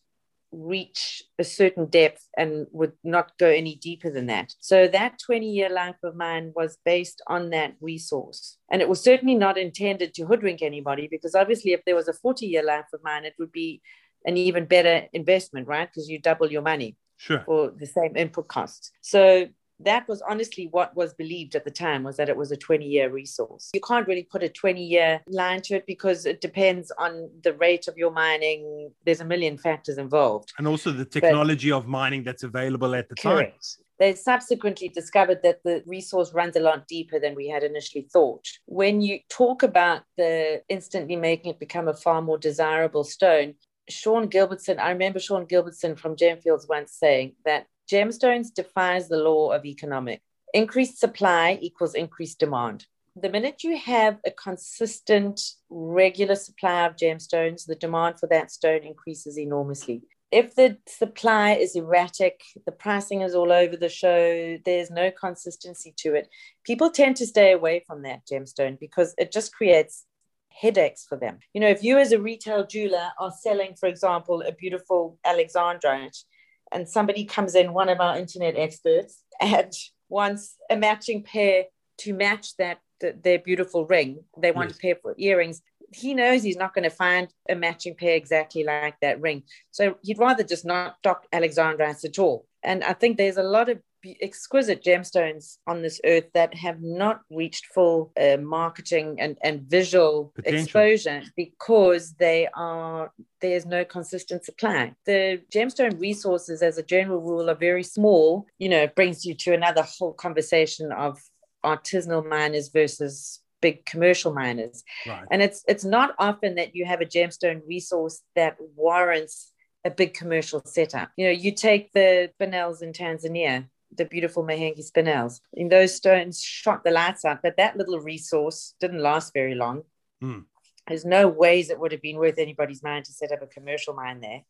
reach 0.52 1.22
a 1.38 1.44
certain 1.44 1.86
depth 1.86 2.28
and 2.36 2.66
would 2.72 2.92
not 3.04 3.32
go 3.38 3.48
any 3.48 3.76
deeper 3.76 4.10
than 4.10 4.26
that. 4.26 4.54
So 4.60 4.88
that 4.88 5.18
20 5.24 5.46
year 5.48 5.68
life 5.68 5.96
of 6.02 6.16
mine 6.16 6.52
was 6.54 6.78
based 6.84 7.22
on 7.26 7.50
that 7.50 7.74
resource. 7.80 8.56
And 8.70 8.80
it 8.80 8.88
was 8.88 9.02
certainly 9.02 9.34
not 9.34 9.58
intended 9.58 10.14
to 10.14 10.26
hoodwink 10.26 10.62
anybody 10.62 11.08
because 11.10 11.34
obviously, 11.34 11.72
if 11.72 11.84
there 11.84 11.96
was 11.96 12.08
a 12.08 12.12
40 12.12 12.46
year 12.46 12.64
life 12.64 12.86
of 12.94 13.00
mine, 13.02 13.24
it 13.24 13.34
would 13.38 13.52
be 13.52 13.80
an 14.24 14.36
even 14.36 14.64
better 14.64 15.06
investment, 15.12 15.68
right? 15.68 15.88
Because 15.88 16.08
you 16.08 16.18
double 16.18 16.50
your 16.50 16.62
money 16.62 16.96
Sure. 17.18 17.42
for 17.46 17.70
the 17.70 17.86
same 17.86 18.16
input 18.16 18.48
costs. 18.48 18.90
So 19.00 19.46
that 19.80 20.08
was 20.08 20.22
honestly 20.22 20.68
what 20.70 20.94
was 20.96 21.12
believed 21.14 21.54
at 21.54 21.64
the 21.64 21.70
time 21.70 22.02
was 22.02 22.16
that 22.16 22.28
it 22.28 22.36
was 22.36 22.50
a 22.50 22.56
20 22.56 22.84
year 22.84 23.10
resource. 23.10 23.70
You 23.74 23.80
can't 23.80 24.06
really 24.06 24.24
put 24.24 24.42
a 24.42 24.48
20 24.48 24.82
year 24.82 25.20
line 25.28 25.60
to 25.62 25.76
it 25.76 25.86
because 25.86 26.26
it 26.26 26.40
depends 26.40 26.90
on 26.98 27.30
the 27.42 27.52
rate 27.54 27.88
of 27.88 27.96
your 27.96 28.10
mining. 28.10 28.90
There's 29.04 29.20
a 29.20 29.24
million 29.24 29.58
factors 29.58 29.98
involved. 29.98 30.52
And 30.58 30.66
also 30.66 30.92
the 30.92 31.04
technology 31.04 31.70
of 31.70 31.86
mining 31.86 32.24
that's 32.24 32.42
available 32.42 32.94
at 32.94 33.08
the 33.08 33.14
time. 33.14 33.36
Correct. 33.36 33.78
They 33.98 34.14
subsequently 34.14 34.88
discovered 34.88 35.40
that 35.42 35.62
the 35.64 35.82
resource 35.86 36.34
runs 36.34 36.56
a 36.56 36.60
lot 36.60 36.86
deeper 36.86 37.18
than 37.18 37.34
we 37.34 37.48
had 37.48 37.62
initially 37.62 38.06
thought. 38.12 38.46
When 38.66 39.00
you 39.00 39.20
talk 39.30 39.62
about 39.62 40.02
the 40.18 40.62
instantly 40.68 41.16
making 41.16 41.52
it 41.52 41.58
become 41.58 41.88
a 41.88 41.94
far 41.94 42.20
more 42.20 42.36
desirable 42.36 43.04
stone, 43.04 43.54
Sean 43.88 44.28
Gilbertson, 44.28 44.78
I 44.78 44.90
remember 44.90 45.18
Sean 45.18 45.46
Gilbertson 45.46 45.98
from 45.98 46.16
Gemfields 46.16 46.68
once 46.68 46.92
saying 46.92 47.36
that 47.44 47.66
gemstones 47.90 48.52
defies 48.52 49.08
the 49.08 49.18
law 49.18 49.50
of 49.50 49.64
economic. 49.64 50.22
Increased 50.54 50.98
supply 50.98 51.58
equals 51.60 51.94
increased 51.94 52.38
demand. 52.38 52.86
The 53.14 53.30
minute 53.30 53.62
you 53.64 53.76
have 53.78 54.18
a 54.26 54.30
consistent, 54.30 55.40
regular 55.70 56.36
supply 56.36 56.86
of 56.86 56.96
gemstones, 56.96 57.66
the 57.66 57.74
demand 57.74 58.20
for 58.20 58.26
that 58.28 58.50
stone 58.50 58.82
increases 58.82 59.38
enormously 59.38 60.02
if 60.32 60.54
the 60.54 60.76
supply 60.88 61.52
is 61.52 61.76
erratic, 61.76 62.42
the 62.64 62.72
pricing 62.72 63.20
is 63.20 63.34
all 63.34 63.52
over 63.52 63.76
the 63.76 63.88
show, 63.88 64.58
there's 64.64 64.90
no 64.90 65.10
consistency 65.10 65.94
to 65.98 66.14
it, 66.14 66.28
people 66.64 66.90
tend 66.90 67.16
to 67.16 67.26
stay 67.26 67.52
away 67.52 67.82
from 67.86 68.02
that 68.02 68.26
gemstone 68.30 68.78
because 68.78 69.14
it 69.18 69.32
just 69.32 69.54
creates 69.54 70.04
headaches 70.50 71.06
for 71.08 71.16
them. 71.16 71.38
You 71.54 71.60
know, 71.60 71.68
if 71.68 71.84
you 71.84 71.98
as 71.98 72.12
a 72.12 72.20
retail 72.20 72.66
jeweler 72.66 73.10
are 73.20 73.32
selling, 73.40 73.74
for 73.78 73.88
example, 73.88 74.42
a 74.42 74.52
beautiful 74.52 75.18
Alexandrite, 75.24 76.24
and 76.72 76.88
somebody 76.88 77.24
comes 77.24 77.54
in, 77.54 77.72
one 77.72 77.88
of 77.88 78.00
our 78.00 78.18
internet 78.18 78.56
experts, 78.56 79.22
and 79.40 79.72
wants 80.08 80.56
a 80.70 80.76
matching 80.76 81.22
pair 81.22 81.64
to 81.98 82.12
match 82.12 82.56
that 82.56 82.78
th- 83.00 83.16
their 83.22 83.38
beautiful 83.38 83.86
ring, 83.86 84.24
they 84.38 84.52
want 84.52 84.70
Yes. 84.70 84.78
a 84.78 84.80
pair 84.80 84.96
for 84.96 85.14
earrings 85.18 85.62
he 85.92 86.14
knows 86.14 86.42
he's 86.42 86.56
not 86.56 86.74
going 86.74 86.84
to 86.84 86.90
find 86.90 87.28
a 87.48 87.54
matching 87.54 87.94
pair 87.94 88.16
exactly 88.16 88.64
like 88.64 88.98
that 89.00 89.20
ring. 89.20 89.42
So 89.70 89.96
he'd 90.02 90.18
rather 90.18 90.42
just 90.42 90.64
not 90.64 90.96
stock 90.98 91.26
Alexandrites 91.32 92.04
at 92.04 92.18
all. 92.18 92.46
And 92.62 92.82
I 92.82 92.92
think 92.92 93.16
there's 93.16 93.36
a 93.36 93.42
lot 93.42 93.68
of 93.68 93.80
exquisite 94.20 94.82
gemstones 94.82 95.58
on 95.66 95.82
this 95.82 96.00
earth 96.04 96.26
that 96.34 96.54
have 96.54 96.82
not 96.82 97.22
reached 97.30 97.66
full 97.66 98.12
uh, 98.20 98.36
marketing 98.36 99.16
and, 99.18 99.36
and 99.42 99.62
visual 99.62 100.32
Potential. 100.34 100.62
exposure 100.62 101.22
because 101.36 102.14
they 102.14 102.48
are 102.54 103.12
there's 103.40 103.66
no 103.66 103.84
consistent 103.84 104.44
supply. 104.44 104.94
The 105.04 105.42
gemstone 105.52 106.00
resources, 106.00 106.62
as 106.62 106.78
a 106.78 106.82
general 106.82 107.20
rule, 107.20 107.50
are 107.50 107.54
very 107.54 107.82
small. 107.82 108.46
You 108.58 108.68
know, 108.68 108.82
it 108.82 108.94
brings 108.94 109.24
you 109.24 109.34
to 109.34 109.54
another 109.54 109.82
whole 109.82 110.12
conversation 110.12 110.92
of 110.92 111.18
artisanal 111.64 112.26
miners 112.26 112.68
versus 112.68 113.40
big 113.60 113.84
commercial 113.84 114.32
miners. 114.32 114.84
Right. 115.06 115.24
And 115.30 115.42
it's 115.42 115.64
it's 115.66 115.84
not 115.84 116.14
often 116.18 116.54
that 116.56 116.74
you 116.74 116.84
have 116.84 117.00
a 117.00 117.06
gemstone 117.06 117.62
resource 117.66 118.22
that 118.34 118.56
warrants 118.76 119.52
a 119.84 119.90
big 119.90 120.14
commercial 120.14 120.62
setup. 120.64 121.10
You 121.16 121.26
know, 121.26 121.32
you 121.32 121.52
take 121.52 121.92
the 121.92 122.30
spinels 122.38 122.82
in 122.82 122.92
Tanzania, 122.92 123.68
the 123.94 124.04
beautiful 124.04 124.44
Mahenge 124.44 124.90
spinels. 124.90 125.40
And 125.54 125.70
those 125.70 125.94
stones 125.94 126.42
shot 126.42 126.84
the 126.84 126.90
lights 126.90 127.24
out, 127.24 127.40
but 127.42 127.56
that 127.56 127.76
little 127.76 128.00
resource 128.00 128.74
didn't 128.80 129.00
last 129.00 129.32
very 129.32 129.54
long. 129.54 129.82
Hmm. 130.20 130.40
There's 130.88 131.04
no 131.04 131.28
ways 131.28 131.70
it 131.70 131.80
would 131.80 131.92
have 131.92 132.02
been 132.02 132.16
worth 132.18 132.38
anybody's 132.38 132.82
mind 132.82 133.06
to 133.06 133.12
set 133.12 133.32
up 133.32 133.42
a 133.42 133.46
commercial 133.46 133.94
mine 133.94 134.20
there. 134.20 134.42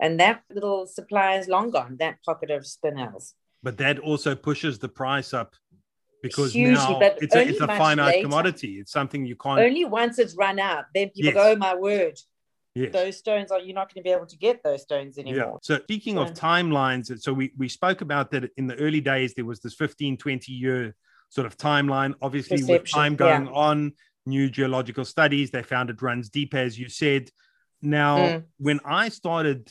And 0.00 0.18
that 0.20 0.42
little 0.50 0.86
supply 0.86 1.36
is 1.36 1.48
long 1.48 1.70
gone, 1.70 1.96
that 1.98 2.22
pocket 2.24 2.50
of 2.50 2.62
spinels. 2.62 3.34
But 3.62 3.76
that 3.78 3.98
also 3.98 4.34
pushes 4.34 4.78
the 4.78 4.88
price 4.88 5.34
up 5.34 5.54
because 6.22 6.52
Hugely, 6.52 6.72
now 6.74 6.98
it's 7.20 7.34
a, 7.34 7.46
it's 7.48 7.60
a 7.60 7.66
finite 7.66 8.06
later. 8.06 8.22
commodity. 8.28 8.78
It's 8.80 8.92
something 8.92 9.26
you 9.26 9.36
can't. 9.36 9.60
Only 9.60 9.84
once 9.84 10.18
it's 10.18 10.34
run 10.36 10.58
out, 10.58 10.86
then 10.94 11.10
people 11.10 11.32
Yes. 11.32 11.34
go, 11.34 11.52
oh 11.52 11.56
my 11.56 11.74
word, 11.74 12.18
yes. 12.74 12.92
those 12.92 13.16
stones 13.18 13.50
are 13.50 13.58
you're 13.60 13.74
not 13.74 13.92
going 13.92 14.02
to 14.02 14.08
be 14.08 14.12
able 14.12 14.26
to 14.26 14.36
get 14.36 14.62
those 14.62 14.82
stones 14.82 15.18
anymore. 15.18 15.54
Yeah. 15.54 15.58
So 15.62 15.78
speaking 15.80 16.18
of 16.18 16.32
timelines, 16.32 17.20
so 17.20 17.32
we, 17.32 17.52
we 17.56 17.68
spoke 17.68 18.00
about 18.00 18.30
that 18.32 18.50
in 18.56 18.66
the 18.66 18.76
early 18.76 19.00
days, 19.00 19.34
there 19.34 19.44
was 19.44 19.60
this 19.60 19.74
15, 19.74 20.16
20 20.16 20.52
year 20.52 20.94
sort 21.28 21.46
of 21.46 21.56
timeline. 21.56 22.14
Obviously, 22.20 22.62
with 22.62 22.90
time 22.90 23.16
going 23.16 23.46
yeah. 23.46 23.52
on, 23.52 23.92
new 24.26 24.48
geological 24.50 25.04
studies, 25.04 25.50
they 25.50 25.62
found 25.62 25.90
it 25.90 26.00
runs 26.02 26.28
deep, 26.28 26.54
as 26.54 26.78
you 26.78 26.88
said. 26.88 27.30
Now, 27.80 28.18
Mm. 28.18 28.44
when 28.58 28.80
I 28.84 29.08
started 29.08 29.70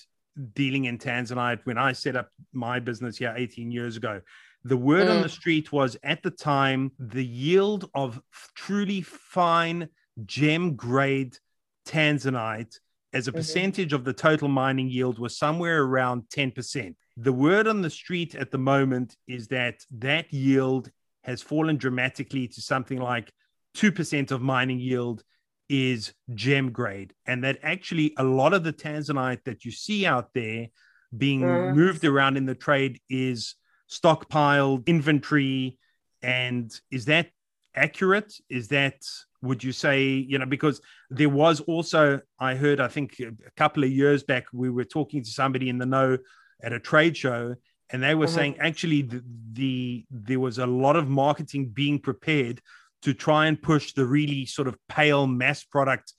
dealing 0.53 0.85
in 0.85 0.97
Tanzanite, 0.97 1.59
when 1.65 1.77
I 1.77 1.93
set 1.93 2.15
up 2.15 2.29
my 2.51 2.79
business 2.79 3.17
here 3.17 3.33
18 3.35 3.71
years 3.71 3.95
ago, 3.97 4.21
the 4.63 4.77
word 4.77 5.07
on 5.07 5.19
Mm. 5.19 5.23
the 5.23 5.29
street 5.29 5.71
was 5.71 5.97
at 6.03 6.21
the 6.21 6.31
time 6.31 6.91
the 6.99 7.25
yield 7.25 7.89
of 7.95 8.21
truly 8.55 9.01
fine 9.01 9.89
gem 10.25 10.75
grade 10.75 11.37
Tanzanite 11.85 12.79
as 13.13 13.27
a 13.27 13.31
Mhm. 13.31 13.35
percentage 13.35 13.93
of 13.93 14.03
the 14.03 14.13
total 14.13 14.47
mining 14.47 14.89
yield 14.89 15.19
was 15.19 15.37
somewhere 15.37 15.83
around 15.83 16.29
10%. 16.29 16.97
The 17.17 17.33
word 17.33 17.67
on 17.67 17.81
the 17.81 17.89
street 17.89 18.35
at 18.35 18.51
the 18.51 18.57
moment 18.57 19.17
is 19.27 19.47
that 19.49 19.85
that 19.91 20.31
yield 20.33 20.91
has 21.23 21.41
fallen 21.41 21.77
dramatically 21.77 22.47
to 22.47 22.61
something 22.61 22.99
like 22.99 23.31
2% 23.73 24.31
of 24.31 24.41
mining 24.41 24.79
yield 24.79 25.23
is 25.69 26.13
gem 26.33 26.71
grade, 26.71 27.13
and 27.25 27.43
that 27.43 27.57
actually 27.63 28.13
a 28.17 28.23
lot 28.23 28.53
of 28.53 28.63
the 28.63 28.73
tanzanite 28.73 29.43
that 29.45 29.63
you 29.63 29.71
see 29.71 30.05
out 30.05 30.33
there 30.33 30.67
being 31.15 31.41
mm. 31.41 31.75
moved 31.75 32.03
around 32.03 32.37
in 32.37 32.45
the 32.45 32.55
trade 32.55 32.99
is 33.09 33.55
stockpiled 33.89 34.85
inventory. 34.87 35.77
And 36.21 36.71
is 36.89 37.05
that 37.05 37.29
accurate? 37.75 38.33
Is 38.49 38.69
that 38.69 39.01
would 39.41 39.63
you 39.63 39.71
say 39.71 40.03
you 40.03 40.37
know 40.37 40.45
because 40.45 40.81
there 41.09 41.29
was 41.29 41.61
also 41.61 42.19
i 42.39 42.55
heard 42.55 42.79
i 42.79 42.87
think 42.87 43.19
a 43.19 43.51
couple 43.57 43.83
of 43.83 43.91
years 43.91 44.23
back 44.23 44.45
we 44.53 44.69
were 44.69 44.85
talking 44.85 45.23
to 45.23 45.29
somebody 45.29 45.69
in 45.69 45.77
the 45.77 45.85
know 45.85 46.17
at 46.63 46.73
a 46.73 46.79
trade 46.79 47.17
show 47.17 47.55
and 47.89 48.01
they 48.03 48.15
were 48.15 48.25
mm-hmm. 48.25 48.35
saying 48.35 48.57
actually 48.59 49.01
the, 49.01 49.23
the, 49.53 50.05
there 50.09 50.39
was 50.39 50.59
a 50.59 50.65
lot 50.65 50.95
of 50.95 51.09
marketing 51.09 51.67
being 51.67 51.99
prepared 51.99 52.61
to 53.01 53.13
try 53.13 53.47
and 53.47 53.61
push 53.61 53.93
the 53.93 54.05
really 54.05 54.45
sort 54.45 54.67
of 54.67 54.77
pale 54.87 55.27
mass 55.27 55.63
product 55.63 56.13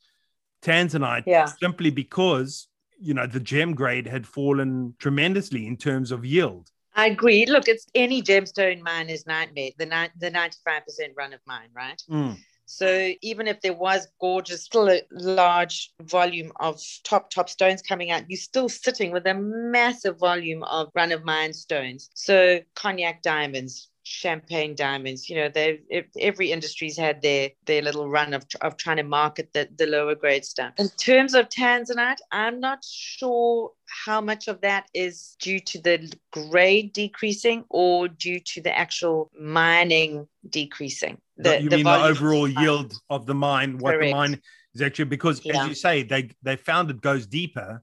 tanzanite 0.63 1.25
yeah. 1.27 1.45
simply 1.45 1.91
because 1.91 2.69
you 3.01 3.15
know 3.15 3.27
the 3.27 3.41
gem 3.41 3.75
grade 3.75 4.07
had 4.07 4.27
fallen 4.27 4.95
tremendously 4.99 5.67
in 5.67 5.77
terms 5.77 6.11
of 6.11 6.25
yield 6.25 6.69
I 6.95 7.07
agree. 7.07 7.47
Look, 7.47 7.69
it's 7.69 7.87
any 7.95 8.21
gemstone 8.21 8.83
mine 8.83 9.09
is 9.09 9.27
nightmare. 9.27 9.71
The 9.79 9.87
ni- 9.87 10.11
the 10.19 10.31
ninety 10.31 10.59
five 10.63 10.85
percent 10.85 11.15
run 11.17 11.33
of 11.33 11.41
mine, 11.47 11.71
right? 11.75 12.03
Mm. 12.11 12.37
So 12.67 13.13
even 13.21 13.49
if 13.49 13.61
there 13.61 13.75
was 13.75 14.09
gorgeous, 14.21 14.65
still 14.65 14.89
a 14.89 15.03
large 15.11 15.93
volume 16.01 16.53
of 16.61 16.81
top, 17.05 17.31
top 17.31 17.49
stones 17.49 17.83
coming 17.83 18.11
out, 18.11 18.29
you're 18.29 18.39
still 18.39 18.69
sitting 18.69 19.13
with 19.13 19.27
a 19.27 19.35
massive 19.35 20.19
volume 20.19 20.63
of 20.65 20.91
run 20.95 21.13
of 21.13 21.25
mine 21.25 21.53
stones. 21.53 22.11
So 22.15 22.61
cognac 22.75 23.23
diamonds, 23.23 23.89
champagne 24.13 24.75
diamonds 24.75 25.31
you 25.31 25.37
know 25.37 25.49
they 25.49 25.81
every 26.21 26.53
industry's 26.53 26.99
had 26.99 27.23
their 27.23 27.49
their 27.65 27.81
little 27.81 28.09
run 28.09 28.35
of, 28.35 28.45
of 28.61 28.77
trying 28.77 28.99
to 28.99 29.03
market 29.03 29.51
the, 29.55 29.67
the 29.79 29.87
lower 29.87 30.15
grade 30.15 30.45
stuff 30.45 30.75
in 30.77 30.89
terms 30.91 31.35
of 31.35 31.49
tanzanite 31.49 32.21
i'm 32.31 32.61
not 32.61 32.85
sure 32.85 33.73
how 33.87 34.21
much 34.21 34.49
of 34.49 34.61
that 34.61 34.87
is 34.93 35.35
due 35.41 35.59
to 35.59 35.81
the 35.81 36.13
grade 36.31 36.93
decreasing 36.93 37.65
or 37.71 38.07
due 38.07 38.39
to 38.39 38.61
the 38.61 38.77
actual 38.77 39.31
mining 39.41 40.29
decreasing 40.51 41.17
the, 41.39 41.63
you 41.63 41.71
the 41.71 41.77
mean 41.77 41.85
the 41.87 42.05
overall 42.05 42.47
yield 42.47 42.93
of 43.09 43.25
the 43.25 43.35
mine 43.35 43.79
what 43.79 43.95
Correct. 43.95 44.11
the 44.11 44.15
mine 44.15 44.41
is 44.75 44.83
actually 44.83 45.07
because 45.07 45.43
yeah. 45.43 45.63
as 45.63 45.69
you 45.69 45.75
say 45.75 46.03
they 46.03 46.29
they 46.43 46.57
found 46.57 46.91
it 46.91 47.01
goes 47.01 47.27
deeper 47.27 47.83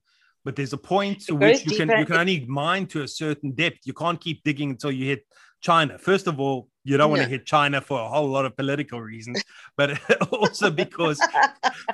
but 0.49 0.55
there's 0.55 0.73
a 0.73 0.77
point 0.77 1.21
to 1.21 1.35
which 1.35 1.63
you 1.63 1.77
can 1.77 1.87
you 1.99 2.07
can 2.07 2.15
only 2.15 2.43
mine 2.47 2.87
to 2.87 3.03
a 3.03 3.07
certain 3.07 3.51
depth 3.51 3.85
you 3.85 3.93
can't 3.93 4.19
keep 4.19 4.43
digging 4.43 4.71
until 4.71 4.91
you 4.91 5.05
hit 5.05 5.23
China. 5.61 5.99
First 5.99 6.25
of 6.25 6.39
all, 6.39 6.69
you 6.83 6.97
don't 6.97 7.11
want 7.11 7.21
to 7.21 7.27
hit 7.27 7.45
China 7.45 7.81
for 7.81 7.99
a 7.99 8.07
whole 8.07 8.27
lot 8.27 8.45
of 8.45 8.57
political 8.57 8.99
reasons, 8.99 9.43
but 9.77 9.99
also 10.31 10.71
because, 10.71 11.19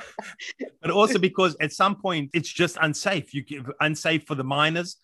but 0.81 0.89
also 0.89 1.19
because 1.19 1.57
at 1.59 1.73
some 1.73 1.97
point 1.97 2.29
it's 2.33 2.47
just 2.47 2.77
unsafe. 2.81 3.33
You 3.33 3.43
give 3.43 3.69
unsafe 3.81 4.25
for 4.25 4.35
the 4.35 4.45
miners 4.45 4.95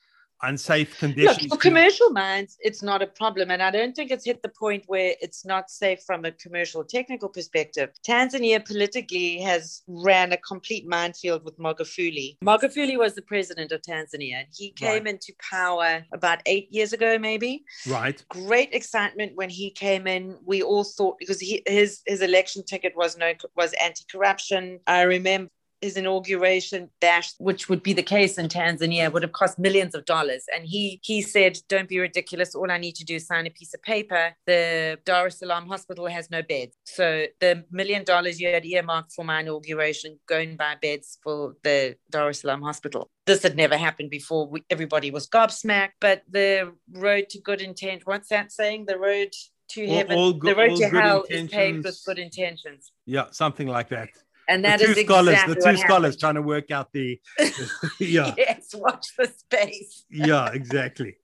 unsafe 0.43 0.97
conditions. 0.99 1.43
Look, 1.43 1.61
for 1.61 1.69
commercial 1.69 2.09
mines, 2.11 2.57
it's 2.59 2.81
not 2.81 3.01
a 3.01 3.07
problem. 3.07 3.51
And 3.51 3.61
I 3.61 3.71
don't 3.71 3.95
think 3.95 4.11
it's 4.11 4.25
hit 4.25 4.41
the 4.41 4.49
point 4.49 4.83
where 4.87 5.15
it's 5.21 5.45
not 5.45 5.69
safe 5.69 6.01
from 6.05 6.25
a 6.25 6.31
commercial 6.31 6.83
technical 6.83 7.29
perspective. 7.29 7.89
Tanzania 8.07 8.65
politically 8.65 9.39
has 9.41 9.83
ran 9.87 10.31
a 10.31 10.37
complete 10.37 10.87
minefield 10.87 11.43
with 11.43 11.57
Magufuli. 11.57 12.37
Magufuli 12.43 12.97
was 12.97 13.15
the 13.15 13.21
president 13.21 13.71
of 13.71 13.81
Tanzania. 13.81 14.45
He 14.55 14.71
came 14.71 15.03
right. 15.03 15.13
into 15.13 15.33
power 15.49 16.03
about 16.13 16.41
eight 16.45 16.71
years 16.71 16.93
ago, 16.93 17.17
maybe. 17.17 17.63
Right. 17.87 18.23
Great 18.29 18.73
excitement 18.73 19.35
when 19.35 19.49
he 19.49 19.71
came 19.71 20.07
in. 20.07 20.37
We 20.45 20.61
all 20.61 20.83
thought 20.83 21.17
because 21.19 21.39
he, 21.39 21.61
his 21.67 22.01
his 22.05 22.21
election 22.21 22.63
ticket 22.63 22.93
was 22.95 23.17
no 23.17 23.33
was 23.55 23.73
anti-corruption. 23.81 24.79
I 24.87 25.01
remember 25.03 25.49
his 25.81 25.97
inauguration 25.97 26.89
bash, 26.99 27.33
which 27.39 27.67
would 27.67 27.83
be 27.83 27.93
the 27.93 28.03
case 28.03 28.37
in 28.37 28.47
Tanzania, 28.47 29.11
would 29.11 29.23
have 29.23 29.31
cost 29.31 29.57
millions 29.57 29.95
of 29.95 30.05
dollars. 30.05 30.45
And 30.53 30.65
he 30.65 30.99
he 31.03 31.21
said, 31.21 31.57
"Don't 31.67 31.89
be 31.89 31.99
ridiculous. 31.99 32.55
All 32.55 32.71
I 32.71 32.77
need 32.77 32.95
to 32.95 33.03
do 33.03 33.15
is 33.15 33.25
sign 33.27 33.47
a 33.47 33.49
piece 33.49 33.73
of 33.73 33.81
paper. 33.81 34.33
The 34.45 34.99
Dar 35.05 35.27
es 35.27 35.39
Salaam 35.39 35.67
hospital 35.67 36.07
has 36.07 36.29
no 36.29 36.41
beds, 36.41 36.77
so 36.85 37.25
the 37.39 37.65
million 37.71 38.03
dollars 38.03 38.39
you 38.39 38.47
had 38.47 38.65
earmarked 38.65 39.11
for 39.11 39.25
my 39.25 39.41
inauguration, 39.41 40.19
go 40.27 40.37
and 40.37 40.57
buy 40.57 40.75
beds 40.81 41.17
for 41.23 41.55
the 41.63 41.95
Dar 42.09 42.29
es 42.29 42.41
Salaam 42.41 42.61
hospital." 42.61 43.09
This 43.25 43.43
had 43.43 43.55
never 43.55 43.77
happened 43.77 44.09
before. 44.09 44.47
We, 44.47 44.63
everybody 44.69 45.11
was 45.11 45.27
gobsmacked. 45.27 45.91
But 45.99 46.23
the 46.29 46.73
road 46.93 47.29
to 47.29 47.39
good 47.39 47.61
intent. 47.61 48.01
What's 48.05 48.29
that 48.29 48.51
saying? 48.51 48.85
The 48.87 48.97
road 48.97 49.31
to 49.69 49.87
heaven. 49.87 50.17
All, 50.17 50.33
all 50.33 50.33
the 50.33 50.55
road 50.55 50.75
to 50.77 50.89
hell 50.89 51.23
is 51.29 51.49
paved 51.49 51.85
with 51.85 52.01
good 52.05 52.19
intentions. 52.19 52.91
Yeah, 53.05 53.27
something 53.31 53.67
like 53.67 53.89
that 53.89 54.09
and 54.51 54.65
that 54.65 54.79
the 54.79 54.85
two 54.85 54.91
is 54.91 55.05
scholars, 55.05 55.33
exactly 55.33 55.55
the 55.55 55.71
two 55.71 55.77
scholars 55.77 56.17
trying 56.17 56.35
to 56.35 56.41
work 56.41 56.71
out 56.71 56.91
the, 56.91 57.19
yeah. 57.99 58.33
yes, 58.37 58.75
watch 58.75 59.07
the 59.17 59.27
space. 59.27 60.05
yeah, 60.09 60.51
exactly. 60.51 61.15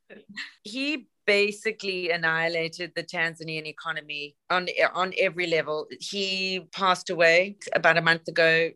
He 0.64 1.08
basically 1.26 2.10
annihilated 2.10 2.94
the 2.96 3.04
Tanzanian 3.04 3.66
economy 3.66 4.38
on 4.50 4.68
on 4.94 5.14
every 5.18 5.48
level. 5.48 5.88
He 6.00 6.68
passed 6.72 7.10
away 7.10 7.58
about 7.74 7.98
a 7.98 8.02
month 8.02 8.28
ago. 8.30 8.72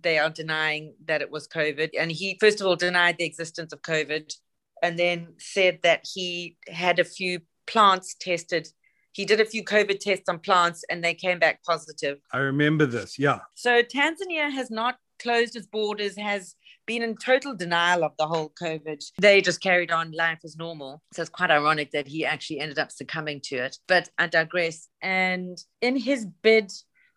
They 0.00 0.18
are 0.18 0.30
denying 0.30 0.94
that 1.06 1.22
it 1.22 1.30
was 1.30 1.46
COVID, 1.46 1.90
and 1.98 2.10
he 2.10 2.36
first 2.40 2.60
of 2.60 2.66
all 2.66 2.76
denied 2.76 3.16
the 3.18 3.24
existence 3.24 3.72
of 3.72 3.82
COVID, 3.82 4.34
and 4.82 4.98
then 4.98 5.34
said 5.38 5.78
that 5.84 6.00
he 6.12 6.56
had 6.68 6.98
a 6.98 7.04
few 7.04 7.40
plants 7.66 8.16
tested 8.20 8.68
he 9.12 9.24
did 9.24 9.40
a 9.40 9.44
few 9.44 9.64
COVID 9.64 10.00
tests 10.00 10.28
on 10.28 10.38
plants 10.38 10.84
and 10.90 11.04
they 11.04 11.14
came 11.14 11.38
back 11.38 11.62
positive. 11.64 12.18
I 12.32 12.38
remember 12.38 12.86
this. 12.86 13.18
Yeah. 13.18 13.40
So 13.54 13.82
Tanzania 13.82 14.50
has 14.50 14.70
not 14.70 14.96
closed 15.22 15.54
its 15.54 15.66
borders, 15.66 16.18
has 16.18 16.56
been 16.86 17.02
in 17.02 17.16
total 17.16 17.54
denial 17.54 18.04
of 18.04 18.12
the 18.18 18.26
whole 18.26 18.52
COVID. 18.60 19.04
They 19.20 19.40
just 19.40 19.60
carried 19.60 19.92
on 19.92 20.12
life 20.12 20.40
as 20.44 20.56
normal. 20.56 21.02
So 21.12 21.22
it's 21.22 21.30
quite 21.30 21.50
ironic 21.50 21.92
that 21.92 22.08
he 22.08 22.26
actually 22.26 22.60
ended 22.60 22.78
up 22.78 22.90
succumbing 22.90 23.40
to 23.44 23.56
it. 23.56 23.78
But 23.86 24.08
I 24.18 24.26
digress. 24.26 24.88
And 25.00 25.58
in 25.80 25.96
his 25.96 26.26
bid 26.42 26.72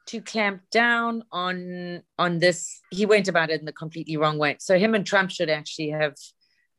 to 0.08 0.22
clamp 0.22 0.62
down 0.72 1.24
on 1.32 2.04
on 2.20 2.40
this, 2.40 2.80
he 2.92 3.06
went 3.06 3.28
about 3.28 3.50
it 3.50 3.60
in 3.60 3.66
the 3.66 3.74
completely 3.74 4.18
wrong 4.18 4.38
way. 4.38 4.58
So 4.60 4.78
him 4.78 4.94
and 4.94 5.06
Trump 5.06 5.32
should 5.32 5.50
actually 5.50 5.90
have 5.90 6.14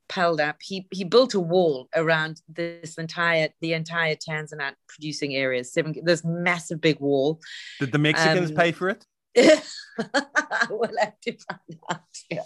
piled 0.08 0.40
up. 0.40 0.56
He 0.62 0.86
he 0.90 1.04
built 1.04 1.34
a 1.34 1.40
wall 1.40 1.88
around 1.94 2.40
this 2.48 2.96
entire 2.96 3.48
the 3.60 3.72
entire 3.72 4.16
Tanzanite 4.16 4.74
producing 4.88 5.34
areas. 5.34 5.72
Seven 5.72 5.94
this 6.02 6.24
massive 6.24 6.80
big 6.80 7.00
wall. 7.00 7.40
Did 7.80 7.92
the 7.92 7.98
Mexicans 7.98 8.50
um, 8.50 8.56
pay 8.56 8.72
for 8.72 8.88
it? 8.88 9.04
we'll 9.36 10.90
have 10.98 11.20
to 11.20 11.36
find 11.48 11.80
out. 11.90 12.00
Yeah. 12.30 12.40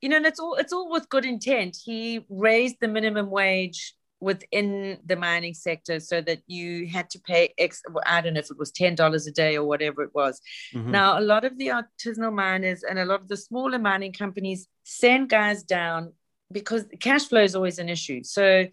You 0.00 0.08
know, 0.08 0.16
and 0.16 0.26
it's 0.26 0.38
all 0.38 0.54
it's 0.54 0.72
all 0.72 0.90
with 0.90 1.08
good 1.08 1.24
intent. 1.24 1.76
He 1.84 2.24
raised 2.28 2.76
the 2.80 2.88
minimum 2.88 3.30
wage 3.30 3.94
within 4.20 4.98
the 5.06 5.16
mining 5.16 5.54
sector 5.54 6.00
so 6.00 6.20
that 6.20 6.40
you 6.46 6.88
had 6.88 7.08
to 7.10 7.20
pay 7.20 7.54
X, 7.56 7.82
I 8.04 8.20
don't 8.20 8.34
know 8.34 8.40
if 8.40 8.50
it 8.50 8.58
was 8.58 8.72
$10 8.72 9.26
a 9.26 9.30
day 9.30 9.56
or 9.56 9.64
whatever 9.64 10.02
it 10.02 10.10
was. 10.14 10.40
Mm-hmm. 10.74 10.90
Now, 10.90 11.18
a 11.18 11.22
lot 11.22 11.44
of 11.44 11.56
the 11.56 11.68
artisanal 11.68 12.32
miners 12.32 12.82
and 12.82 12.98
a 12.98 13.04
lot 13.04 13.20
of 13.20 13.28
the 13.28 13.36
smaller 13.36 13.78
mining 13.78 14.12
companies 14.12 14.66
send 14.82 15.28
guys 15.28 15.62
down 15.62 16.12
because 16.50 16.86
cash 17.00 17.26
flow 17.26 17.42
is 17.42 17.54
always 17.54 17.78
an 17.78 17.88
issue. 17.88 18.22
So 18.24 18.66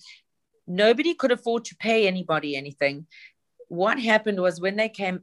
nobody 0.67 1.13
could 1.13 1.32
afford 1.32 1.65
to 1.65 1.76
pay 1.76 2.07
anybody 2.07 2.55
anything. 2.55 3.07
What 3.67 3.99
happened 3.99 4.39
was 4.39 4.59
when 4.59 4.76
they 4.76 4.89
came 4.89 5.21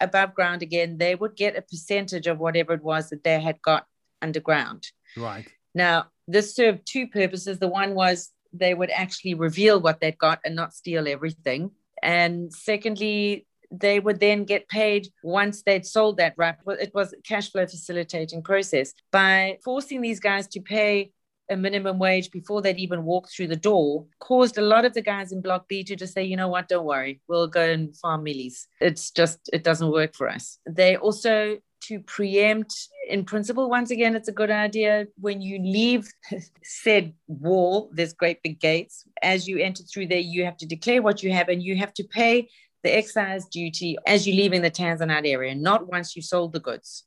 above 0.00 0.34
ground 0.34 0.62
again, 0.62 0.98
they 0.98 1.14
would 1.14 1.36
get 1.36 1.56
a 1.56 1.62
percentage 1.62 2.26
of 2.26 2.38
whatever 2.38 2.74
it 2.74 2.82
was 2.82 3.10
that 3.10 3.24
they 3.24 3.40
had 3.40 3.60
got 3.62 3.86
underground. 4.22 4.86
Right. 5.16 5.46
Now, 5.74 6.06
this 6.28 6.54
served 6.54 6.86
two 6.86 7.06
purposes. 7.08 7.58
The 7.58 7.68
one 7.68 7.94
was 7.94 8.32
they 8.52 8.74
would 8.74 8.90
actually 8.90 9.34
reveal 9.34 9.80
what 9.80 10.00
they'd 10.00 10.18
got 10.18 10.40
and 10.44 10.56
not 10.56 10.74
steal 10.74 11.06
everything. 11.06 11.70
And 12.02 12.52
secondly, 12.52 13.46
they 13.70 14.00
would 14.00 14.20
then 14.20 14.44
get 14.44 14.68
paid 14.68 15.08
once 15.22 15.62
they'd 15.62 15.84
sold 15.84 16.16
that 16.18 16.34
right 16.36 16.54
it 16.66 16.94
was 16.94 17.12
a 17.12 17.20
cash 17.22 17.50
flow 17.50 17.66
facilitating 17.66 18.40
process 18.40 18.94
by 19.10 19.58
forcing 19.64 20.00
these 20.00 20.20
guys 20.20 20.46
to 20.46 20.60
pay 20.60 21.10
a 21.50 21.56
minimum 21.56 21.98
wage 21.98 22.30
before 22.30 22.62
they'd 22.62 22.78
even 22.78 23.04
walked 23.04 23.34
through 23.34 23.46
the 23.46 23.56
door 23.56 24.06
caused 24.20 24.58
a 24.58 24.62
lot 24.62 24.84
of 24.84 24.94
the 24.94 25.02
guys 25.02 25.32
in 25.32 25.40
block 25.40 25.68
b 25.68 25.84
to 25.84 25.96
just 25.96 26.14
say 26.14 26.24
you 26.24 26.36
know 26.36 26.48
what? 26.48 26.68
Don't 26.68 26.84
worry. 26.84 27.20
We'll 27.28 27.46
go 27.46 27.62
and 27.62 27.96
farm 27.96 28.24
millies 28.24 28.68
it's 28.80 29.10
just 29.10 29.50
it 29.52 29.62
doesn't 29.64 29.90
work 29.90 30.14
for 30.14 30.28
us. 30.28 30.58
They 30.68 30.96
also 30.96 31.58
to 31.82 32.00
preempt 32.00 32.88
in 33.08 33.24
principle 33.24 33.68
once 33.68 33.90
again 33.90 34.16
it's 34.16 34.28
a 34.28 34.32
good 34.32 34.50
idea 34.50 35.06
when 35.20 35.40
you 35.40 35.58
leave 35.58 36.08
said 36.64 37.12
wall 37.28 37.90
there's 37.92 38.12
great 38.12 38.42
big 38.42 38.58
gates 38.58 39.04
as 39.22 39.46
you 39.46 39.58
enter 39.58 39.82
through 39.84 40.06
there 40.06 40.18
you 40.18 40.44
have 40.44 40.56
to 40.56 40.66
declare 40.66 41.02
what 41.02 41.22
you 41.22 41.32
have 41.32 41.48
and 41.48 41.62
you 41.62 41.76
have 41.76 41.92
to 41.92 42.02
pay 42.04 42.48
the 42.82 42.96
excise 42.96 43.44
duty 43.46 43.96
as 44.06 44.26
you're 44.26 44.36
leaving 44.36 44.62
the 44.62 44.70
tanzanite 44.70 45.30
area 45.30 45.54
not 45.54 45.86
once 45.86 46.16
you 46.16 46.22
sold 46.22 46.52
the 46.52 46.60
goods 46.60 47.04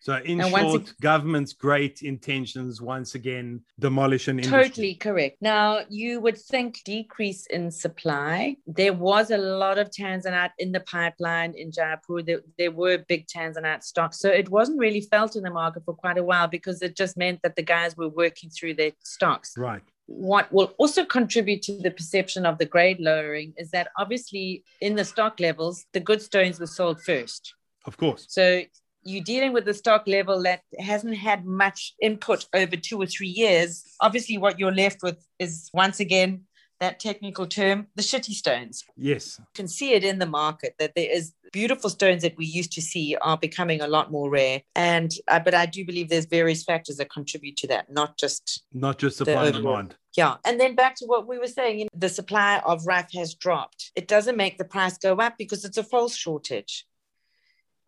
So, 0.00 0.16
in 0.16 0.40
And 0.40 0.50
short, 0.50 0.94
government's 1.00 1.52
great 1.52 2.02
intentions 2.02 2.80
once 2.80 3.14
again 3.14 3.62
demolish 3.78 4.28
an 4.28 4.38
industry. 4.38 4.68
Totally 4.68 4.94
correct. 4.94 5.38
Now, 5.40 5.80
you 5.88 6.20
would 6.20 6.38
think 6.38 6.82
decrease 6.84 7.46
in 7.46 7.70
supply. 7.70 8.56
There 8.66 8.92
was 8.92 9.30
a 9.30 9.38
lot 9.38 9.78
of 9.78 9.90
tanzanite 9.90 10.52
in 10.58 10.72
the 10.72 10.80
pipeline 10.80 11.54
in 11.56 11.72
Jaipur. 11.72 12.22
There, 12.22 12.40
there 12.58 12.70
were 12.70 12.98
big 13.08 13.26
tanzanite 13.26 13.82
stocks. 13.82 14.18
So 14.18 14.28
it 14.28 14.48
wasn't 14.48 14.78
really 14.78 15.00
felt 15.00 15.36
in 15.36 15.42
the 15.42 15.50
market 15.50 15.84
for 15.84 15.94
quite 15.94 16.18
a 16.18 16.24
while 16.24 16.48
because 16.48 16.82
it 16.82 16.96
just 16.96 17.16
meant 17.16 17.40
that 17.42 17.56
the 17.56 17.62
guys 17.62 17.96
were 17.96 18.08
working 18.08 18.50
through 18.50 18.74
their 18.74 18.92
stocks. 19.02 19.54
Right. 19.56 19.82
What 20.06 20.50
will 20.52 20.72
also 20.78 21.04
contribute 21.04 21.62
to 21.62 21.78
the 21.78 21.90
perception 21.90 22.46
of 22.46 22.56
the 22.56 22.64
grade 22.64 22.98
lowering 22.98 23.52
is 23.58 23.70
that 23.72 23.88
obviously 23.98 24.64
in 24.80 24.94
the 24.96 25.04
stock 25.04 25.38
levels, 25.38 25.84
the 25.92 26.00
good 26.00 26.22
stones 26.22 26.58
were 26.58 26.66
sold 26.66 27.02
first. 27.02 27.54
Of 27.84 27.96
course. 27.96 28.26
So 28.28 28.62
you're 29.08 29.24
dealing 29.24 29.52
with 29.52 29.64
the 29.64 29.74
stock 29.74 30.06
level 30.06 30.42
that 30.42 30.60
hasn't 30.78 31.16
had 31.16 31.44
much 31.46 31.94
input 32.02 32.46
over 32.54 32.76
two 32.76 33.00
or 33.00 33.06
three 33.06 33.28
years. 33.28 33.84
Obviously, 34.00 34.38
what 34.38 34.58
you're 34.58 34.74
left 34.74 35.02
with 35.02 35.18
is 35.38 35.70
once 35.72 36.00
again 36.00 36.42
that 36.80 37.00
technical 37.00 37.46
term, 37.46 37.88
the 37.96 38.02
shitty 38.02 38.30
stones. 38.30 38.84
Yes. 38.96 39.36
You 39.40 39.44
can 39.54 39.68
see 39.68 39.94
it 39.94 40.04
in 40.04 40.20
the 40.20 40.26
market 40.26 40.74
that 40.78 40.92
there 40.94 41.10
is 41.10 41.32
beautiful 41.52 41.90
stones 41.90 42.22
that 42.22 42.36
we 42.36 42.46
used 42.46 42.72
to 42.72 42.82
see 42.82 43.16
are 43.20 43.36
becoming 43.36 43.80
a 43.80 43.88
lot 43.88 44.12
more 44.12 44.30
rare. 44.30 44.62
And 44.76 45.10
uh, 45.26 45.40
but 45.40 45.54
I 45.54 45.66
do 45.66 45.84
believe 45.84 46.08
there's 46.08 46.26
various 46.26 46.62
factors 46.62 46.96
that 46.98 47.10
contribute 47.10 47.56
to 47.58 47.66
that, 47.68 47.90
not 47.90 48.16
just 48.16 48.62
Not 48.72 48.98
just 48.98 49.16
supply 49.18 49.46
and 49.46 49.56
demand. 49.56 49.96
yeah. 50.16 50.36
And 50.44 50.60
then 50.60 50.76
back 50.76 50.94
to 50.96 51.06
what 51.06 51.26
we 51.26 51.38
were 51.38 51.48
saying, 51.48 51.80
you 51.80 51.84
know, 51.86 51.90
the 51.96 52.08
supply 52.08 52.60
of 52.64 52.86
rough 52.86 53.12
has 53.14 53.34
dropped. 53.34 53.90
It 53.96 54.06
doesn't 54.06 54.36
make 54.36 54.58
the 54.58 54.64
price 54.64 54.98
go 54.98 55.14
up 55.16 55.34
because 55.36 55.64
it's 55.64 55.78
a 55.78 55.82
false 55.82 56.14
shortage. 56.14 56.84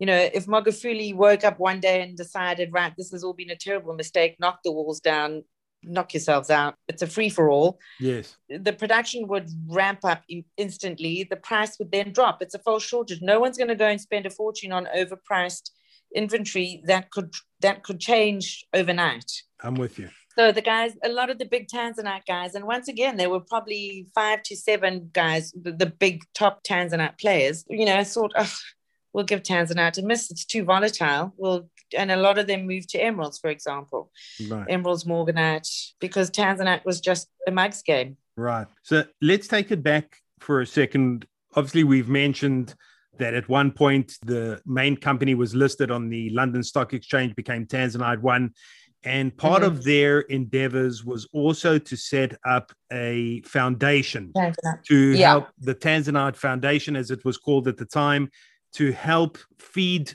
You 0.01 0.07
know, 0.07 0.29
if 0.33 0.47
Magufuli 0.47 1.13
woke 1.13 1.43
up 1.43 1.59
one 1.59 1.79
day 1.79 2.01
and 2.01 2.17
decided, 2.17 2.73
right, 2.73 2.91
this 2.97 3.11
has 3.11 3.23
all 3.23 3.33
been 3.33 3.51
a 3.51 3.55
terrible 3.55 3.93
mistake, 3.93 4.35
knock 4.39 4.61
the 4.63 4.71
walls 4.71 4.99
down, 4.99 5.43
knock 5.83 6.15
yourselves 6.15 6.49
out, 6.49 6.73
it's 6.87 7.03
a 7.03 7.07
free 7.07 7.29
for 7.29 7.51
all, 7.51 7.77
Yes. 7.99 8.35
the 8.49 8.73
production 8.73 9.27
would 9.27 9.47
ramp 9.67 9.99
up 10.03 10.23
in- 10.27 10.45
instantly. 10.57 11.27
The 11.29 11.35
price 11.35 11.77
would 11.77 11.91
then 11.91 12.13
drop. 12.13 12.41
It's 12.41 12.55
a 12.55 12.59
false 12.59 12.83
shortage. 12.83 13.21
No 13.21 13.39
one's 13.39 13.59
going 13.59 13.67
to 13.67 13.75
go 13.75 13.89
and 13.89 14.01
spend 14.01 14.25
a 14.25 14.31
fortune 14.31 14.71
on 14.71 14.87
overpriced 14.87 15.69
inventory 16.15 16.81
that 16.87 17.11
could 17.11 17.33
that 17.61 17.83
could 17.83 17.99
change 17.99 18.65
overnight. 18.73 19.31
I'm 19.63 19.75
with 19.75 19.99
you. 19.99 20.09
So 20.35 20.51
the 20.51 20.61
guys, 20.63 20.93
a 21.03 21.09
lot 21.09 21.29
of 21.29 21.37
the 21.37 21.45
big 21.45 21.67
Tanzanite 21.67 22.25
guys, 22.25 22.55
and 22.55 22.65
once 22.65 22.87
again, 22.87 23.17
there 23.17 23.29
were 23.29 23.41
probably 23.41 24.07
five 24.15 24.41
to 24.43 24.55
seven 24.55 25.11
guys, 25.13 25.51
the, 25.51 25.73
the 25.73 25.85
big 25.85 26.23
top 26.33 26.63
Tanzanite 26.63 27.19
players, 27.19 27.65
you 27.69 27.85
know, 27.85 28.03
thought, 28.03 28.31
oh, 28.35 28.51
we'll 29.13 29.23
give 29.25 29.43
Tanzanite 29.43 29.97
a 29.97 30.01
miss. 30.01 30.31
It's 30.31 30.45
too 30.45 30.63
volatile. 30.63 31.33
We'll, 31.37 31.69
and 31.97 32.11
a 32.11 32.15
lot 32.17 32.37
of 32.37 32.47
them 32.47 32.67
moved 32.67 32.89
to 32.89 32.99
emeralds, 32.99 33.37
for 33.39 33.49
example, 33.49 34.11
Right. 34.47 34.65
emeralds, 34.69 35.03
morganite, 35.03 35.67
because 35.99 36.31
Tanzanite 36.31 36.85
was 36.85 37.01
just 37.01 37.27
a 37.47 37.51
mugs 37.51 37.81
game. 37.81 38.17
Right. 38.37 38.67
So 38.83 39.03
let's 39.21 39.47
take 39.47 39.71
it 39.71 39.83
back 39.83 40.17
for 40.39 40.61
a 40.61 40.65
second. 40.67 41.25
Obviously, 41.55 41.83
we've 41.83 42.07
mentioned 42.09 42.75
that 43.17 43.33
at 43.33 43.49
one 43.49 43.71
point 43.71 44.17
the 44.25 44.61
main 44.65 44.95
company 44.95 45.35
was 45.35 45.53
listed 45.53 45.91
on 45.91 46.09
the 46.09 46.29
London 46.29 46.63
Stock 46.63 46.93
Exchange, 46.93 47.35
became 47.35 47.65
Tanzanite 47.65 48.21
One. 48.21 48.51
And 49.03 49.35
part 49.35 49.63
Mhm. 49.63 49.67
of 49.67 49.83
their 49.83 50.21
endeavors 50.21 51.03
was 51.03 51.27
also 51.33 51.79
to 51.79 51.95
set 51.97 52.37
up 52.47 52.71
a 52.93 53.41
foundation 53.41 54.31
Tanzanite. 54.37 54.83
to 54.85 54.95
Yeah. 55.11 55.29
help 55.29 55.47
the 55.59 55.73
Tanzanite 55.75 56.35
Foundation, 56.37 56.95
as 56.95 57.09
it 57.11 57.25
was 57.25 57.37
called 57.37 57.67
at 57.67 57.77
the 57.77 57.85
time, 57.85 58.29
to 58.73 58.91
help 58.91 59.37
feed 59.59 60.13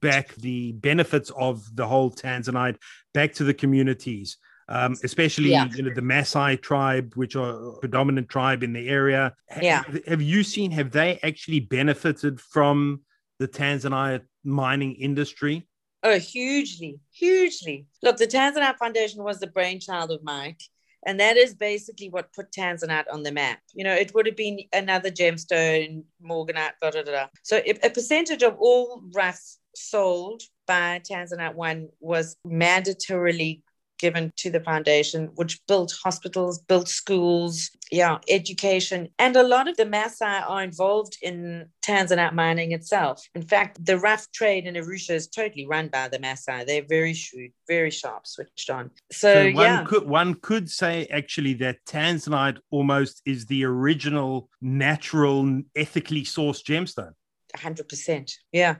back 0.00 0.34
the 0.36 0.72
benefits 0.72 1.30
of 1.36 1.64
the 1.76 1.86
whole 1.86 2.10
Tanzanite 2.10 2.76
back 3.14 3.32
to 3.34 3.44
the 3.44 3.54
communities, 3.54 4.36
um, 4.68 4.96
especially 5.04 5.50
Yeah. 5.50 5.68
you 5.74 5.82
know 5.84 5.94
the 5.94 6.00
Maasai 6.00 6.60
tribe, 6.60 7.12
which 7.14 7.36
are 7.36 7.68
a 7.70 7.78
predominant 7.78 8.28
tribe 8.28 8.62
in 8.62 8.72
the 8.72 8.88
area. 8.88 9.34
Yeah. 9.62 9.82
have 10.06 10.22
you 10.22 10.42
seen? 10.42 10.70
Have 10.72 10.90
they 10.90 11.20
actually 11.22 11.60
benefited 11.60 12.40
from 12.40 13.02
the 13.38 13.46
Tanzanite 13.48 14.22
mining 14.44 14.94
industry? 14.96 15.66
Oh, 16.02 16.18
hugely, 16.18 16.98
hugely. 17.12 17.86
Look, 18.02 18.16
the 18.18 18.26
Tanzanite 18.26 18.78
Foundation 18.78 19.22
was 19.22 19.38
the 19.40 19.48
brainchild 19.48 20.10
of 20.10 20.22
Mike. 20.22 20.60
And 21.06 21.20
that 21.20 21.36
is 21.36 21.54
basically 21.54 22.08
what 22.08 22.32
put 22.32 22.50
Tanzanite 22.52 23.06
on 23.12 23.22
the 23.22 23.32
map. 23.32 23.60
You 23.74 23.84
know, 23.84 23.94
it 23.94 24.12
would 24.14 24.26
have 24.26 24.36
been 24.36 24.60
another 24.72 25.10
gemstone, 25.10 26.02
morganite, 26.22 26.72
da 26.80 26.90
da 26.90 27.02
da. 27.02 27.26
So 27.42 27.60
a 27.66 27.90
percentage 27.90 28.42
of 28.42 28.56
all 28.58 29.02
roughs 29.14 29.58
sold 29.74 30.42
by 30.66 31.00
Tanzanite 31.08 31.54
One 31.54 31.88
was 32.00 32.36
mandatorily 32.46 33.62
given 33.98 34.32
to 34.36 34.50
the 34.50 34.60
foundation, 34.60 35.30
which 35.34 35.60
built 35.66 35.94
hospitals, 36.02 36.58
built 36.60 36.88
schools, 36.88 37.70
yeah, 37.90 38.18
education. 38.28 39.08
And 39.18 39.36
a 39.36 39.42
lot 39.42 39.68
of 39.68 39.76
the 39.76 39.84
Maasai 39.84 40.48
are 40.48 40.62
involved 40.62 41.16
in 41.22 41.66
Tanzanite 41.82 42.34
mining 42.34 42.72
itself. 42.72 43.26
In 43.34 43.42
fact, 43.42 43.84
the 43.84 43.98
rough 43.98 44.30
trade 44.32 44.66
in 44.66 44.74
Arusha 44.74 45.10
is 45.14 45.26
totally 45.28 45.66
run 45.66 45.88
by 45.88 46.08
the 46.08 46.18
Maasai. 46.18 46.66
They're 46.66 46.84
very 46.88 47.14
shrewd, 47.14 47.52
very 47.66 47.90
sharp, 47.90 48.26
switched 48.26 48.70
on. 48.70 48.90
So, 49.10 49.34
So 49.34 49.44
one 49.52 49.54
yeah. 49.64 49.84
could 49.84 50.06
one 50.06 50.34
could 50.34 50.70
say 50.70 51.06
actually 51.10 51.54
that 51.54 51.84
Tanzanite 51.86 52.58
almost 52.70 53.22
is 53.26 53.46
the 53.46 53.64
original 53.64 54.48
natural, 54.60 55.62
ethically 55.76 56.22
sourced 56.22 56.62
gemstone. 56.64 57.12
hundred 57.56 57.88
percent. 57.88 58.32
Yeah. 58.52 58.76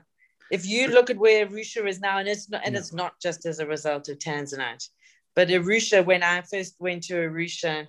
If 0.51 0.65
you 0.65 0.87
look 0.87 1.09
at 1.11 1.17
where 1.17 1.45
Arusha 1.47 1.87
is 1.87 1.99
now, 1.99 2.17
and 2.17 2.27
it's 2.27 2.49
not, 2.49 2.61
and 2.65 2.73
Yeah. 2.73 2.79
it's 2.79 2.93
not 2.93 3.13
just 3.21 3.45
as 3.45 3.59
a 3.59 3.67
result 3.67 4.09
of 4.09 4.17
Tanzanite, 4.17 4.87
but 5.39 5.47
Arusha, 5.47 6.05
when 6.05 6.21
I 6.21 6.41
first 6.41 6.75
went 6.79 7.03
to 7.03 7.13
Arusha, 7.13 7.87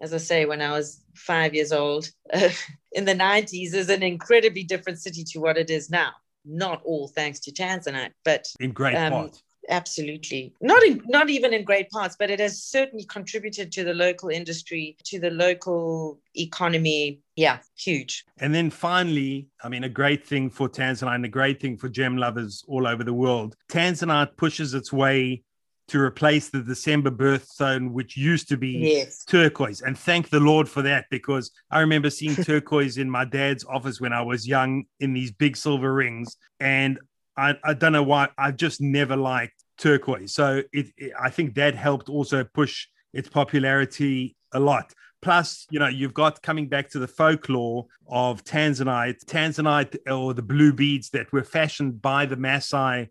as 0.00 0.14
I 0.14 0.16
say, 0.16 0.46
when 0.46 0.62
I 0.62 0.70
was 0.70 1.04
five 1.14 1.54
years 1.54 1.72
old 1.72 2.08
in 2.92 3.04
the 3.04 3.14
nineties, 3.14 3.74
is 3.74 3.90
an 3.90 4.02
incredibly 4.02 4.62
different 4.64 4.98
city 4.98 5.22
to 5.24 5.40
what 5.40 5.58
it 5.58 5.68
is 5.68 5.90
now. 5.90 6.12
Not 6.46 6.80
all 6.86 7.08
thanks 7.08 7.38
to 7.40 7.52
Tanzanite, 7.52 8.12
but 8.24 8.46
in 8.60 8.72
great 8.72 8.94
Um, 8.96 9.12
part. 9.12 9.42
absolutely 9.68 10.54
not 10.62 10.82
in 10.82 11.02
not 11.06 11.28
even 11.28 11.52
in 11.52 11.64
great 11.64 11.90
parts, 11.90 12.16
but 12.18 12.30
it 12.30 12.40
has 12.40 12.62
certainly 12.62 13.04
contributed 13.04 13.70
to 13.72 13.84
the 13.84 13.92
local 13.92 14.30
industry, 14.30 14.96
to 15.04 15.20
the 15.20 15.32
local 15.32 16.18
economy. 16.34 17.20
Yeah, 17.36 17.58
huge. 17.76 18.24
And 18.38 18.54
then 18.54 18.70
finally, 18.70 19.48
I 19.62 19.68
mean, 19.68 19.84
a 19.84 19.88
great 19.90 20.26
thing 20.26 20.48
for 20.48 20.66
Tanzanite 20.66 21.16
and 21.16 21.26
a 21.26 21.28
great 21.28 21.60
thing 21.60 21.76
for 21.76 21.90
gem 21.90 22.16
lovers 22.16 22.64
all 22.66 22.86
over 22.86 23.04
the 23.04 23.12
world. 23.12 23.54
Tanzanite 23.70 24.38
pushes 24.38 24.72
its 24.72 24.94
way 24.94 25.42
to 25.90 26.00
replace 26.00 26.48
the 26.50 26.62
December 26.62 27.10
birthstone, 27.10 27.90
which 27.90 28.16
used 28.16 28.48
to 28.48 28.56
be 28.56 28.94
Yes. 28.94 29.24
turquoise. 29.24 29.82
And 29.82 29.98
thank 29.98 30.30
the 30.30 30.40
Lord 30.40 30.68
for 30.68 30.82
that, 30.82 31.06
because 31.10 31.50
I 31.70 31.80
remember 31.80 32.10
seeing 32.10 32.36
turquoise 32.44 32.96
in 32.96 33.10
my 33.10 33.24
dad's 33.24 33.64
office 33.64 34.00
when 34.00 34.12
I 34.12 34.22
was 34.22 34.46
young 34.46 34.84
in 35.00 35.12
these 35.12 35.32
big 35.32 35.56
silver 35.56 35.92
rings. 35.92 36.36
And 36.60 36.98
I, 37.36 37.56
I 37.64 37.74
don't 37.74 37.92
know 37.92 38.02
why, 38.02 38.28
I 38.38 38.52
just 38.52 38.80
never 38.80 39.16
liked 39.16 39.54
turquoise. 39.78 40.32
So 40.32 40.62
it, 40.72 40.88
it, 40.96 41.12
I 41.20 41.30
think 41.30 41.54
that 41.54 41.74
helped 41.74 42.08
also 42.08 42.44
push 42.44 42.86
its 43.12 43.28
popularity 43.28 44.36
a 44.52 44.60
lot. 44.60 44.92
Plus, 45.22 45.66
you 45.70 45.78
know, 45.78 45.88
you've 45.88 46.14
got 46.14 46.40
coming 46.40 46.68
back 46.68 46.88
to 46.90 46.98
the 46.98 47.06
folklore 47.08 47.86
of 48.08 48.42
Tanzanite, 48.44 49.24
Tanzanite 49.26 49.96
or 50.10 50.32
the 50.34 50.42
blue 50.42 50.72
beads 50.72 51.10
that 51.10 51.30
were 51.32 51.44
fashioned 51.44 52.00
by 52.00 52.24
the 52.26 52.36
Maasai 52.36 53.08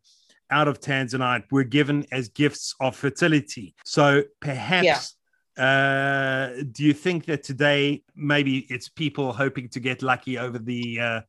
out 0.51 0.67
of 0.67 0.79
Tanzanite 0.79 1.43
were 1.51 1.63
given 1.63 2.05
as 2.11 2.29
gifts 2.29 2.75
of 2.79 2.95
fertility. 2.95 3.75
So 3.85 4.23
perhaps, 4.39 5.15
uh, 5.57 6.51
do 6.71 6.83
you 6.83 6.93
think 6.93 7.25
that 7.25 7.43
today 7.43 8.03
maybe 8.15 8.59
it's 8.69 8.89
people 8.89 9.33
hoping 9.33 9.69
to 9.69 9.79
get 9.79 10.01
lucky 10.01 10.37
over 10.37 10.57
the 10.57 10.99
uh, 10.99 11.21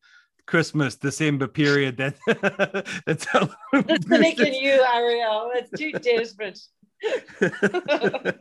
Christmas 0.47 0.97
December 0.97 1.47
period 1.47 1.97
that 1.99 2.17
that's 3.07 3.25
how 3.25 3.49
It's 3.73 4.07
making 4.07 4.55
you, 4.55 4.85
Ariel. 4.95 5.51
It's 5.55 5.71
too 5.71 5.93
desperate. 6.01 6.59
a 7.41 8.35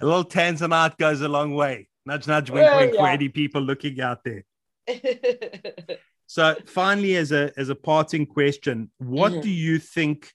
little 0.00 0.24
Tanzanite 0.24 0.96
goes 0.98 1.20
a 1.20 1.28
long 1.28 1.54
way. 1.54 1.88
Nudge, 2.06 2.26
nudge, 2.26 2.50
wink, 2.50 2.66
Well, 2.66 2.80
wink 2.80 2.94
for 2.94 3.06
any 3.06 3.28
people 3.28 3.60
looking 3.60 4.00
out 4.00 4.24
there. 4.24 4.44
So, 6.30 6.54
finally, 6.64 7.16
as 7.16 7.32
a 7.32 7.50
as 7.56 7.70
a 7.70 7.74
parting 7.74 8.24
question, 8.24 8.88
what 8.98 9.32
Mhm. 9.32 9.42
do 9.42 9.50
you 9.50 9.80
think 9.80 10.32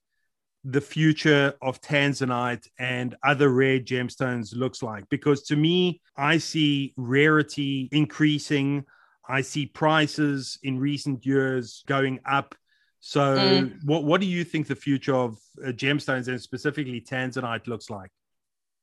the 0.66 0.82
future 0.82 1.54
of 1.62 1.80
Tanzanite 1.80 2.68
and 2.78 3.16
other 3.24 3.48
rare 3.48 3.80
gemstones 3.80 4.54
looks 4.54 4.84
like? 4.84 5.08
Because 5.08 5.44
to 5.44 5.56
me, 5.56 6.02
I 6.18 6.38
see 6.38 6.94
rarity 6.98 7.88
increasing. 7.94 8.84
I 9.30 9.40
see 9.40 9.68
prices 9.68 10.60
in 10.64 10.80
recent 10.80 11.26
years 11.26 11.82
going 11.88 12.20
up. 12.26 12.56
So, 13.00 13.22
Mm. 13.22 13.86
what 13.86 14.04
what 14.04 14.20
do 14.20 14.28
you 14.28 14.44
think 14.44 14.68
the 14.68 14.76
future 14.76 15.16
of 15.16 15.40
uh, 15.64 15.72
gemstones 15.72 16.28
and 16.28 16.42
specifically 16.42 17.00
Tanzanite 17.00 17.68
looks 17.68 17.90
like? 17.90 18.12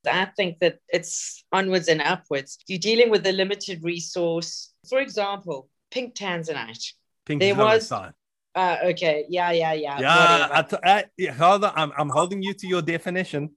I 0.07 0.25
think 0.35 0.61
that 0.61 0.79
it's 0.89 1.45
onwards 1.53 1.89
and 1.89 2.01
upwards. 2.01 2.57
You're 2.69 2.87
dealing 2.91 3.11
with 3.11 3.27
a 3.27 3.33
limited 3.33 3.85
resource. 3.85 4.73
For 4.89 4.99
example, 4.99 5.69
pink 5.91 6.15
tanzanite. 6.15 6.95
Pink 7.25 7.41
There 7.41 7.55
was- 7.55 7.89
Zolotite. 7.89 8.15
Uh, 8.55 8.77
okay. 8.85 9.25
Yeah, 9.31 9.51
yeah, 9.51 9.73
yeah. 9.73 9.99
Yeah, 9.99 10.49
I 10.53 10.63
t- 10.63 10.77
I, 10.85 11.05
yeah 11.17 11.33
hold 11.33 11.65
on. 11.65 11.73
I'm, 11.75 11.91
I'm 11.97 12.11
holding 12.11 12.43
you 12.43 12.53
to 12.53 12.67
your 12.67 12.83
definition. 12.83 13.51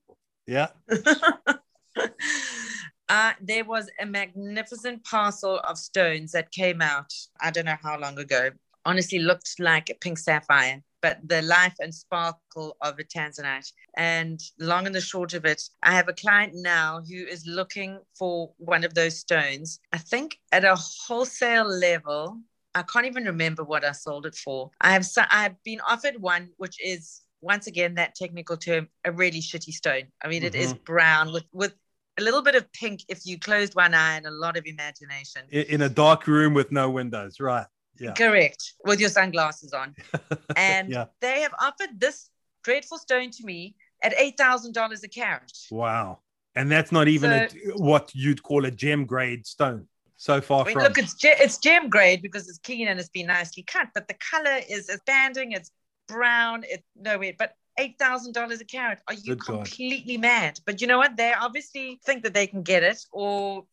Yeah. 0.48 0.68
uh, 3.10 3.34
there 3.42 3.66
was 3.66 3.90
a 4.00 4.06
magnificent 4.06 5.04
parcel 5.04 5.60
of 5.60 5.78
stones 5.78 6.32
that 6.32 6.52
came 6.52 6.82
out. 6.82 7.12
I 7.42 7.52
don't 7.52 7.66
know 7.66 7.76
how 7.82 8.00
long 8.00 8.18
ago. 8.20 8.52
Honestly, 8.86 9.20
looked 9.20 9.60
like 9.60 9.90
a 9.90 9.96
pink 9.96 10.18
sapphire, 10.18 10.82
but 11.02 11.18
the 11.28 11.42
life 11.42 11.74
and 11.80 11.94
sparkle 11.94 12.78
of 12.82 12.98
a 13.00 13.04
tanzanite. 13.04 13.72
And 13.98 14.40
long 14.60 14.86
and 14.86 14.96
the 14.96 15.02
short 15.02 15.34
of 15.34 15.44
it, 15.44 15.62
I 15.82 15.92
have 15.92 16.08
a 16.08 16.14
client 16.14 16.54
now 16.56 17.02
who 17.02 17.26
is 17.26 17.46
looking 17.48 18.00
for 18.18 18.54
one 18.58 18.84
of 18.84 18.94
those 18.94 19.20
stones. 19.20 19.80
I 19.92 19.98
think 19.98 20.38
at 20.52 20.64
a 20.64 20.76
wholesale 20.76 21.68
level, 21.68 22.40
I 22.76 22.84
can't 22.84 23.06
even 23.06 23.24
remember 23.24 23.64
what 23.64 23.86
I 23.86 23.94
sold 23.94 24.26
it 24.26 24.36
for. 24.36 24.70
I 24.82 24.92
have 24.92 25.08
I 25.18 25.44
have 25.44 25.56
been 25.64 25.80
offered 25.82 26.22
one 26.22 26.50
which 26.58 26.78
is 26.84 27.22
once 27.42 27.68
again 27.68 27.96
that 27.96 28.16
technical 28.16 28.58
term 28.58 28.90
a 29.06 29.12
really 29.12 29.40
shitty 29.40 29.74
stone. 29.74 30.04
I 30.24 30.28
mean, 30.28 30.40
mm-hmm. 30.40 30.48
it 30.48 30.56
is 30.56 30.74
mm-hmm. 30.74 30.84
brown 30.84 31.32
with 31.32 31.46
with 31.54 31.74
a 32.18 32.22
little 32.22 32.42
bit 32.42 32.56
of 32.56 32.72
pink 32.74 33.02
if 33.08 33.26
you 33.26 33.40
closed 33.40 33.76
one 33.76 33.94
eye 33.94 34.18
and 34.18 34.26
a 34.26 34.32
lot 34.32 34.58
of 34.58 34.66
imagination. 34.66 35.44
In 35.50 35.82
a 35.82 35.90
dark 35.90 36.28
room 36.28 36.54
with 36.54 36.72
no 36.72 36.90
windows, 36.90 37.40
right? 37.40 37.66
Yeah. 38.00 38.14
Correct. 38.14 38.74
With 38.86 39.00
your 39.00 39.10
sunglasses 39.10 39.74
on. 39.74 39.96
And 40.56 40.92
yeah. 40.92 41.06
they 41.22 41.42
have 41.42 41.54
offered 41.62 42.00
this 42.00 42.30
dreadful 42.64 42.98
stone 42.98 43.32
to 43.32 43.46
me 43.46 43.76
at 44.02 44.16
$8,000 44.16 45.04
a 45.04 45.08
carat. 45.08 45.52
Wow. 45.72 46.20
And 46.56 46.72
that's 46.72 46.92
not 46.92 47.08
even 47.10 47.50
so, 47.50 47.58
a, 47.74 47.78
what 47.78 48.12
you'd 48.16 48.42
call 48.44 48.66
a 48.66 48.72
gem 48.72 49.06
grade 49.06 49.46
stone 49.46 49.88
so 50.18 50.42
far 50.42 50.62
I 50.62 50.66
mean, 50.66 50.74
from. 50.76 50.84
Look, 50.84 50.98
it's 50.98 51.16
it's 51.24 51.58
gem 51.58 51.90
grade 51.90 52.22
because 52.22 52.48
it's 52.48 52.60
clean 52.60 52.88
and 52.88 53.00
it's 53.00 53.10
been 53.10 53.28
nicely 53.28 53.64
cut, 53.64 53.90
but 53.94 54.08
the 54.08 54.16
color 54.32 54.60
is 54.70 54.90
it's 54.90 55.02
banding, 55.06 55.52
it's 55.52 55.72
brown, 56.08 56.64
it's 56.68 56.84
nowhere. 56.96 57.34
But 57.38 57.54
eight 57.78 57.98
thousand 58.00 58.34
dollars 58.34 58.62
a 58.62 58.66
carat. 58.66 59.00
Are 59.08 59.14
you 59.14 59.36
Good 59.36 59.46
completely 59.46 60.16
God. 60.16 60.22
mad? 60.22 60.60
But 60.66 60.82
you 60.82 60.88
know 60.88 60.98
what? 60.98 61.18
They 61.18 61.34
obviously 61.34 62.00
think 62.06 62.24
that 62.24 62.34
they 62.34 62.48
can 62.48 62.64
get 62.64 62.84
it, 62.84 63.00
or 63.12 63.66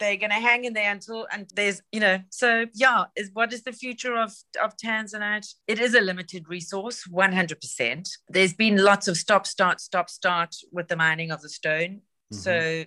they're 0.00 0.16
going 0.16 0.30
to 0.30 0.36
hang 0.36 0.64
in 0.64 0.72
there 0.72 0.90
until 0.90 1.28
and 1.30 1.46
there's 1.54 1.80
you 1.92 2.00
know 2.00 2.18
so 2.30 2.64
yeah 2.74 3.04
is 3.14 3.30
what 3.34 3.52
is 3.52 3.62
the 3.62 3.72
future 3.72 4.16
of 4.16 4.32
of 4.60 4.74
tanzanite 4.76 5.54
it 5.68 5.78
is 5.78 5.94
a 5.94 6.00
limited 6.00 6.48
resource 6.48 7.04
100% 7.06 8.08
there's 8.28 8.54
been 8.54 8.78
lots 8.78 9.06
of 9.06 9.16
stop 9.16 9.46
start 9.46 9.78
stop 9.78 10.10
start 10.10 10.56
with 10.72 10.88
the 10.88 10.96
mining 10.96 11.30
of 11.30 11.40
the 11.42 11.48
stone 11.48 12.00
mm-hmm. 12.32 12.36
so 12.36 12.84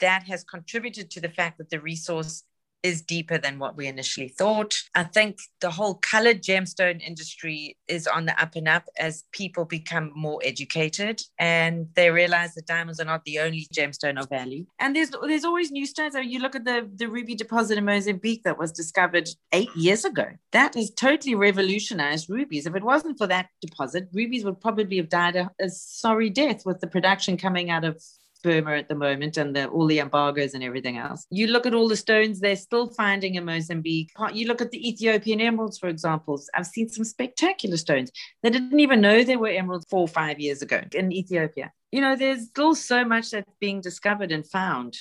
that 0.00 0.24
has 0.24 0.44
contributed 0.44 1.10
to 1.10 1.20
the 1.20 1.28
fact 1.28 1.58
that 1.58 1.70
the 1.70 1.80
resource 1.80 2.44
is 2.82 3.02
deeper 3.02 3.38
than 3.38 3.58
what 3.58 3.76
we 3.76 3.86
initially 3.86 4.28
thought. 4.28 4.74
I 4.94 5.04
think 5.04 5.38
the 5.60 5.70
whole 5.70 5.94
colored 5.94 6.42
gemstone 6.42 7.00
industry 7.00 7.76
is 7.86 8.06
on 8.06 8.26
the 8.26 8.40
up 8.40 8.56
and 8.56 8.68
up 8.68 8.88
as 8.98 9.24
people 9.32 9.64
become 9.64 10.12
more 10.14 10.40
educated 10.44 11.22
and 11.38 11.86
they 11.94 12.10
realize 12.10 12.54
that 12.54 12.66
diamonds 12.66 13.00
are 13.00 13.04
not 13.04 13.24
the 13.24 13.38
only 13.38 13.66
gemstone 13.72 14.20
of 14.20 14.28
value. 14.28 14.66
And 14.78 14.96
there's 14.96 15.10
there's 15.10 15.44
always 15.44 15.70
new 15.70 15.86
stones. 15.86 16.16
I 16.16 16.20
mean, 16.20 16.30
you 16.30 16.40
look 16.40 16.56
at 16.56 16.64
the, 16.64 16.88
the 16.94 17.08
ruby 17.08 17.34
deposit 17.34 17.78
in 17.78 17.84
Mozambique 17.84 18.42
that 18.44 18.58
was 18.58 18.72
discovered 18.72 19.28
eight 19.52 19.74
years 19.76 20.04
ago. 20.04 20.26
That 20.50 20.74
has 20.74 20.90
totally 20.90 21.34
revolutionized 21.34 22.28
rubies. 22.28 22.66
If 22.66 22.74
it 22.74 22.82
wasn't 22.82 23.18
for 23.18 23.26
that 23.28 23.48
deposit, 23.60 24.08
rubies 24.12 24.44
would 24.44 24.60
probably 24.60 24.96
have 24.96 25.08
died 25.08 25.36
a, 25.36 25.50
a 25.60 25.68
sorry 25.68 26.30
death 26.30 26.66
with 26.66 26.80
the 26.80 26.86
production 26.86 27.36
coming 27.36 27.70
out 27.70 27.84
of 27.84 28.02
Burma 28.42 28.72
at 28.72 28.88
the 28.88 28.94
moment 28.94 29.36
and 29.36 29.54
the, 29.54 29.66
all 29.68 29.86
the 29.86 30.00
embargoes 30.00 30.54
and 30.54 30.62
everything 30.62 30.98
else. 30.98 31.26
You 31.30 31.48
look 31.48 31.66
at 31.66 31.74
all 31.74 31.88
the 31.88 31.96
stones 31.96 32.40
they're 32.40 32.56
still 32.56 32.88
finding 32.88 33.36
in 33.36 33.44
Mozambique. 33.44 34.10
Uh, 34.16 34.30
you 34.32 34.46
look 34.46 34.60
at 34.60 34.70
the 34.70 34.88
Ethiopian 34.88 35.40
emeralds, 35.40 35.78
for 35.78 35.88
example. 35.88 36.40
I've 36.54 36.66
seen 36.66 36.88
some 36.88 37.04
spectacular 37.04 37.76
stones. 37.76 38.10
They 38.42 38.50
didn't 38.50 38.80
even 38.80 39.00
know 39.00 39.22
there 39.22 39.38
were 39.38 39.48
emeralds 39.48 39.86
four 39.88 40.00
or 40.00 40.08
five 40.08 40.40
years 40.40 40.62
ago 40.62 40.82
in 40.92 41.12
Ethiopia. 41.12 41.72
You 41.90 42.00
know, 42.00 42.16
there's 42.16 42.46
still 42.46 42.74
so 42.74 43.04
much 43.04 43.30
that's 43.30 43.50
being 43.60 43.80
discovered 43.80 44.32
and 44.32 44.46
found. 44.46 44.96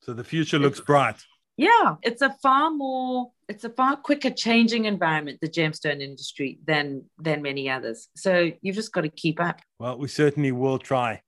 So 0.00 0.12
the 0.12 0.24
future 0.24 0.58
looks 0.58 0.80
bright. 0.80 1.16
Yeah, 1.56 1.96
it's 2.02 2.20
a 2.22 2.36
far 2.42 2.70
more 2.70 3.32
it's 3.48 3.64
a 3.64 3.70
far 3.70 3.96
quicker 3.96 4.30
changing 4.30 4.86
environment 4.86 5.38
the 5.40 5.48
gemstone 5.48 6.00
industry 6.00 6.58
than 6.66 7.04
than 7.18 7.42
many 7.42 7.70
others 7.70 8.08
so 8.16 8.50
you've 8.60 8.74
just 8.74 8.92
got 8.92 9.02
to 9.02 9.08
keep 9.08 9.40
up 9.40 9.60
well 9.78 9.96
we 9.98 10.08
certainly 10.08 10.52
will 10.52 10.78
try 10.78 11.20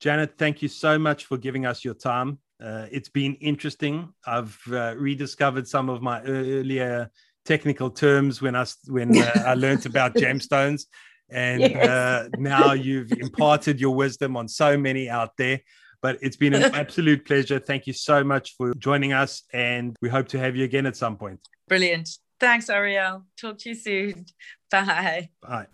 Janet, 0.00 0.38
thank 0.38 0.62
you 0.62 0.68
so 0.68 0.98
much 0.98 1.26
for 1.26 1.36
giving 1.36 1.66
us 1.66 1.84
your 1.84 1.94
time. 1.94 2.38
Uh, 2.62 2.86
it's 2.90 3.10
been 3.10 3.34
interesting. 3.36 4.12
I've 4.26 4.58
uh, 4.72 4.94
rediscovered 4.96 5.68
some 5.68 5.90
of 5.90 6.00
my 6.00 6.22
earlier 6.22 7.10
technical 7.44 7.90
terms 7.90 8.40
when 8.40 8.56
I 8.56 8.64
when 8.88 9.16
uh, 9.16 9.42
I 9.46 9.54
learned 9.54 9.84
about 9.86 10.14
gemstones, 10.22 10.86
and 11.28 11.60
yes. 11.60 11.88
Uh, 11.88 12.28
now 12.38 12.72
you've 12.72 13.12
imparted 13.12 13.80
your 13.80 13.94
wisdom 13.94 14.36
on 14.36 14.48
so 14.48 14.76
many 14.76 15.08
out 15.08 15.36
there. 15.36 15.60
But 16.02 16.18
it's 16.22 16.36
been 16.36 16.54
an 16.54 16.62
absolute 16.74 17.26
pleasure. 17.26 17.58
Thank 17.58 17.86
you 17.86 17.92
so 17.92 18.24
much 18.24 18.54
for 18.56 18.74
joining 18.74 19.12
us, 19.12 19.42
and 19.52 19.96
we 20.00 20.08
hope 20.08 20.28
to 20.28 20.38
have 20.38 20.56
you 20.56 20.64
again 20.64 20.86
at 20.86 20.96
some 20.96 21.16
point. 21.18 21.40
Brilliant. 21.68 22.08
Thanks, 22.38 22.70
Ariel. 22.70 23.26
Talk 23.38 23.58
to 23.58 23.68
you 23.68 23.74
soon. 23.74 24.24
Bye. 24.70 25.28
Bye. 25.42 25.66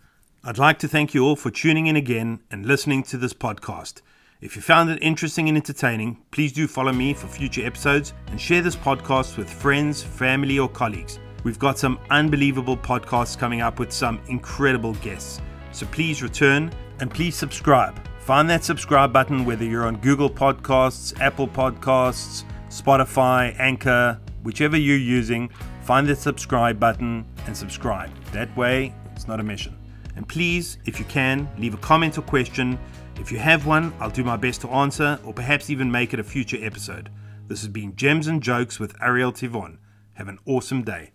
I'd 0.43 0.57
like 0.57 0.79
to 0.79 0.87
thank 0.87 1.13
you 1.13 1.23
all 1.23 1.37
for 1.37 1.49
tuning 1.49 1.87
in 1.87 1.95
again 1.95 2.41
and 2.51 2.65
listening 2.65 3.03
to 3.03 3.17
this 3.17 3.33
podcast. 3.33 4.01
If 4.39 4.55
you 4.55 4.61
found 4.61 4.91
it 4.91 4.99
interesting 5.01 5.49
and 5.49 5.57
entertaining, 5.57 6.21
please 6.29 6.51
do 6.51 6.67
follow 6.67 6.93
me 6.93 7.15
for 7.15 7.25
future 7.25 7.65
episodes 7.65 8.13
and 8.27 8.39
share 8.39 8.61
this 8.61 8.75
podcast 8.75 9.35
with 9.35 9.49
friends, 9.49 10.03
family, 10.03 10.59
or 10.59 10.69
colleagues. 10.69 11.17
We've 11.43 11.57
got 11.57 11.79
some 11.79 11.99
unbelievable 12.11 12.77
podcasts 12.77 13.35
coming 13.35 13.61
up 13.61 13.79
with 13.79 13.91
some 13.91 14.21
incredible 14.27 14.93
guests. 14.95 15.41
So 15.71 15.87
please 15.87 16.21
return 16.21 16.71
and 16.99 17.09
please 17.09 17.35
subscribe. 17.35 17.99
Find 18.19 18.47
that 18.51 18.63
subscribe 18.63 19.11
button 19.11 19.43
whether 19.43 19.65
you're 19.65 19.87
on 19.87 19.97
Google 20.01 20.29
Podcasts, 20.29 21.19
Apple 21.19 21.47
Podcasts, 21.47 22.43
Spotify, 22.69 23.55
Anchor, 23.57 24.19
whichever 24.43 24.77
you're 24.77 24.97
using. 24.97 25.49
Find 25.81 26.05
the 26.05 26.15
subscribe 26.15 26.79
button 26.79 27.25
and 27.47 27.57
subscribe. 27.57 28.11
That 28.33 28.55
way, 28.55 28.93
it's 29.15 29.27
not 29.27 29.39
a 29.39 29.43
mission. 29.43 29.75
And 30.15 30.27
please, 30.27 30.77
if 30.85 30.99
you 30.99 31.05
can, 31.05 31.49
leave 31.57 31.73
a 31.73 31.77
comment 31.77 32.19
or 32.19 32.21
question 32.21 32.77
if 33.19 33.31
you 33.31 33.39
have 33.39 33.65
one, 33.65 33.93
I'll 33.99 34.09
do 34.09 34.23
my 34.23 34.37
best 34.37 34.61
to 34.61 34.69
answer 34.69 35.19
or 35.23 35.33
perhaps 35.33 35.69
even 35.69 35.91
make 35.91 36.13
it 36.13 36.19
a 36.19 36.23
future 36.23 36.57
episode. 36.61 37.09
This 37.47 37.61
has 37.61 37.69
been 37.69 37.95
Gems 37.95 38.27
and 38.27 38.41
Jokes 38.41 38.79
with 38.79 38.95
Ariel 39.01 39.31
Tivon. 39.31 39.77
Have 40.13 40.27
an 40.27 40.39
awesome 40.45 40.83
day. 40.83 41.11